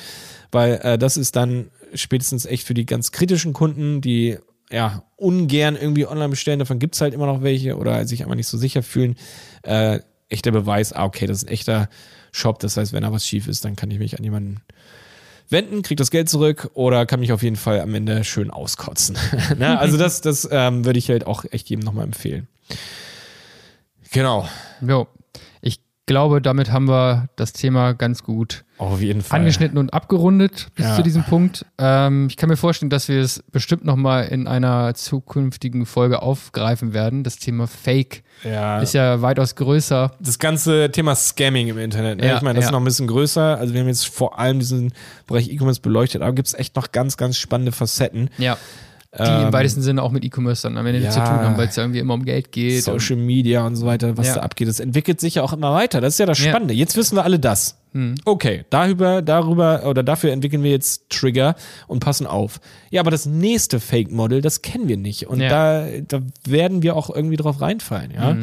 weil 0.52 0.80
äh, 0.84 0.98
das 0.98 1.18
ist 1.18 1.36
dann 1.36 1.70
spätestens 1.94 2.46
echt 2.46 2.66
für 2.66 2.74
die 2.74 2.86
ganz 2.86 3.12
kritischen 3.12 3.54
Kunden, 3.54 4.02
die 4.02 4.38
ja 4.72 5.04
ungern 5.16 5.76
irgendwie 5.76 6.08
online 6.08 6.30
bestellen, 6.30 6.60
davon 6.60 6.80
gibt's 6.80 7.00
halt 7.00 7.14
immer 7.14 7.28
noch 7.28 7.44
welche 7.44 7.78
oder 7.78 8.06
sich 8.08 8.24
einfach 8.24 8.36
nicht 8.36 8.48
so 8.48 8.58
sicher 8.58 8.84
fühlen. 8.84 9.16
Äh, 9.62 10.00
echter 10.30 10.52
Beweis, 10.52 10.94
ah, 10.94 11.06
okay, 11.06 11.28
das 11.28 11.38
ist 11.38 11.48
ein 11.48 11.54
echter 11.54 11.90
Shop. 12.32 12.60
Das 12.60 12.76
heißt, 12.76 12.92
wenn 12.92 13.04
da 13.04 13.12
was 13.12 13.26
schief 13.26 13.48
ist, 13.48 13.64
dann 13.64 13.76
kann 13.76 13.92
ich 13.92 14.00
mich 14.00 14.18
an 14.18 14.24
jemanden 14.24 14.62
wenden, 15.54 15.82
krieg 15.82 15.98
das 15.98 16.12
Geld 16.12 16.28
zurück 16.28 16.70
oder 16.74 17.06
kann 17.06 17.22
mich 17.22 17.32
auf 17.32 17.42
jeden 17.42 17.56
Fall 17.56 17.80
am 17.80 17.96
Ende 17.96 18.26
schön 18.26 18.52
auskotzen. 18.52 19.18
ne? 19.58 19.80
Also 19.80 19.98
das, 19.98 20.20
das 20.20 20.48
ähm, 20.52 20.84
würde 20.84 21.00
ich 21.00 21.10
halt 21.10 21.26
auch 21.26 21.46
echt 21.52 21.70
jedem 21.70 21.86
nochmal 21.86 22.04
empfehlen. 22.04 22.48
Genau. 24.12 24.50
Jo. 24.86 25.08
Ich 25.62 25.80
glaube, 26.06 26.42
damit 26.42 26.72
haben 26.72 26.88
wir 26.90 27.30
das 27.36 27.54
Thema 27.54 27.94
ganz 27.94 28.24
gut 28.24 28.66
angeschnitten 29.30 29.78
und 29.78 29.94
abgerundet 29.94 30.68
bis 30.76 30.86
Ja. 30.86 30.96
zu 30.96 31.04
diesem 31.04 31.24
Punkt. 31.24 31.66
Ähm, 31.78 32.28
ich 32.30 32.36
kann 32.36 32.50
mir 32.50 32.58
vorstellen, 32.58 32.90
dass 32.90 33.08
wir 33.08 33.22
es 33.22 33.42
bestimmt 33.52 33.86
nochmal 33.86 34.26
in 34.28 34.48
einer 34.48 34.94
zukünftigen 34.96 35.86
Folge 35.86 36.22
aufgreifen 36.22 36.94
werden. 36.94 37.24
Das 37.24 37.38
Thema 37.38 37.68
Fake 37.68 38.24
Ja. 38.44 38.80
ist 38.80 38.94
ja 38.94 39.22
weitaus 39.22 39.56
größer. 39.56 40.12
das 40.20 40.40
ganze 40.40 40.92
Thema 40.92 41.16
Scamming 41.16 41.68
im 41.70 41.78
Internet. 41.78 42.20
Ne? 42.20 42.28
Ja, 42.28 42.36
ich 42.36 42.42
meine, 42.42 42.56
das 42.58 42.66
ist 42.66 42.72
noch 42.72 42.80
ein 42.82 42.86
bisschen 42.86 43.08
größer. 43.08 43.58
Also 43.58 43.74
wir 43.74 43.82
haben 43.82 43.88
jetzt 43.88 44.08
vor 44.08 44.38
allem 44.40 44.60
diesen 44.60 44.92
Bereich 45.28 45.50
E-Commerce 45.50 45.80
beleuchtet, 45.82 46.22
aber 46.22 46.34
gibt 46.34 46.50
es 46.50 46.54
echt 46.54 46.76
noch 46.76 46.92
ganz, 46.92 47.16
ganz 47.16 47.38
spannende 47.38 47.72
Facetten. 47.72 48.30
Ja. 48.38 48.58
Die 49.16 49.22
Ähm, 49.22 49.48
im 49.48 49.54
weitesten 49.54 49.82
Sinne 49.84 50.02
auch 50.02 50.12
mit 50.12 50.26
E-Commerce 50.26 50.64
dann 50.64 50.76
am 50.78 50.86
Ende 50.88 51.00
ja. 51.00 51.12
zu 51.12 51.20
tun 51.20 51.28
haben, 51.28 51.56
weil 51.56 51.68
es 51.68 51.76
ja 51.76 51.84
irgendwie 51.84 52.00
immer 52.00 52.16
um 52.16 52.26
Geld 52.26 52.52
geht. 52.52 52.84
Social 52.84 53.16
Media 53.16 53.64
und 53.66 53.76
so 53.76 53.86
weiter, 53.86 54.18
was 54.18 54.28
Ja. 54.28 54.36
da 54.36 54.40
abgeht. 54.42 54.68
Das 54.68 54.80
entwickelt 54.80 55.22
sich 55.22 55.36
ja 55.36 55.44
auch 55.44 55.54
immer 55.54 55.72
weiter. 55.74 56.02
Das 56.02 56.16
ist 56.16 56.18
ja 56.20 56.26
das 56.26 56.40
Ja. 56.40 56.46
Hm. 56.46 56.52
Spannende. 56.52 56.74
Jetzt 56.74 56.98
wissen 56.98 57.16
wir 57.16 57.24
alle 57.24 57.38
das. 57.40 57.78
Okay, 58.26 58.66
darüber, 58.72 59.22
darüber 59.22 59.86
oder 59.86 60.02
dafür 60.02 60.32
entwickeln 60.32 60.64
wir 60.64 60.72
jetzt 60.72 61.12
Trigger 61.12 61.54
und 61.86 62.00
passen 62.00 62.26
auf. 62.26 62.60
Ja, 62.90 63.02
aber 63.02 63.12
das 63.12 63.28
nächste 63.28 63.80
Fake-Model, 63.80 64.42
das 64.42 64.64
kennen 64.64 64.88
wir 64.88 64.98
nicht. 64.98 65.28
Und 65.28 65.42
Ja. 65.42 65.50
da, 65.50 65.88
da 66.08 66.22
werden 66.48 66.82
wir 66.82 66.96
auch 66.96 67.12
irgendwie 67.16 67.36
drauf 67.36 67.62
reinfallen, 67.62 68.10
ja. 68.16 68.36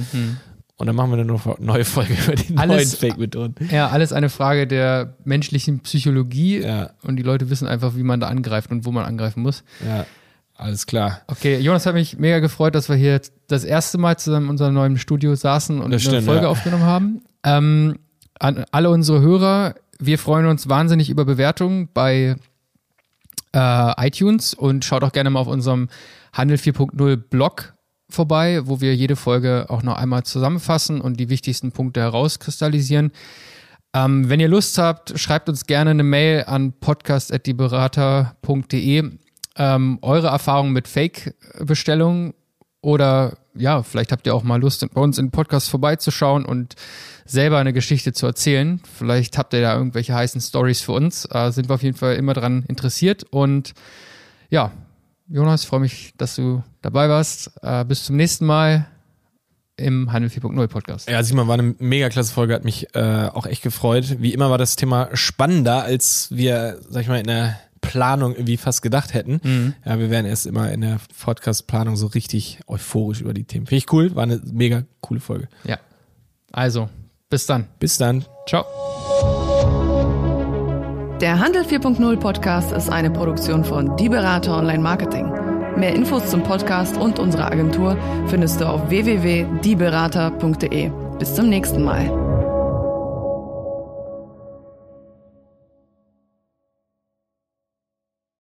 Und 0.76 0.86
dann 0.86 0.94
machen 0.94 1.10
wir 1.10 1.16
dann 1.16 1.26
noch 1.26 1.44
eine 1.46 1.66
neue 1.66 1.84
Folge 1.84 2.14
über 2.24 2.36
die 2.36 2.56
Alles- 2.56 2.76
neuen 2.76 2.88
Fake-Methoden. 3.10 3.54
Und, 3.58 3.72
ja, 3.72 3.88
alles 3.88 4.12
eine 4.12 4.28
Frage 4.30 4.68
der 4.68 5.14
menschlichen 5.24 5.80
Psychologie. 5.80 6.60
Ja. 6.60 6.90
Und 7.02 7.16
die 7.16 7.24
Leute 7.24 7.50
wissen 7.50 7.66
einfach, 7.66 7.96
wie 7.96 8.04
man 8.04 8.20
da 8.20 8.28
angreift 8.28 8.70
und 8.70 8.84
wo 8.86 8.92
man 8.92 9.04
angreifen 9.04 9.42
muss. 9.42 9.64
Ja, 9.84 10.06
alles 10.60 10.86
klar. 10.86 11.22
Okay, 11.26 11.58
Jonas 11.58 11.86
hat 11.86 11.94
mich 11.94 12.18
mega 12.18 12.38
gefreut, 12.38 12.74
dass 12.74 12.88
wir 12.88 12.96
hier 12.96 13.20
das 13.48 13.64
erste 13.64 13.98
Mal 13.98 14.18
zusammen 14.18 14.46
in 14.46 14.50
unserem 14.50 14.74
neuen 14.74 14.98
Studio 14.98 15.34
saßen 15.34 15.80
und 15.80 15.90
Das 15.90 16.06
eine 16.06 16.16
stimmt, 16.16 16.26
Folge 16.26 16.42
ja. 16.42 16.48
aufgenommen 16.48 16.84
haben. 16.84 17.22
Ähm, 17.44 17.98
an 18.38 18.64
alle 18.70 18.90
unsere 18.90 19.20
Hörer, 19.20 19.74
wir 19.98 20.18
freuen 20.18 20.46
uns 20.46 20.68
wahnsinnig 20.68 21.10
über 21.10 21.24
Bewertungen 21.24 21.88
bei 21.92 22.36
äh, 23.52 24.06
iTunes 24.06 24.54
und 24.54 24.84
schaut 24.84 25.02
auch 25.02 25.12
gerne 25.12 25.30
mal 25.30 25.40
auf 25.40 25.48
unserem 25.48 25.88
Handel 26.32 26.58
4.0 26.58 27.16
Blog 27.16 27.74
vorbei, 28.08 28.60
wo 28.64 28.80
wir 28.80 28.94
jede 28.94 29.16
Folge 29.16 29.66
auch 29.68 29.82
noch 29.82 29.96
einmal 29.96 30.22
zusammenfassen 30.24 31.00
und 31.00 31.18
die 31.18 31.28
wichtigsten 31.28 31.72
Punkte 31.72 32.00
herauskristallisieren. 32.00 33.10
Ähm, 33.92 34.28
wenn 34.28 34.38
ihr 34.40 34.48
Lust 34.48 34.78
habt, 34.78 35.18
schreibt 35.18 35.48
uns 35.48 35.66
gerne 35.66 35.90
eine 35.90 36.04
Mail 36.04 36.44
an 36.46 36.72
podcast.dieberater.de 36.72 39.18
ähm, 39.60 39.98
eure 40.00 40.28
Erfahrungen 40.28 40.72
mit 40.72 40.88
Fake-Bestellungen 40.88 42.32
oder 42.80 43.36
ja, 43.54 43.82
vielleicht 43.82 44.10
habt 44.10 44.26
ihr 44.26 44.34
auch 44.34 44.42
mal 44.42 44.58
Lust, 44.58 44.86
bei 44.94 45.00
uns 45.02 45.18
in 45.18 45.30
Podcast 45.30 45.68
vorbeizuschauen 45.68 46.46
und 46.46 46.76
selber 47.26 47.58
eine 47.58 47.74
Geschichte 47.74 48.14
zu 48.14 48.24
erzählen. 48.24 48.80
Vielleicht 48.96 49.36
habt 49.36 49.52
ihr 49.52 49.60
da 49.60 49.76
irgendwelche 49.76 50.14
heißen 50.14 50.40
Stories 50.40 50.80
für 50.80 50.92
uns. 50.92 51.28
Äh, 51.30 51.50
sind 51.50 51.68
wir 51.68 51.74
auf 51.74 51.82
jeden 51.82 51.96
Fall 51.96 52.14
immer 52.14 52.32
dran 52.32 52.64
interessiert. 52.68 53.24
Und 53.30 53.74
ja, 54.48 54.72
Jonas, 55.28 55.66
freue 55.66 55.80
mich, 55.80 56.14
dass 56.16 56.36
du 56.36 56.62
dabei 56.80 57.10
warst. 57.10 57.52
Äh, 57.62 57.84
bis 57.84 58.04
zum 58.04 58.16
nächsten 58.16 58.46
Mal 58.46 58.86
im 59.76 60.10
Handel 60.10 60.30
4.0 60.30 60.68
Podcast. 60.68 61.10
Ja, 61.10 61.22
Simon, 61.22 61.48
war 61.48 61.58
eine 61.58 61.74
mega 61.78 62.08
klasse 62.08 62.32
Folge, 62.32 62.54
hat 62.54 62.64
mich 62.64 62.94
äh, 62.94 63.28
auch 63.34 63.44
echt 63.44 63.62
gefreut. 63.62 64.16
Wie 64.20 64.32
immer 64.32 64.48
war 64.48 64.58
das 64.58 64.76
Thema 64.76 65.10
spannender, 65.12 65.82
als 65.82 66.28
wir, 66.30 66.78
sag 66.88 67.02
ich 67.02 67.08
mal, 67.08 67.20
in 67.20 67.26
der 67.26 67.58
Planung 67.90 68.34
irgendwie 68.34 68.56
fast 68.56 68.82
gedacht 68.82 69.14
hätten. 69.14 69.40
Mhm. 69.42 69.74
Ja, 69.84 69.98
wir 69.98 70.10
werden 70.10 70.26
erst 70.26 70.46
immer 70.46 70.70
in 70.70 70.82
der 70.82 71.00
Podcast-Planung 71.20 71.96
so 71.96 72.06
richtig 72.06 72.60
euphorisch 72.68 73.20
über 73.20 73.34
die 73.34 73.42
Themen. 73.42 73.66
Finde 73.66 73.78
ich 73.78 73.92
cool, 73.92 74.14
war 74.14 74.22
eine 74.22 74.40
mega 74.52 74.84
coole 75.00 75.18
Folge. 75.18 75.48
Ja. 75.64 75.78
Also, 76.52 76.88
bis 77.28 77.46
dann. 77.46 77.66
Bis 77.80 77.98
dann. 77.98 78.24
Ciao. 78.48 78.64
Der 81.20 81.40
Handel 81.40 81.62
4.0 81.62 82.16
Podcast 82.16 82.70
ist 82.70 82.88
eine 82.88 83.10
Produktion 83.10 83.64
von 83.64 83.96
Die 83.96 84.08
Berater 84.08 84.56
Online 84.56 84.82
Marketing. 84.82 85.28
Mehr 85.76 85.94
Infos 85.94 86.30
zum 86.30 86.44
Podcast 86.44 86.96
und 86.96 87.18
unserer 87.18 87.50
Agentur 87.50 87.98
findest 88.28 88.60
du 88.60 88.68
auf 88.68 88.88
www.dieberater.de. 88.88 90.90
Bis 91.18 91.34
zum 91.34 91.48
nächsten 91.48 91.82
Mal. 91.82 92.29